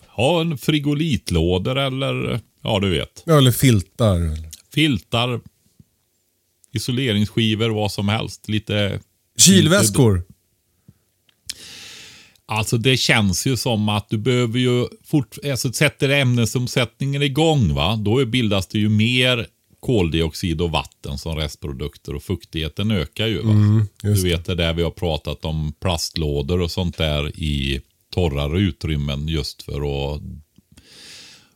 Ha 0.08 0.42
en 0.42 0.58
frigolitlådor 0.58 1.78
eller 1.78 2.40
ja 2.64 2.80
du 2.80 2.90
vet. 2.90 3.24
Ja, 3.26 3.38
eller 3.38 3.52
filtar. 3.52 4.16
eller- 4.16 4.50
Filtar, 4.74 5.42
isoleringsskivor, 6.74 7.70
vad 7.70 7.92
som 7.92 8.10
helst. 8.10 8.50
Lite 8.50 9.00
Kylväskor. 9.38 10.24
Alltså 12.46 12.78
det 12.78 12.98
känns 12.98 13.48
ju 13.48 13.58
som 13.58 13.90
att 13.90 14.10
du 14.10 14.18
behöver 14.18 14.60
ju 14.60 14.88
fort, 15.04 15.38
alltså 15.52 15.74
sätter 15.74 16.10
ämnesomsättningen 16.10 17.22
igång 17.22 17.74
va, 17.74 17.96
då 17.96 18.26
bildas 18.26 18.68
det 18.68 18.80
ju 18.80 18.90
mer 18.90 19.48
koldioxid 19.80 20.62
och 20.62 20.72
vatten 20.72 21.18
som 21.18 21.36
restprodukter 21.36 22.16
och 22.16 22.24
fuktigheten 22.24 22.92
ökar 22.92 23.28
ju. 23.28 23.38
Va? 23.42 23.52
du 24.02 24.14
vet 24.24 24.46
det 24.46 24.56
där 24.56 24.74
vi 24.74 24.84
har 24.84 24.92
pratat 24.92 25.46
om 25.46 25.74
plastlådor 25.82 26.62
och 26.62 26.72
sånt 26.72 26.98
där 26.98 27.40
i 27.40 27.82
torrare 28.14 28.60
utrymmen 28.60 29.28
just 29.28 29.62
för 29.64 30.14
att 30.16 30.22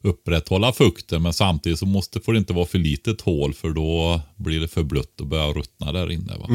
upprätthålla 0.01 0.73
fukten 0.73 1.21
men 1.23 1.33
samtidigt 1.33 1.79
så 1.79 1.85
måste, 1.85 2.19
får 2.19 2.33
det 2.33 2.39
inte 2.39 2.53
vara 2.53 2.65
för 2.65 2.79
litet 2.79 3.21
hål 3.21 3.53
för 3.53 3.69
då 3.69 4.21
blir 4.35 4.59
det 4.59 4.67
för 4.67 4.83
blött 4.83 5.21
och 5.21 5.27
börjar 5.27 5.53
ruttna 5.53 5.91
där 5.91 6.11
inne. 6.11 6.33
Va? 6.39 6.45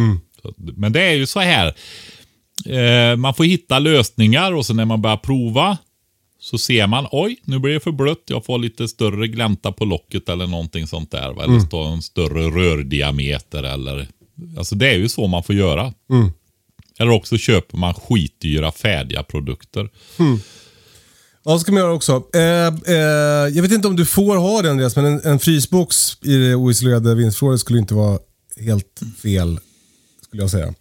Så, 0.42 0.48
att- 0.48 0.54
men 0.58 0.92
det 0.92 1.00
är 1.02 1.12
ju 1.14 1.26
så 1.26 1.40
här. 1.40 1.74
Eh, 2.66 3.16
man 3.16 3.34
får 3.34 3.44
hitta 3.44 3.78
lösningar 3.78 4.52
och 4.52 4.66
sen 4.66 4.76
när 4.76 4.84
man 4.84 5.02
börjar 5.02 5.16
prova 5.16 5.78
så 6.40 6.58
ser 6.58 6.86
man, 6.86 7.06
oj, 7.10 7.40
nu 7.44 7.58
blir 7.58 7.74
det 7.74 7.80
för 7.80 7.92
blött. 7.92 8.22
Jag 8.26 8.44
får 8.44 8.58
lite 8.58 8.88
större 8.88 9.28
glänta 9.28 9.72
på 9.72 9.84
locket 9.84 10.28
eller 10.28 10.46
någonting 10.46 10.86
sånt 10.86 11.10
där. 11.10 11.32
Va? 11.32 11.44
Eller 11.44 11.60
stå 11.60 11.82
en 11.82 12.02
större 12.02 12.50
rördiameter 12.50 13.62
eller... 13.62 14.08
Alltså 14.58 14.74
det 14.74 14.88
är 14.88 14.96
ju 14.98 15.08
så 15.08 15.26
man 15.26 15.42
får 15.42 15.54
göra. 15.54 15.92
Eller 16.98 17.10
också 17.10 17.38
köper 17.38 17.78
man 17.78 17.94
skitdyra 17.94 18.72
färdiga 18.72 19.22
produkter. 19.22 19.90
Ja, 21.44 21.58
ska 21.58 21.72
man 21.72 21.80
göra 21.80 21.92
också. 21.92 22.22
Eh, 22.34 22.66
eh, 22.94 23.48
jag 23.54 23.62
vet 23.62 23.72
inte 23.72 23.88
om 23.88 23.96
du 23.96 24.06
får 24.06 24.36
ha 24.36 24.62
det 24.62 24.70
Andreas, 24.70 24.96
men 24.96 25.04
en, 25.04 25.20
en 25.24 25.38
frysbox 25.38 26.16
i 26.22 26.36
det 26.36 26.54
oisolerade 26.54 27.14
vindsförrådet 27.14 27.60
skulle 27.60 27.78
inte 27.78 27.94
vara 27.94 28.18
helt 28.60 29.00
fel, 29.22 29.60
skulle 30.26 30.42
jag 30.42 30.50
säga. 30.50 30.74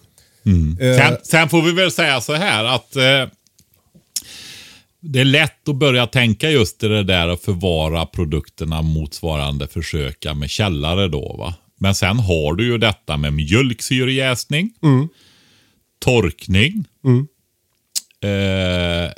Eh, 0.81 0.97
Sen, 0.97 1.17
sen 1.23 1.49
får 1.49 1.61
vi 1.61 1.71
väl 1.71 1.91
säga 1.91 2.21
så 2.21 2.33
här 2.33 2.63
att 2.65 2.95
eh, 2.95 3.25
det 4.99 5.19
är 5.19 5.25
lätt 5.25 5.69
att 5.69 5.75
börja 5.75 6.07
tänka 6.07 6.49
just 6.51 6.83
i 6.83 6.87
det 6.87 7.03
där 7.03 7.27
att 7.27 7.41
förvara 7.41 8.05
produkterna 8.05 8.81
motsvarande 8.81 9.67
försöka 9.67 10.33
med 10.33 10.49
källare 10.49 11.07
då. 11.07 11.35
va. 11.37 11.53
Men 11.79 11.95
sen 11.95 12.19
har 12.19 12.53
du 12.55 12.65
ju 12.65 12.77
detta 12.77 13.17
med 13.17 13.33
mjölksyrejäsning, 13.33 14.73
torkning, 15.99 16.85
eh, 18.23 19.11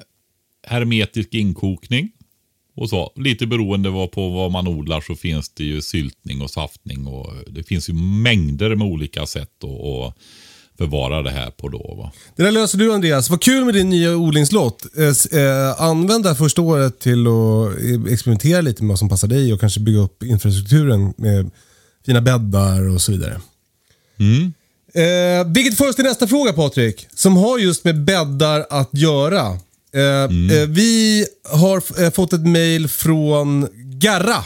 hermetisk 0.67 1.33
inkokning 1.33 2.09
och 2.75 2.89
så. 2.89 3.13
Lite 3.15 3.47
beroende 3.47 3.89
på 4.07 4.29
vad 4.29 4.51
man 4.51 4.67
odlar 4.67 5.01
så 5.01 5.15
finns 5.15 5.49
det 5.49 5.63
ju 5.63 5.81
syltning 5.81 6.41
och 6.41 6.49
saftning 6.49 7.07
och 7.07 7.33
det 7.47 7.63
finns 7.63 7.89
ju 7.89 7.93
mängder 7.93 8.75
med 8.75 8.87
olika 8.87 9.25
sätt 9.25 9.63
att 9.63 10.17
förvara 10.77 11.21
det 11.21 11.29
här 11.29 11.51
på 11.51 11.69
då. 11.69 11.95
Va? 11.97 12.11
Det 12.35 12.43
där 12.43 12.51
löser 12.51 12.77
du 12.77 12.93
Andreas. 12.93 13.29
Vad 13.29 13.41
kul 13.41 13.65
med 13.65 13.73
din 13.73 13.89
nya 13.89 14.15
odlingslott. 14.15 14.85
Eh, 14.97 15.39
eh, 15.41 15.81
använd 15.81 16.23
det 16.23 16.29
här 16.29 16.35
första 16.35 16.61
året 16.61 16.99
till 16.99 17.27
att 17.27 18.11
experimentera 18.11 18.61
lite 18.61 18.83
med 18.83 18.89
vad 18.89 18.99
som 18.99 19.09
passar 19.09 19.27
dig 19.27 19.53
och 19.53 19.59
kanske 19.59 19.79
bygga 19.79 19.99
upp 19.99 20.23
infrastrukturen 20.23 21.13
med 21.17 21.51
fina 22.05 22.21
bäddar 22.21 22.89
och 22.95 23.01
så 23.01 23.11
vidare. 23.11 23.41
Eh, 24.93 25.47
vilket 25.47 25.77
för 25.77 25.89
oss 25.89 25.95
till 25.95 26.05
nästa 26.05 26.27
fråga 26.27 26.53
Patrik, 26.53 27.07
som 27.15 27.37
har 27.37 27.57
just 27.57 27.83
med 27.83 28.03
bäddar 28.03 28.65
att 28.69 28.89
göra. 28.91 29.59
Eh, 29.95 30.23
eh, 30.57 30.67
vi 30.67 31.25
har 31.51 32.03
eh, 32.03 32.11
fått 32.11 32.33
ett 32.33 32.47
mail 32.47 32.87
från 32.87 33.67
Garra. 33.75 34.43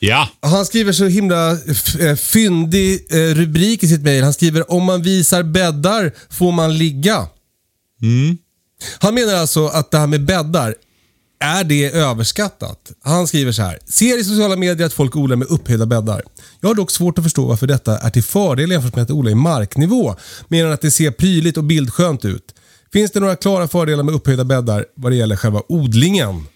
Ja, 0.00 0.28
Han 0.42 0.66
skriver 0.66 0.92
så 0.92 1.04
himla 1.06 1.52
f- 1.68 2.00
eh, 2.00 2.16
fyndig 2.16 3.06
eh, 3.10 3.34
rubrik 3.34 3.82
i 3.82 3.88
sitt 3.88 4.02
mejl. 4.02 4.24
Han 4.24 4.32
skriver 4.32 4.72
om 4.72 4.84
man 4.84 5.02
visar 5.02 5.42
bäddar 5.42 6.12
får 6.30 6.52
man 6.52 6.78
ligga. 6.78 7.26
Han 8.98 9.14
menar 9.14 9.34
alltså 9.34 9.66
att 9.66 9.90
det 9.90 9.98
här 9.98 10.06
med 10.06 10.24
bäddar, 10.24 10.74
är 11.40 11.64
det 11.64 11.84
överskattat? 11.90 12.92
Han 13.02 13.26
skriver 13.26 13.52
så 13.52 13.62
här. 13.62 13.78
Ser 13.86 14.20
i 14.20 14.24
sociala 14.24 14.56
medier 14.56 14.86
att 14.86 14.92
folk 14.92 15.16
odlar 15.16 15.36
med 15.36 15.48
upphöjda 15.48 15.86
bäddar. 15.86 16.22
Jag 16.60 16.68
har 16.68 16.74
dock 16.74 16.90
svårt 16.90 17.18
att 17.18 17.24
förstå 17.24 17.46
varför 17.46 17.66
detta 17.66 17.98
är 17.98 18.10
till 18.10 18.22
fördel 18.24 18.70
jämfört 18.70 18.94
med 18.96 19.02
att 19.02 19.10
odla 19.10 19.30
i 19.30 19.34
marknivå. 19.34 20.16
Medan 20.48 20.72
att 20.72 20.80
det 20.80 20.90
ser 20.90 21.10
prydligt 21.10 21.56
och 21.56 21.64
bildskönt 21.64 22.24
ut. 22.24 22.54
Finns 22.92 23.10
det 23.10 23.20
några 23.20 23.36
klara 23.36 23.68
fördelar 23.68 24.02
med 24.04 24.14
upphöjda 24.14 24.44
bäddar 24.44 24.84
vad 24.96 25.12
det 25.12 25.16
gäller 25.16 25.36
själva 25.36 25.62
odlingen? 25.68 26.46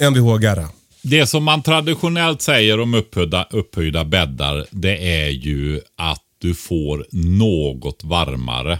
Mvh 0.00 0.38
Garra. 0.38 0.68
Det 1.02 1.26
som 1.26 1.44
man 1.44 1.62
traditionellt 1.62 2.42
säger 2.42 2.80
om 2.80 2.94
upphöjda, 2.94 3.46
upphöjda 3.50 4.04
bäddar, 4.04 4.66
det 4.70 5.24
är 5.24 5.28
ju 5.28 5.80
att 5.96 6.22
du 6.38 6.54
får 6.54 7.06
något 7.12 8.04
varmare. 8.04 8.72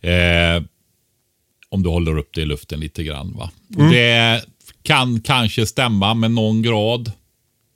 Eh, 0.00 0.62
om 1.70 1.82
du 1.82 1.88
håller 1.88 2.18
upp 2.18 2.30
det 2.34 2.40
i 2.40 2.46
luften 2.46 2.80
lite 2.80 3.04
grann. 3.04 3.36
Va? 3.36 3.50
Det 3.68 4.44
kan 4.82 5.20
kanske 5.20 5.66
stämma 5.66 6.14
med 6.14 6.30
någon 6.30 6.62
grad, 6.62 7.12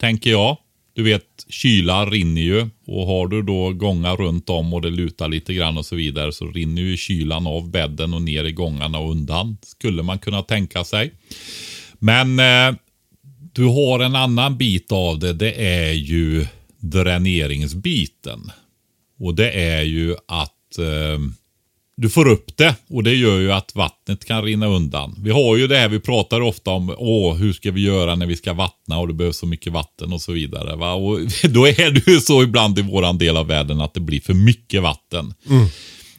tänker 0.00 0.30
jag. 0.30 0.56
Du 0.94 1.02
vet, 1.02 1.46
kyla 1.48 2.06
rinner 2.06 2.40
ju 2.40 2.68
och 2.86 3.06
har 3.06 3.28
du 3.28 3.42
då 3.42 3.72
gångar 3.72 4.16
runt 4.16 4.50
om 4.50 4.74
och 4.74 4.82
det 4.82 4.90
lutar 4.90 5.28
lite 5.28 5.54
grann 5.54 5.78
och 5.78 5.86
så 5.86 5.96
vidare 5.96 6.32
så 6.32 6.46
rinner 6.46 6.82
ju 6.82 6.96
kylan 6.96 7.46
av 7.46 7.70
bädden 7.70 8.14
och 8.14 8.22
ner 8.22 8.44
i 8.44 8.52
gångarna 8.52 8.98
och 8.98 9.10
undan. 9.10 9.56
Skulle 9.62 10.02
man 10.02 10.18
kunna 10.18 10.42
tänka 10.42 10.84
sig. 10.84 11.12
Men 11.98 12.38
eh, 12.38 12.74
du 13.52 13.64
har 13.64 14.00
en 14.00 14.16
annan 14.16 14.56
bit 14.56 14.92
av 14.92 15.18
det. 15.18 15.32
Det 15.32 15.52
är 15.52 15.92
ju 15.92 16.46
dräneringsbiten. 16.78 18.50
Och 19.20 19.34
det 19.34 19.50
är 19.50 19.82
ju 19.82 20.16
att 20.28 20.78
eh, 20.78 21.18
du 21.96 22.10
får 22.10 22.28
upp 22.28 22.56
det 22.56 22.74
och 22.88 23.02
det 23.02 23.14
gör 23.14 23.38
ju 23.38 23.52
att 23.52 23.74
vattnet 23.74 24.24
kan 24.24 24.42
rinna 24.44 24.66
undan. 24.66 25.14
Vi 25.18 25.30
har 25.30 25.56
ju 25.56 25.66
det 25.66 25.76
här 25.76 25.88
vi 25.88 26.00
pratar 26.00 26.40
ofta 26.40 26.70
om. 26.70 26.94
Åh, 26.98 27.34
hur 27.34 27.52
ska 27.52 27.70
vi 27.70 27.80
göra 27.80 28.14
när 28.14 28.26
vi 28.26 28.36
ska 28.36 28.52
vattna 28.52 28.98
och 28.98 29.08
det 29.08 29.14
behövs 29.14 29.36
så 29.36 29.46
mycket 29.46 29.72
vatten 29.72 30.12
och 30.12 30.20
så 30.20 30.32
vidare. 30.32 30.76
Va? 30.76 30.92
Och 30.92 31.18
då 31.50 31.66
är 31.66 31.90
det 31.90 32.06
ju 32.06 32.20
så 32.20 32.42
ibland 32.42 32.78
i 32.78 32.82
våran 32.82 33.18
del 33.18 33.36
av 33.36 33.46
världen 33.46 33.80
att 33.80 33.94
det 33.94 34.00
blir 34.00 34.20
för 34.20 34.34
mycket 34.34 34.82
vatten. 34.82 35.34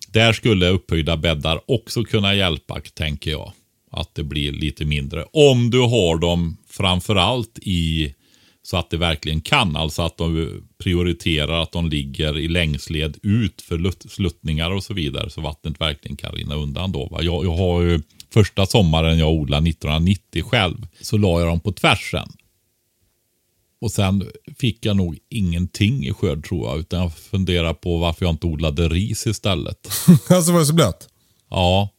Där 0.07 0.33
skulle 0.33 0.69
upphöjda 0.69 1.17
bäddar 1.17 1.61
också 1.67 2.03
kunna 2.03 2.35
hjälpa, 2.35 2.81
tänker 2.93 3.31
jag. 3.31 3.51
Att 3.93 4.15
det 4.15 4.23
blir 4.23 4.51
lite 4.51 4.85
mindre. 4.85 5.25
Om 5.33 5.69
du 5.69 5.79
har 5.79 6.17
dem 6.17 6.57
framförallt 6.69 7.59
i 7.61 8.13
så 8.63 8.77
att 8.77 8.89
det 8.89 8.97
verkligen 8.97 9.41
kan. 9.41 9.75
Alltså 9.75 10.01
att 10.01 10.17
de 10.17 10.61
prioriterar 10.83 11.61
att 11.61 11.71
de 11.71 11.89
ligger 11.89 12.39
i 12.39 12.47
längsled 12.47 13.17
ut 13.23 13.61
för 13.61 13.77
lut- 13.77 14.05
sluttningar 14.09 14.71
och 14.71 14.83
så 14.83 14.93
vidare. 14.93 15.29
Så 15.29 15.41
vattnet 15.41 15.81
verkligen 15.81 16.17
kan 16.17 16.31
rinna 16.31 16.55
undan 16.55 16.91
då. 16.91 17.07
Va? 17.07 17.19
Jag, 17.21 17.45
jag 17.45 17.55
har 17.55 17.81
ju 17.81 18.01
första 18.33 18.65
sommaren 18.65 19.19
jag 19.19 19.31
odlade 19.31 19.69
1990 19.69 20.43
själv. 20.43 20.87
Så 21.01 21.17
la 21.17 21.39
jag 21.39 21.49
dem 21.49 21.59
på 21.59 21.71
tvärsen. 21.71 22.27
Och 23.81 23.91
sen 23.91 24.29
fick 24.59 24.85
jag 24.85 24.95
nog 24.97 25.17
ingenting 25.29 26.05
i 26.05 26.13
skörd 26.13 26.45
tror 26.47 26.67
jag. 26.67 26.79
Utan 26.79 27.01
jag 27.01 27.15
funderar 27.17 27.73
på 27.73 27.97
varför 27.97 28.25
jag 28.25 28.33
inte 28.33 28.47
odlade 28.47 28.89
ris 28.89 29.27
istället. 29.27 29.87
alltså 30.29 30.51
var 30.51 30.59
det 30.59 30.65
så 30.65 30.73
blött? 30.73 31.09
Ja, 31.49 31.89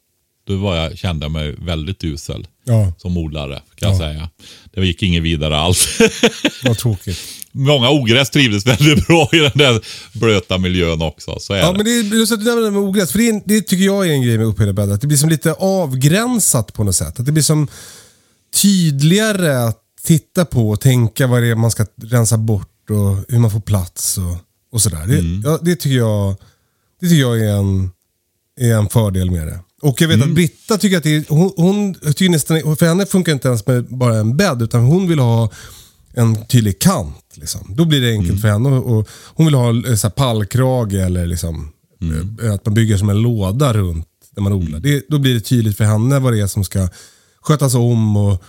då 0.47 0.57
var 0.57 0.77
jag, 0.77 0.99
kände 0.99 1.25
jag 1.25 1.31
mig 1.33 1.55
väldigt 1.59 2.05
usel 2.05 2.47
Ja, 2.67 2.93
som 2.99 3.17
odlare. 3.17 3.63
Kan 3.75 3.89
jag 3.89 3.99
säga. 3.99 4.29
Det 4.75 4.87
gick 4.87 5.03
inget 5.03 5.23
vidare 5.23 5.57
alls. 5.59 5.99
vad 6.65 6.79
tråkigt. 6.79 7.19
Många 7.53 7.91
ogräs 7.91 8.31
trivdes 8.31 8.67
väldigt 8.67 9.07
bra 9.07 9.29
i 9.33 9.39
den 9.39 9.51
där 9.55 9.81
blöta 10.19 10.59
miljön 10.59 11.03
också. 11.03 11.39
Så 11.41 11.53
är 11.55 11.59
Ja, 11.59 11.71
det. 11.73 11.77
men 11.77 11.85
det 11.87 11.91
är 11.91 12.03
just 12.19 12.33
att 12.33 12.39
du 12.41 12.45
nämner 12.47 12.63
det 12.63 12.71
med 12.71 12.81
ogräs. 12.81 13.13
För 13.13 13.19
det, 13.19 13.29
är, 13.29 13.43
det 13.45 13.61
tycker 13.61 13.85
jag 13.85 14.09
är 14.09 14.13
en 14.13 14.23
grej 14.23 14.39
med 14.39 14.47
upphöjda 14.47 14.73
bäddar. 14.73 14.95
Att 14.95 15.01
det 15.01 15.07
blir 15.07 15.19
som 15.19 15.29
lite 15.29 15.53
avgränsat 15.53 16.73
på 16.73 16.85
något 16.85 16.97
sätt. 16.97 17.21
Att 17.21 17.27
det 17.27 17.33
blir 17.33 17.43
som 17.43 17.69
tydligare 18.63 19.57
att 19.65 19.81
titta 20.03 20.45
på 20.45 20.71
och 20.71 20.81
tänka 20.81 21.27
vad 21.27 21.43
det 21.43 21.49
är 21.49 21.55
man 21.55 21.71
ska 21.71 21.87
rensa 22.03 22.37
bort 22.39 22.91
och 22.91 23.17
hur 23.29 23.39
man 23.39 23.51
får 23.51 23.61
plats 23.61 24.19
och, 24.19 24.37
och 24.73 24.83
sådär. 24.83 25.07
Det, 25.07 25.19
Mm. 25.19 25.43
ja, 25.45 25.59
det 25.63 25.77
tycker 25.77 25.97
jag, 25.97 26.37
det 27.01 27.09
tycker 27.09 27.21
jag 27.21 27.41
är, 27.41 27.53
en, 27.57 27.91
är 28.61 28.75
en 28.75 28.89
fördel 28.89 29.31
med 29.31 29.47
det. 29.47 29.61
Och 29.85 30.01
jag 30.01 30.09
vet 30.09 30.17
Mm. 30.17 30.29
att 30.29 30.35
Britta 30.35 30.79
tycker 30.79 30.97
att 30.97 31.03
det 31.03 31.17
är, 31.17 31.25
hon, 31.29 31.53
hon 31.57 31.95
tycker 31.95 32.29
nästan, 32.29 32.77
för 32.77 32.87
henne 32.87 33.07
funkar 33.07 33.33
inte 33.33 33.49
ens 33.49 33.67
med 33.67 33.85
bara 33.85 34.17
en 34.19 34.37
bädd 34.37 34.63
utan 34.63 34.81
hon 34.85 35.09
vill 35.09 35.19
ha 35.19 35.51
en 36.15 36.47
tydlig 36.47 36.79
kant. 36.79 37.17
Liksom. 37.35 37.61
Då 37.77 37.85
blir 37.85 38.01
det 38.01 38.11
enkelt 38.11 38.31
Mm. 38.31 38.41
för 38.41 38.49
henne. 38.49 38.69
Och, 38.69 38.99
och 38.99 39.09
hon 39.35 39.47
vill 39.47 39.55
ha 39.55 39.69
eh, 39.89 39.95
så 39.95 40.07
här, 40.07 40.11
pallkrage 40.13 40.93
eller 40.95 41.27
liksom, 41.27 41.73
Mm. 42.03 42.37
eh, 42.43 42.53
att 42.55 42.67
man 42.67 42.75
bygger 42.75 42.97
som 42.97 43.09
en 43.09 43.19
låda 43.23 43.73
runt 43.73 44.07
när 44.37 44.43
man 44.43 44.53
odlar. 44.53 44.81
Det, 44.81 45.05
då 45.09 45.19
blir 45.19 45.35
det 45.35 45.41
tydligt 45.41 45.77
för 45.77 45.85
henne 45.85 46.19
vad 46.19 46.33
det 46.33 46.41
är 46.41 46.47
som 46.47 46.65
ska 46.65 46.89
skötas 47.43 47.75
om. 47.75 48.17
Och, 48.17 48.43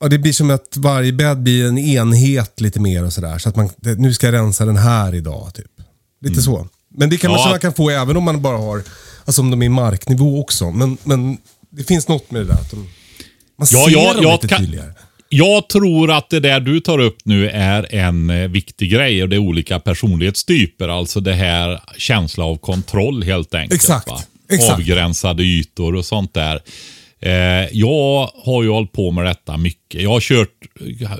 ja, 0.00 0.08
det 0.08 0.18
blir 0.18 0.32
som 0.32 0.50
att 0.50 0.76
varje 0.76 1.12
bädd 1.12 1.42
blir 1.42 1.66
en 1.68 1.78
enhet 1.78 2.60
lite 2.60 2.80
mer 2.80 3.04
och 3.04 3.12
sådär. 3.12 3.38
Så 3.38 3.48
att 3.48 3.56
man, 3.56 3.68
det, 3.76 3.94
nu 3.94 4.14
ska 4.14 4.26
jag 4.26 4.32
rensa 4.34 4.64
den 4.64 4.76
här 4.76 5.14
idag. 5.14 5.50
Typ. 5.54 5.66
Lite 6.20 6.42
så. 6.42 6.68
Men 6.98 7.10
det 7.10 7.16
kan 7.16 7.30
man, 7.30 7.40
Ja. 7.40 7.50
man 7.50 7.60
kan 7.60 7.72
få 7.72 7.90
även 7.90 8.16
om 8.16 8.24
man 8.24 8.42
bara 8.42 8.56
har, 8.58 8.82
alltså 9.26 9.42
om 9.42 9.50
de 9.50 9.62
är 9.62 9.66
i 9.66 9.68
marknivå 9.68 10.40
också. 10.40 10.70
Men, 10.70 10.98
men 11.04 11.38
det 11.70 11.84
finns 11.84 12.08
något 12.08 12.30
med 12.30 12.40
det 12.40 12.46
där. 12.46 12.54
Att 12.54 12.70
de, 12.70 12.76
man 13.58 13.68
Ja, 13.70 13.84
ser 13.86 13.90
ja, 13.92 14.12
dem 14.14 14.22
jag 14.22 14.32
lite 14.32 14.48
kan- 14.48 14.58
tydligare. 14.60 14.92
Jag 15.28 15.68
tror 15.68 16.10
att 16.10 16.30
det 16.30 16.40
där 16.40 16.60
du 16.60 16.80
tar 16.80 16.98
upp 16.98 17.16
nu 17.24 17.48
är 17.50 17.94
en 17.94 18.30
eh, 18.30 18.48
viktig 18.48 18.90
grej 18.90 19.22
och 19.22 19.28
det 19.28 19.36
är 19.36 19.40
olika 19.40 19.78
personlighetstyper. 19.80 20.88
Alltså 20.88 21.20
det 21.20 21.34
här 21.34 21.80
känsla 21.98 22.44
av 22.44 22.56
kontroll 22.56 23.22
helt 23.22 23.54
enkelt. 23.54 23.74
Exakt, 23.82 24.08
exakt. 24.50 24.72
Avgränsade 24.72 25.42
ytor 25.42 25.94
och 25.94 26.04
sånt 26.04 26.34
där. 26.34 26.60
Eh, 27.20 27.32
jag 27.72 28.30
har 28.44 28.62
ju 28.62 28.68
hållit 28.68 28.92
på 28.92 29.10
med 29.10 29.24
detta 29.24 29.56
mycket. 29.56 30.02
Jag 30.02 30.10
har 30.10 30.20
kört 30.20 30.48
eh, 31.00 31.10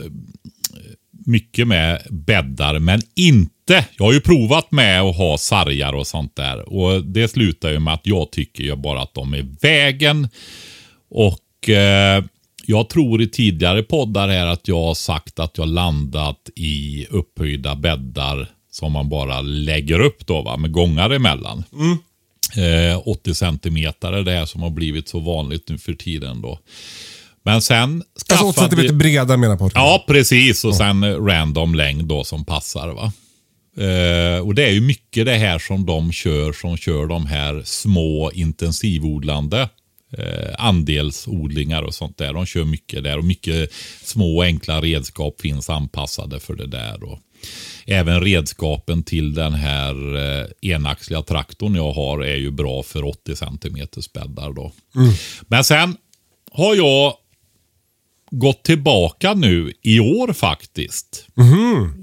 mycket 1.26 1.68
med 1.68 2.02
bäddar, 2.10 2.78
men 2.78 3.00
inte. 3.16 3.84
Jag 3.96 4.04
har 4.04 4.12
ju 4.12 4.20
provat 4.20 4.70
med 4.72 5.02
att 5.02 5.16
ha 5.16 5.38
sargar 5.38 5.92
och 5.92 6.06
sånt 6.06 6.36
där. 6.36 6.72
Och 6.72 7.04
Det 7.04 7.28
slutar 7.28 7.70
ju 7.70 7.78
med 7.78 7.94
att 7.94 8.06
jag 8.06 8.30
tycker 8.30 8.64
ju 8.64 8.76
bara 8.76 9.02
att 9.02 9.14
de 9.14 9.34
är 9.34 9.46
vägen. 9.60 10.28
Och 11.10 11.68
eh, 11.68 12.24
jag 12.66 12.88
tror 12.88 13.22
i 13.22 13.28
tidigare 13.28 13.82
poddar 13.82 14.28
här 14.28 14.46
att 14.46 14.68
jag 14.68 14.82
har 14.82 14.94
sagt 14.94 15.38
att 15.38 15.58
jag 15.58 15.68
landat 15.68 16.50
i 16.56 17.06
upphöjda 17.10 17.74
bäddar 17.76 18.50
som 18.70 18.92
man 18.92 19.08
bara 19.08 19.40
lägger 19.40 20.00
upp 20.00 20.26
då 20.26 20.42
va, 20.42 20.56
med 20.56 20.72
gångar 20.72 21.10
emellan. 21.10 21.64
Eh, 22.56 23.08
80 23.08 23.34
centimeter 23.34 24.12
är 24.12 24.22
det 24.22 24.30
här 24.32 24.46
som 24.46 24.62
har 24.62 24.70
blivit 24.70 25.08
så 25.08 25.18
vanligt 25.20 25.68
nu 25.68 25.78
för 25.78 25.94
tiden 25.94 26.42
då. 26.42 26.58
Men 27.46 27.62
sen 27.62 28.02
Alltså 28.30 28.46
8 28.46 28.60
skaffade- 28.60 28.82
cm 28.88 28.98
breda 28.98 29.36
menar 29.36 29.56
på. 29.56 29.70
Ja, 29.74 30.04
precis. 30.08 30.64
Och 30.64 30.76
sen 30.76 31.02
eh, 31.02 31.24
random 31.24 31.74
längd 31.74 32.04
då 32.04 32.24
som 32.24 32.44
passar. 32.44 32.88
va. 32.88 33.12
Eh, 33.84 34.40
och 34.46 34.54
det 34.54 34.64
är 34.64 34.72
ju 34.72 34.80
mycket 34.80 35.26
det 35.26 35.34
här 35.36 35.58
som 35.58 35.86
de 35.86 36.12
kör 36.12 36.52
som 36.52 36.76
kör 36.76 37.06
de 37.06 37.26
här 37.26 37.62
små 37.64 38.30
intensivodlande 38.34 39.68
eh, 40.18 40.54
andelsodlingar 40.58 41.82
och 41.82 41.94
sånt 41.94 42.18
där. 42.18 42.32
De 42.32 42.46
kör 42.46 42.64
mycket 42.64 43.04
där 43.04 43.18
och 43.18 43.24
mycket 43.24 43.72
små 44.02 44.42
enkla 44.42 44.80
redskap 44.80 45.40
finns 45.40 45.70
anpassade 45.70 46.40
för 46.40 46.54
det 46.54 46.66
där. 46.66 47.02
Och 47.04 47.18
även 47.86 48.20
redskapen 48.20 49.02
till 49.02 49.34
den 49.34 49.54
här 49.54 50.16
eh, 50.16 50.46
enaxliga 50.72 51.22
traktorn 51.22 51.74
jag 51.74 51.92
har 51.92 52.24
är 52.24 52.36
ju 52.36 52.50
bra 52.50 52.82
för 52.82 53.04
80 53.04 53.36
cm 53.36 53.88
bäddar 54.14 54.52
då. 54.52 54.72
Men 55.48 55.64
sen 55.64 55.96
har 56.52 56.74
jag 56.74 57.14
gått 58.38 58.62
tillbaka 58.62 59.34
nu 59.34 59.72
i 59.82 60.00
år 60.00 60.32
faktiskt. 60.32 61.26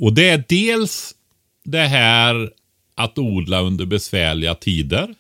Och 0.02 0.14
det 0.14 0.30
är 0.30 0.44
dels 0.50 1.16
det 1.66 1.88
här 1.88 2.50
att 2.96 3.18
odla 3.18 3.62
under 3.62 3.86
besvärliga 3.86 4.56
tider. 4.56 5.16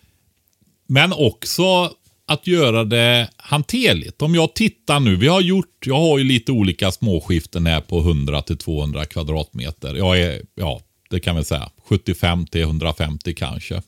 Men 0.87 1.13
också 1.13 1.91
att 2.25 2.47
göra 2.47 2.83
det 2.83 3.29
hanterligt. 3.37 4.21
Om 4.21 4.35
jag 4.35 4.55
tittar 4.55 4.99
nu, 4.99 5.15
vi 5.15 5.27
har 5.27 5.41
gjort, 5.41 5.85
jag 5.85 5.97
har 5.97 6.17
ju 6.17 6.23
lite 6.23 6.51
olika 6.51 6.91
småskiften 6.91 7.65
här 7.65 7.81
på 7.81 7.99
100 7.99 8.41
till 8.41 8.57
200 8.57 9.05
kvadratmeter. 9.05 9.95
Jag 9.95 10.19
är, 10.19 10.41
ja, 10.55 10.81
det 11.09 11.19
kan 11.19 11.35
vi 11.35 11.43
säga, 11.43 11.69
75 11.89 12.45
till 12.45 12.61
150 12.61 13.33
kanske. 13.33 13.81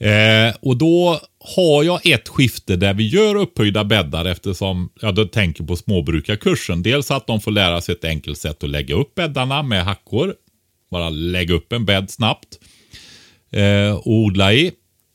Eh, 0.00 0.54
och 0.60 0.76
då 0.76 1.20
har 1.56 1.84
jag 1.84 2.06
ett 2.06 2.28
skifte 2.28 2.76
där 2.76 2.94
vi 2.94 3.08
gör 3.08 3.34
upphöjda 3.34 3.84
bäddar 3.84 4.24
eftersom 4.24 4.90
jag 5.00 5.14
då 5.14 5.24
tänker 5.24 5.64
på 5.64 5.76
småbrukarkursen. 5.76 6.82
Dels 6.82 7.10
att 7.10 7.26
de 7.26 7.40
får 7.40 7.50
lära 7.50 7.80
sig 7.80 7.94
ett 7.94 8.04
enkelt 8.04 8.38
sätt 8.38 8.64
att 8.64 8.70
lägga 8.70 8.94
upp 8.94 9.14
bäddarna 9.14 9.62
med 9.62 9.84
hackor. 9.84 10.34
Bara 10.90 11.10
lägga 11.10 11.54
upp 11.54 11.72
en 11.72 11.84
bädd 11.84 12.10
snabbt 12.10 12.58
eh, 13.50 13.96
och 13.96 14.06
odla 14.06 14.52
i. 14.52 14.72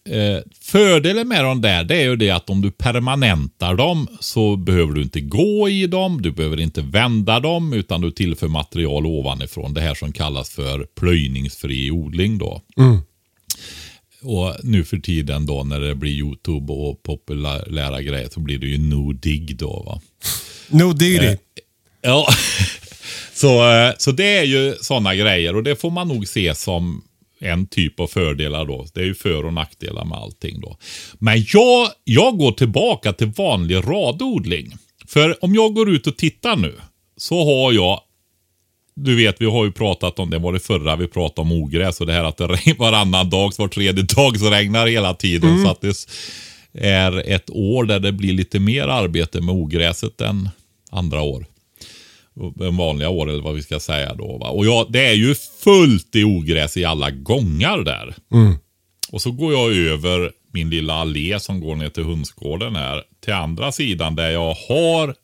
Eh, 0.10 0.40
fördelen 0.62 1.28
med 1.28 1.44
dem 1.44 1.62
där 1.62 1.84
det 1.84 1.96
är 1.96 2.04
ju 2.04 2.16
det 2.16 2.30
att 2.30 2.50
om 2.50 2.62
du 2.62 2.72
permanentar 2.72 3.76
dem 3.76 4.08
så 4.20 4.56
behöver 4.56 4.94
du 4.94 5.02
inte 5.02 5.22
gå 5.22 5.70
i 5.70 5.88
dem, 5.88 6.22
du 6.22 6.32
behöver 6.32 6.60
inte 6.60 6.82
vända 6.82 7.40
dem 7.40 7.74
utan 7.74 8.02
du 8.02 8.12
tillför 8.12 8.48
material 8.48 9.06
ovanifrån. 9.06 9.74
Det 9.74 9.82
här 9.82 9.94
som 9.94 10.12
kallas 10.12 10.50
för 10.50 10.88
plöjningsfri 11.00 11.92
odling 11.92 12.38
då. 12.38 12.62
Mm. 12.78 12.98
Och 14.24 14.56
nu 14.64 14.84
för 14.84 14.98
tiden 14.98 15.46
då 15.46 15.64
när 15.64 15.80
det 15.80 15.96
blir 15.96 16.12
YouTube 16.12 16.74
och 16.74 17.04
populära 17.04 18.02
grejer 18.02 18.30
så 18.32 18.40
blir 18.40 18.58
det 18.58 18.68
ju 18.68 18.78
no 18.78 19.14
dig 19.14 19.40
då 19.40 19.84
va. 19.86 20.02
No 20.70 20.94
diggity. 20.94 21.38
Ja, 22.02 22.28
så, 23.34 23.72
eh, 23.72 23.94
så 23.98 24.12
det 24.12 24.38
är 24.38 24.44
ju 24.44 24.76
sådana 24.82 25.16
grejer 25.16 25.56
och 25.56 25.64
det 25.64 25.76
får 25.76 25.92
man 25.92 26.08
nog 26.08 26.28
se 26.28 26.56
som 26.56 27.04
en 27.40 27.68
typ 27.68 28.00
av 28.00 28.08
fördelar 28.08 28.66
då. 28.66 28.88
Det 28.94 29.02
är 29.02 29.06
ju 29.06 29.16
för 29.16 29.46
och 29.46 29.54
nackdelar 29.54 30.06
med 30.06 30.18
allting 30.18 30.62
då. 30.62 30.78
Men 31.20 31.46
jag, 31.54 31.90
jag 32.04 32.38
går 32.38 32.52
tillbaka 32.52 33.14
till 33.14 33.28
vanlig 33.28 33.76
radodling. 33.76 34.74
För 35.08 35.44
om 35.44 35.56
jag 35.56 35.74
går 35.74 35.90
ut 35.90 36.08
och 36.08 36.18
tittar 36.18 36.56
nu 36.56 36.76
så 37.18 37.46
har 37.46 37.74
jag 37.74 38.02
du 38.96 39.16
vet, 39.16 39.42
vi 39.42 39.46
har 39.46 39.66
ju 39.66 39.72
pratat 39.72 40.20
om 40.20 40.30
det, 40.30 40.38
var 40.38 40.54
det 40.54 40.60
förra 40.60 40.96
vi 40.96 41.08
pratade 41.08 41.42
om 41.42 41.52
ogräs 41.52 42.02
och 42.02 42.08
det 42.08 42.14
här 42.14 42.24
att 42.24 42.38
det 42.38 42.48
regnar 42.48 42.76
varannan 42.76 43.30
dag, 43.30 43.54
var 43.58 43.68
tredje 43.68 44.04
dag 44.04 44.40
så 44.40 44.50
regnar 44.50 44.88
hela 44.88 45.14
tiden. 45.14 45.64
Så 45.64 45.72
att 45.72 45.82
det 45.82 46.08
är 46.74 47.30
ett 47.32 47.50
år 47.50 47.84
där 47.84 48.00
det 48.00 48.12
blir 48.12 48.34
lite 48.34 48.60
mer 48.60 48.88
arbete 48.88 49.42
med 49.42 49.56
ogräset 49.56 50.22
än 50.22 50.50
andra 50.92 51.22
år. 51.22 51.46
En 52.62 52.78
vanliga 52.78 53.10
år 53.10 53.30
eller 53.30 53.44
vad 53.44 53.56
vi 53.56 53.64
ska 53.64 53.80
säga 53.80 54.14
då. 54.14 54.38
Va? 54.38 54.50
Och 54.50 54.66
jag, 54.66 54.92
det 54.92 55.06
är 55.06 55.14
ju 55.14 55.36
fullt 55.64 56.16
i 56.16 56.24
ogräs 56.24 56.78
i 56.78 56.86
alla 56.86 57.12
gångar 57.12 57.78
där. 57.78 58.16
Och 59.12 59.22
så 59.22 59.32
går 59.32 59.54
jag 59.54 59.74
över 59.74 60.32
min 60.54 60.70
lilla 60.70 60.94
allé 60.94 61.40
som 61.40 61.60
går 61.60 61.76
ner 61.76 61.90
till 61.90 62.04
hönsgården 62.04 62.76
här. 62.76 63.04
Till 63.24 63.34
andra 63.34 63.72
sidan 63.72 64.16
där 64.16 64.30
jag 64.30 64.54
har 64.54 65.16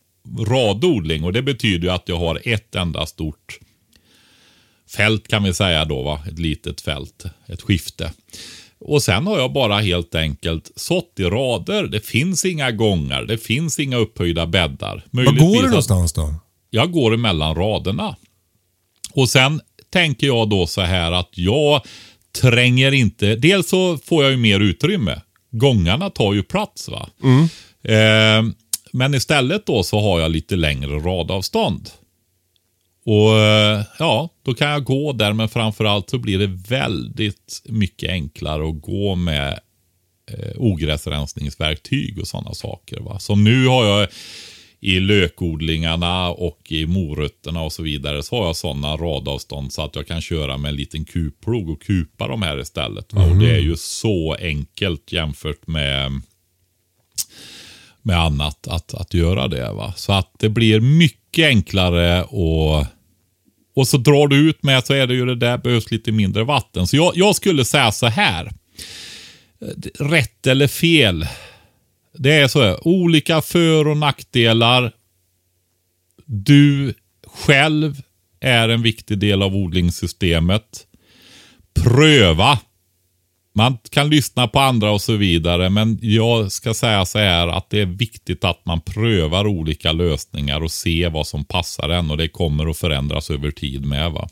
radodling. 0.48 1.24
Och 1.24 1.34
det 1.34 1.42
betyder 1.42 1.88
ju 1.88 1.94
att 1.94 2.10
jag 2.10 2.18
har 2.18 2.42
ett 2.46 2.76
enda 2.76 3.06
stort 3.06 3.60
fält 4.96 5.28
kan 5.28 5.44
vi 5.44 5.54
säga 5.54 5.86
då. 5.86 6.04
Va? 6.04 6.20
Ett 6.28 6.40
litet 6.40 6.82
fält. 6.82 7.26
Ett 7.48 7.62
skifte. 7.62 8.14
Och 8.80 9.04
sen 9.04 9.28
har 9.28 9.40
jag 9.40 9.54
bara 9.54 9.80
helt 9.80 10.16
enkelt 10.16 10.72
sått 10.76 11.14
i 11.20 11.24
rader. 11.24 11.84
Det 11.84 12.06
finns 12.06 12.46
inga 12.46 12.72
gångar. 12.72 13.24
Det 13.24 13.38
finns 13.38 13.80
inga 13.80 13.98
upphöjda 13.98 14.46
bäddar. 14.46 14.96
Var 14.96 15.24
Möjligtvis 15.24 15.42
går 15.42 15.64
du 15.64 15.68
någonstans 15.68 16.14
då? 16.14 16.36
jag 16.70 16.92
går 16.92 17.14
emellan 17.14 17.56
raderna. 17.56 18.16
Och 19.14 19.30
sen 19.30 19.62
tänker 19.90 20.28
jag 20.28 20.50
då 20.50 20.68
så 20.68 20.82
här 20.82 21.12
att 21.12 21.30
jag 21.32 21.82
tränger 22.42 22.92
inte. 22.92 23.36
Dels 23.36 23.70
så 23.70 23.98
får 23.98 24.24
jag 24.24 24.32
ju 24.32 24.38
mer 24.38 24.60
utrymme. 24.60 25.22
Gångarna 25.52 26.10
tar 26.10 26.34
ju 26.34 26.44
plats 26.44 26.90
va. 26.90 27.10
Eh, 27.84 28.44
men 28.92 29.14
istället 29.14 29.66
då 29.66 29.84
så 29.84 30.00
har 30.00 30.20
jag 30.20 30.32
lite 30.32 30.56
längre 30.56 31.00
radavstånd. 31.00 31.90
Och 33.06 33.38
eh, 33.38 33.84
ja, 34.00 34.30
då 34.44 34.54
kan 34.54 34.70
jag 34.70 34.84
gå 34.84 35.14
där 35.14 35.34
men 35.34 35.50
framförallt 35.50 36.10
så 36.10 36.18
blir 36.18 36.40
det 36.40 36.48
väldigt 36.48 37.62
mycket 37.66 38.10
enklare 38.10 38.70
att 38.70 38.82
gå 38.82 39.16
med 39.16 39.60
eh, 40.32 40.52
ogräsrensningsverktyg 40.58 42.20
och 42.20 42.28
sådana 42.28 42.54
saker. 42.54 43.00
Va? 43.00 43.20
Som 43.20 43.44
nu 43.44 43.68
har 43.68 43.86
jag 43.86 44.08
i 44.82 45.00
lökodlingarna 45.00 46.30
och 46.30 46.72
i 46.72 46.86
morötterna 46.86 47.62
och 47.62 47.74
så 47.74 47.84
vidare 47.84 48.24
så 48.24 48.36
har 48.36 48.46
jag 48.46 48.56
sådana 48.56 48.98
radavstånd 48.98 49.74
så 49.74 49.82
att 49.82 49.96
jag 49.96 50.08
kan 50.08 50.22
köra 50.22 50.58
med 50.58 50.70
en 50.70 50.76
liten 50.76 51.06
kupplog 51.06 51.70
och 51.70 51.82
kupa 51.82 52.28
de 52.28 52.42
här 52.42 52.60
istället. 52.60 53.14
Va? 53.14 53.26
Och 53.26 53.38
det 53.38 53.52
är 53.52 53.60
ju 53.60 53.76
så 53.78 54.34
enkelt 54.34 55.12
jämfört 55.12 55.68
med 55.68 56.22
med 58.02 58.20
annat 58.20 58.68
att, 58.68 58.94
att 58.94 59.14
göra 59.14 59.48
det. 59.48 59.72
Va? 59.72 59.94
Så 59.96 60.14
att 60.14 60.32
det 60.40 60.50
blir 60.50 60.80
mycket 60.80 61.46
enklare 61.46 62.24
och 62.24 62.86
och 63.80 63.88
så 63.88 63.98
drar 63.98 64.28
du 64.28 64.50
ut 64.50 64.64
med 64.64 64.86
så 64.86 64.94
är 64.94 65.08
det 65.08 65.14
ju 65.14 65.26
det 65.26 65.36
där 65.36 65.58
behövs 65.58 65.92
lite 65.92 66.12
mindre 66.12 66.44
vatten. 66.44 66.88
Så 66.88 66.96
jag, 66.96 67.12
jag 67.16 67.36
skulle 67.36 67.66
säga 67.66 67.92
så 67.92 68.08
här. 68.08 68.52
Rätt 70.00 70.48
eller 70.48 70.68
fel. 70.68 71.28
Det 72.18 72.34
är 72.34 72.48
så 72.48 72.62
här. 72.62 72.88
Olika 72.88 73.42
för 73.42 73.88
och 73.88 73.98
nackdelar. 73.98 74.92
Du 76.26 76.94
själv 77.28 78.02
är 78.40 78.70
en 78.70 78.82
viktig 78.82 79.18
del 79.18 79.42
av 79.42 79.56
odlingssystemet. 79.56 80.88
Pröva. 81.74 82.60
Man 83.60 83.78
kan 83.90 84.10
lyssna 84.10 84.48
på 84.48 84.60
andra 84.60 84.92
och 84.92 85.02
så 85.02 85.16
vidare, 85.16 85.70
men 85.70 86.00
jag 86.02 86.52
ska 86.52 86.74
säga 86.74 87.06
så 87.06 87.20
här 87.20 87.48
att 87.48 87.70
det 87.70 87.82
är 87.82 87.86
viktigt 87.86 88.44
att 88.44 88.66
man 88.66 88.82
prövar 88.82 89.48
olika 89.48 89.92
lösningar 89.92 90.64
och 90.64 90.72
ser 90.72 91.10
vad 91.10 91.28
som 91.28 91.46
passar 91.46 91.90
en 91.90 92.12
och 92.12 92.18
det 92.18 92.28
kommer 92.28 92.70
att 92.70 92.78
förändras 92.78 93.30
över 93.30 93.52
tid 93.52 93.86
med. 93.86 94.12
va. 94.12 94.30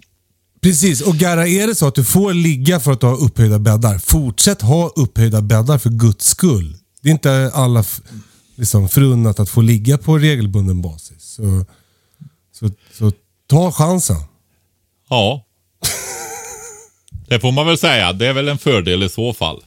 Precis, 0.61 1.01
och 1.01 1.15
Garra, 1.15 1.47
är 1.47 1.67
det 1.67 1.75
så 1.75 1.88
att 1.88 1.95
du 1.95 2.03
får 2.03 2.34
ligga 2.34 2.80
för 2.80 2.91
att 2.91 2.99
du 2.99 3.07
har 3.07 3.23
upphöjda 3.23 3.59
bäddar, 3.59 3.97
fortsätt 3.97 4.61
ha 4.61 4.89
upphöjda 4.95 5.41
bäddar 5.41 5.78
för 5.78 5.89
guds 5.89 6.25
skull. 6.25 6.78
Det 7.01 7.09
är 7.09 7.13
inte 7.13 7.51
alla 7.53 7.84
liksom, 8.55 8.89
förunnat 8.89 9.39
att 9.39 9.49
få 9.49 9.61
ligga 9.61 9.97
på 9.97 10.17
regelbunden 10.17 10.82
basis. 10.82 11.21
Så, 11.21 11.65
så, 12.53 12.71
så 12.93 13.11
ta 13.47 13.71
chansen. 13.71 14.17
Ja. 15.09 15.47
Det 17.28 17.39
får 17.39 17.51
man 17.51 17.65
väl 17.67 17.78
säga. 17.78 18.13
Det 18.13 18.28
är 18.28 18.34
väl 18.34 18.47
en 18.47 18.57
fördel 18.57 19.03
i 19.03 19.09
så 19.09 19.34
fall. 19.34 19.59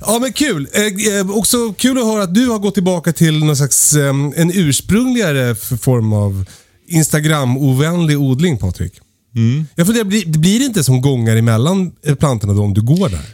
Ja 0.00 0.18
men 0.18 0.32
kul. 0.32 0.68
Eh, 0.74 1.18
eh, 1.18 1.30
också 1.30 1.72
kul 1.72 1.98
att 1.98 2.04
höra 2.04 2.22
att 2.22 2.34
du 2.34 2.46
har 2.48 2.58
gått 2.58 2.74
tillbaka 2.74 3.12
till 3.12 3.44
någon 3.44 3.56
slags, 3.56 3.92
eh, 3.92 4.08
en 4.36 4.50
ursprungligare 4.54 5.54
form 5.54 6.12
av 6.12 6.44
Instagram-ovänlig 6.88 8.16
odling 8.18 8.58
Patrik. 8.58 8.92
Mm. 9.36 9.66
Jag 9.74 9.86
funderar, 9.86 10.04
blir, 10.04 10.22
det 10.26 10.38
blir 10.38 10.64
inte 10.64 10.84
som 10.84 11.00
gångar 11.02 11.36
emellan 11.36 11.92
eh, 12.06 12.14
plantorna 12.14 12.52
då 12.52 12.62
om 12.62 12.74
du 12.74 12.82
går 12.82 13.08
där? 13.08 13.24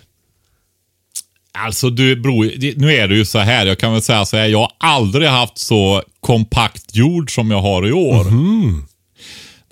Alltså 1.59 1.90
du, 1.90 2.16
bro, 2.16 2.42
det- 2.42 2.76
nu 2.76 2.92
är 2.94 3.09
det 3.09 3.14
ju 3.14 3.24
så 3.24 3.38
här. 3.38 3.66
Jag 3.66 3.78
kan 3.78 3.92
väl 3.92 4.03
säga 4.03 4.24
så 4.24 4.36
här. 4.36 4.46
Jag 4.46 4.59
har 4.59 4.72
aldrig 4.78 5.28
haft 5.28 5.59
så 5.59 6.03
kompakt 6.20 6.94
jord 6.96 7.34
som 7.34 7.51
jag 7.51 7.62
har 7.62 7.88
i 7.88 7.92
år. 7.92 8.24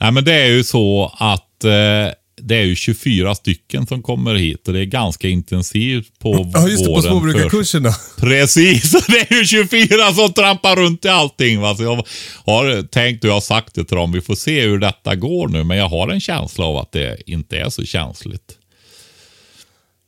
Nej 0.00 0.12
men 0.12 0.24
det 0.24 0.32
är 0.32 0.46
ju 0.46 0.64
så 0.64 1.12
att 1.18 1.64
eh, 1.64 1.72
det 2.46 2.56
är 2.56 2.62
ju 2.62 2.76
24 2.76 3.34
stycken 3.34 3.86
som 3.86 4.02
kommer 4.02 4.34
hit 4.34 4.68
och 4.68 4.74
det 4.74 4.80
är 4.80 4.84
ganska 4.84 5.28
intensivt 5.28 6.18
på 6.18 6.50
Ja 6.54 6.68
just 6.68 6.84
det, 6.84 6.86
på 6.86 6.90
våren. 6.92 7.02
småbrukarkurserna. 7.02 7.94
Precis, 8.16 8.92
det 9.06 9.30
är 9.30 9.34
ju 9.34 9.44
24 9.44 10.14
som 10.14 10.32
trampar 10.32 10.76
runt 10.76 11.04
i 11.04 11.08
allting. 11.08 11.60
Va? 11.60 11.76
Så 11.76 11.82
jag 11.82 12.06
har 12.44 12.82
tänkt 12.82 13.24
och 13.24 13.30
jag 13.30 13.34
har 13.34 13.40
sagt 13.40 13.74
det 13.74 13.84
till 13.84 13.96
dem, 13.96 14.12
vi 14.12 14.20
får 14.20 14.34
se 14.34 14.60
hur 14.60 14.78
detta 14.78 15.14
går 15.14 15.48
nu. 15.48 15.64
Men 15.64 15.76
jag 15.76 15.88
har 15.88 16.08
en 16.08 16.20
känsla 16.20 16.64
av 16.64 16.76
att 16.76 16.92
det 16.92 17.16
inte 17.26 17.56
är 17.58 17.70
så 17.70 17.84
känsligt. 17.84 18.52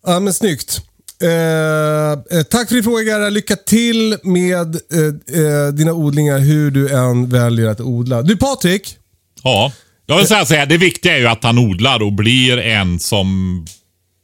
Ja, 0.06 0.20
men 0.20 0.32
snyggt. 0.32 0.80
Eh, 1.22 2.38
eh, 2.38 2.42
tack 2.50 2.68
för 2.68 2.74
din 2.74 2.84
fråga 2.84 3.02
Gerhard. 3.02 3.32
Lycka 3.32 3.56
till 3.56 4.16
med 4.22 4.74
eh, 4.74 5.42
eh, 5.42 5.68
dina 5.72 5.92
odlingar 5.92 6.38
hur 6.38 6.70
du 6.70 6.88
än 6.94 7.28
väljer 7.28 7.66
att 7.66 7.80
odla. 7.80 8.22
Du 8.22 8.36
Patrik, 8.36 8.96
Ja, 9.42 9.72
jag 10.08 10.16
vill 10.18 10.26
säga 10.26 10.46
så 10.46 10.54
här, 10.54 10.66
det 10.66 10.76
viktiga 10.78 11.14
är 11.14 11.18
ju 11.18 11.26
att 11.26 11.42
han 11.44 11.58
odlar 11.58 12.02
och 12.02 12.12
blir 12.12 12.58
en 12.58 13.00
som 13.00 13.66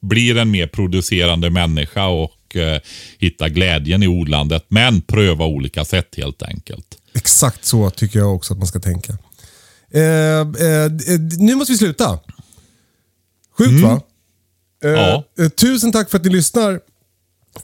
blir 0.02 0.36
en 0.36 0.50
mer 0.50 0.66
producerande 0.66 1.50
människa 1.50 2.06
och 2.06 2.56
eh, 2.56 2.80
hittar 3.18 3.48
glädjen 3.48 4.02
i 4.02 4.08
odlandet. 4.08 4.66
Men 4.68 5.00
pröva 5.02 5.44
olika 5.46 5.84
sätt 5.84 6.14
helt 6.16 6.42
enkelt. 6.42 6.86
exakt 7.14 7.64
så 7.64 7.90
tycker 7.90 8.18
jag 8.18 8.34
också 8.34 8.52
att 8.52 8.58
man 8.58 8.66
ska 8.68 8.80
tänka. 8.80 9.12
Eh, 9.94 10.02
eh, 10.40 10.90
nu 11.38 11.54
måste 11.54 11.72
vi 11.72 11.78
sluta. 11.78 12.18
Sjukt 13.58 13.82
va? 13.82 14.00
Eh, 14.84 14.90
Ja. 14.90 15.24
eh, 15.38 15.48
tusen 15.48 15.92
tack 15.92 16.10
för 16.10 16.18
att 16.18 16.24
ni 16.24 16.30
lyssnar. 16.30 16.80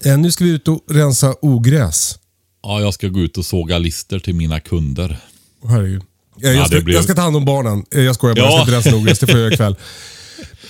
Eh, 0.04 0.18
nu 0.18 0.30
ska 0.32 0.44
vi 0.44 0.50
ut 0.50 0.68
och 0.68 0.80
rensa 0.90 1.34
ogräs. 1.42 2.18
Ja, 2.62 2.80
jag 2.80 2.94
ska 2.94 3.08
gå 3.08 3.20
ut 3.20 3.38
och 3.38 3.46
såga 3.46 3.78
lister 3.78 4.18
till 4.18 4.34
mina 4.34 4.60
kunder. 4.60 5.18
Herregud. 5.68 6.02
Eh, 6.42 6.48
jag, 6.48 6.56
Ja, 6.56 6.64
ska, 6.64 6.80
blir- 6.80 6.94
jag 6.94 7.04
ska 7.04 7.14
ta 7.14 7.22
hand 7.22 7.36
om 7.36 7.44
barnen. 7.44 7.84
Eh, 7.94 8.00
jag 8.02 8.14
skojar 8.14 8.34
bara, 8.34 8.44
Ja. 8.44 8.50
jag 8.50 8.60
ska 8.66 8.70
inte 8.76 8.76
rensa 8.90 8.96
ogräs. 9.02 9.18
Det 9.18 9.26
får 9.26 9.34
jag 9.40 9.44
göra 9.44 9.54
ikväll. 9.70 9.76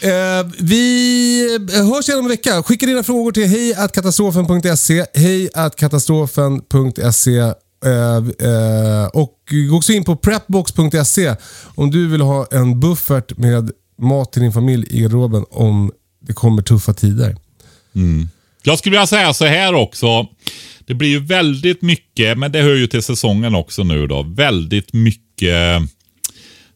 Eh, 0.02 0.46
vi 0.58 1.58
hörs 1.94 2.08
igen 2.08 2.18
om 2.18 2.24
en 2.24 2.30
vecka. 2.30 2.62
Skicka 2.62 2.86
dina 2.86 3.02
frågor 3.02 3.32
till 3.32 3.46
hejkatastrofen.se. 3.46 5.04
Hejkatastrofen.se 5.14 7.38
eh, 7.38 8.16
eh, 8.48 9.06
och 9.14 9.34
gå 9.70 9.76
också 9.76 9.92
in 9.92 10.04
på 10.04 10.16
prepbox.se 10.16 11.34
om 11.74 11.90
du 11.90 12.08
vill 12.08 12.20
ha 12.20 12.46
en 12.50 12.80
buffert 12.80 13.38
med 13.38 13.70
mat 14.02 14.32
till 14.32 14.42
din 14.42 14.52
familj 14.52 14.86
i 14.90 15.00
garderoben 15.02 15.44
om 15.50 15.92
det 16.26 16.32
kommer 16.32 16.62
tuffa 16.62 16.94
tider. 16.94 17.36
Jag 18.62 18.78
skulle 18.78 18.90
vilja 18.96 19.06
säga 19.06 19.34
så 19.34 19.44
här 19.44 19.74
också. 19.74 20.26
Det 20.90 20.94
blir 20.94 21.08
ju 21.08 21.18
väldigt 21.18 21.82
mycket, 21.82 22.38
men 22.38 22.52
det 22.52 22.62
hör 22.62 22.74
ju 22.74 22.86
till 22.86 23.02
säsongen 23.02 23.54
också 23.54 23.84
nu 23.84 24.06
då. 24.06 24.22
Väldigt 24.22 24.92
mycket 24.92 25.82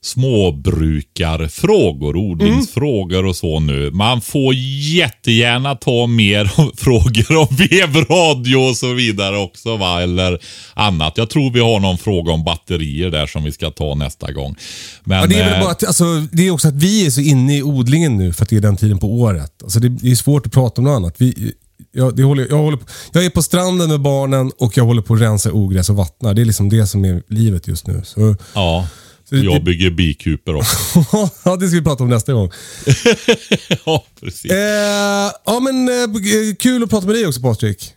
småbrukarfrågor, 0.03 2.17
odlingsfrågor 2.17 3.27
och 3.27 3.37
så 3.37 3.61
nu. 3.61 3.91
Man 3.91 4.21
får 4.21 4.55
jättegärna 4.95 5.75
ta 5.75 6.07
mer 6.07 6.45
frågor 6.77 7.37
om 7.37 7.47
vevradio 7.57 8.57
och 8.57 8.77
så 8.77 8.93
vidare 8.93 9.39
också 9.39 9.77
va, 9.77 10.03
eller 10.03 10.39
annat. 10.75 11.13
Jag 11.17 11.31
tror 11.31 11.51
vi 11.51 11.61
har 11.61 11.81
någon 11.81 11.99
fråga 11.99 12.33
om 12.33 12.45
batterier 12.45 13.11
där 13.11 13.27
som 13.27 13.45
vi 13.45 13.53
ska 13.53 13.71
ta 13.71 13.95
nästa 13.95 14.33
gång. 14.33 14.57
Men, 15.05 15.21
Ja, 15.21 15.27
det, 15.27 15.35
är 15.35 15.45
väl 15.45 15.55
eh, 15.55 15.61
bara 15.61 15.71
att, 15.71 15.85
alltså, 15.85 16.05
det 16.33 16.47
är 16.47 16.51
också 16.51 16.69
att 16.69 16.75
vi 16.75 17.07
är 17.07 17.11
så 17.11 17.21
inne 17.21 17.59
i 17.59 17.63
odlingen 17.63 18.17
nu 18.17 18.33
för 18.33 18.43
att 18.43 18.49
det 18.49 18.57
är 18.57 18.61
den 18.61 18.77
tiden 18.77 18.99
på 18.99 19.07
året. 19.07 19.63
Alltså, 19.63 19.81
det, 19.81 19.89
det 19.89 20.11
är 20.11 20.15
svårt 20.15 20.47
att 20.47 20.53
prata 20.53 20.81
om 20.81 20.85
något 20.85 20.97
annat. 20.97 21.15
Vi, 21.19 21.53
jag, 21.95 22.17
det 22.17 22.23
håller, 22.23 22.47
jag, 22.51 22.57
håller 22.57 22.77
på, 22.77 22.85
jag 23.13 23.25
är 23.25 23.31
på 23.31 23.43
stranden 23.43 23.89
med 23.91 24.01
barnen 24.01 24.53
och 24.59 24.77
jag 24.77 24.85
håller 24.85 25.03
på 25.03 25.15
att 25.15 25.21
rensa 25.21 25.53
ogräs 25.53 25.91
och 25.91 25.97
vattna. 25.97 26.35
Det 26.35 26.41
är 26.41 26.45
liksom 26.45 26.69
det 26.69 26.87
som 26.87 27.05
är 27.05 27.23
livet 27.29 27.69
just 27.69 27.87
nu. 27.87 28.03
Så, 28.05 28.37
ja. 28.55 28.89
Så 29.29 29.37
Och 29.37 29.45
jag 29.45 29.55
det, 29.55 29.61
bygger 29.61 29.91
bikuper 29.91 30.55
också. 30.55 31.05
ja, 31.45 31.57
det 31.57 31.69
ska 31.69 31.77
vi 31.77 31.85
prata 31.85 32.03
om 32.03 32.09
nästa 32.11 32.33
gång. 32.33 32.51
ja, 33.87 34.05
precis. 34.21 34.51
Eh, 34.51 35.31
ja, 35.47 35.61
men 35.61 35.89
eh, 35.89 36.55
kul 36.59 36.83
att 36.83 36.91
prata 36.91 37.07
med 37.07 37.15
dig 37.15 37.27
också 37.27 37.41
Patrik. 37.41 37.93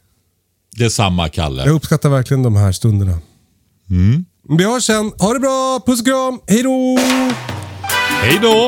Detsamma 0.77 1.29
Kalle. 1.29 1.65
Jag 1.65 1.75
uppskattar 1.75 2.09
verkligen 2.09 2.43
de 2.43 2.55
här 2.55 2.71
stunderna. 2.71 3.19
Vi 4.49 4.63
hörs 4.63 4.83
sen. 4.83 5.11
Ha 5.19 5.33
det 5.33 5.39
bra. 5.39 5.83
Puss 5.85 5.99
och 5.99 6.05
kram. 6.05 6.39
Hej 6.47 6.63
då! 6.63 6.97
Hej 8.21 8.39
då! 8.41 8.67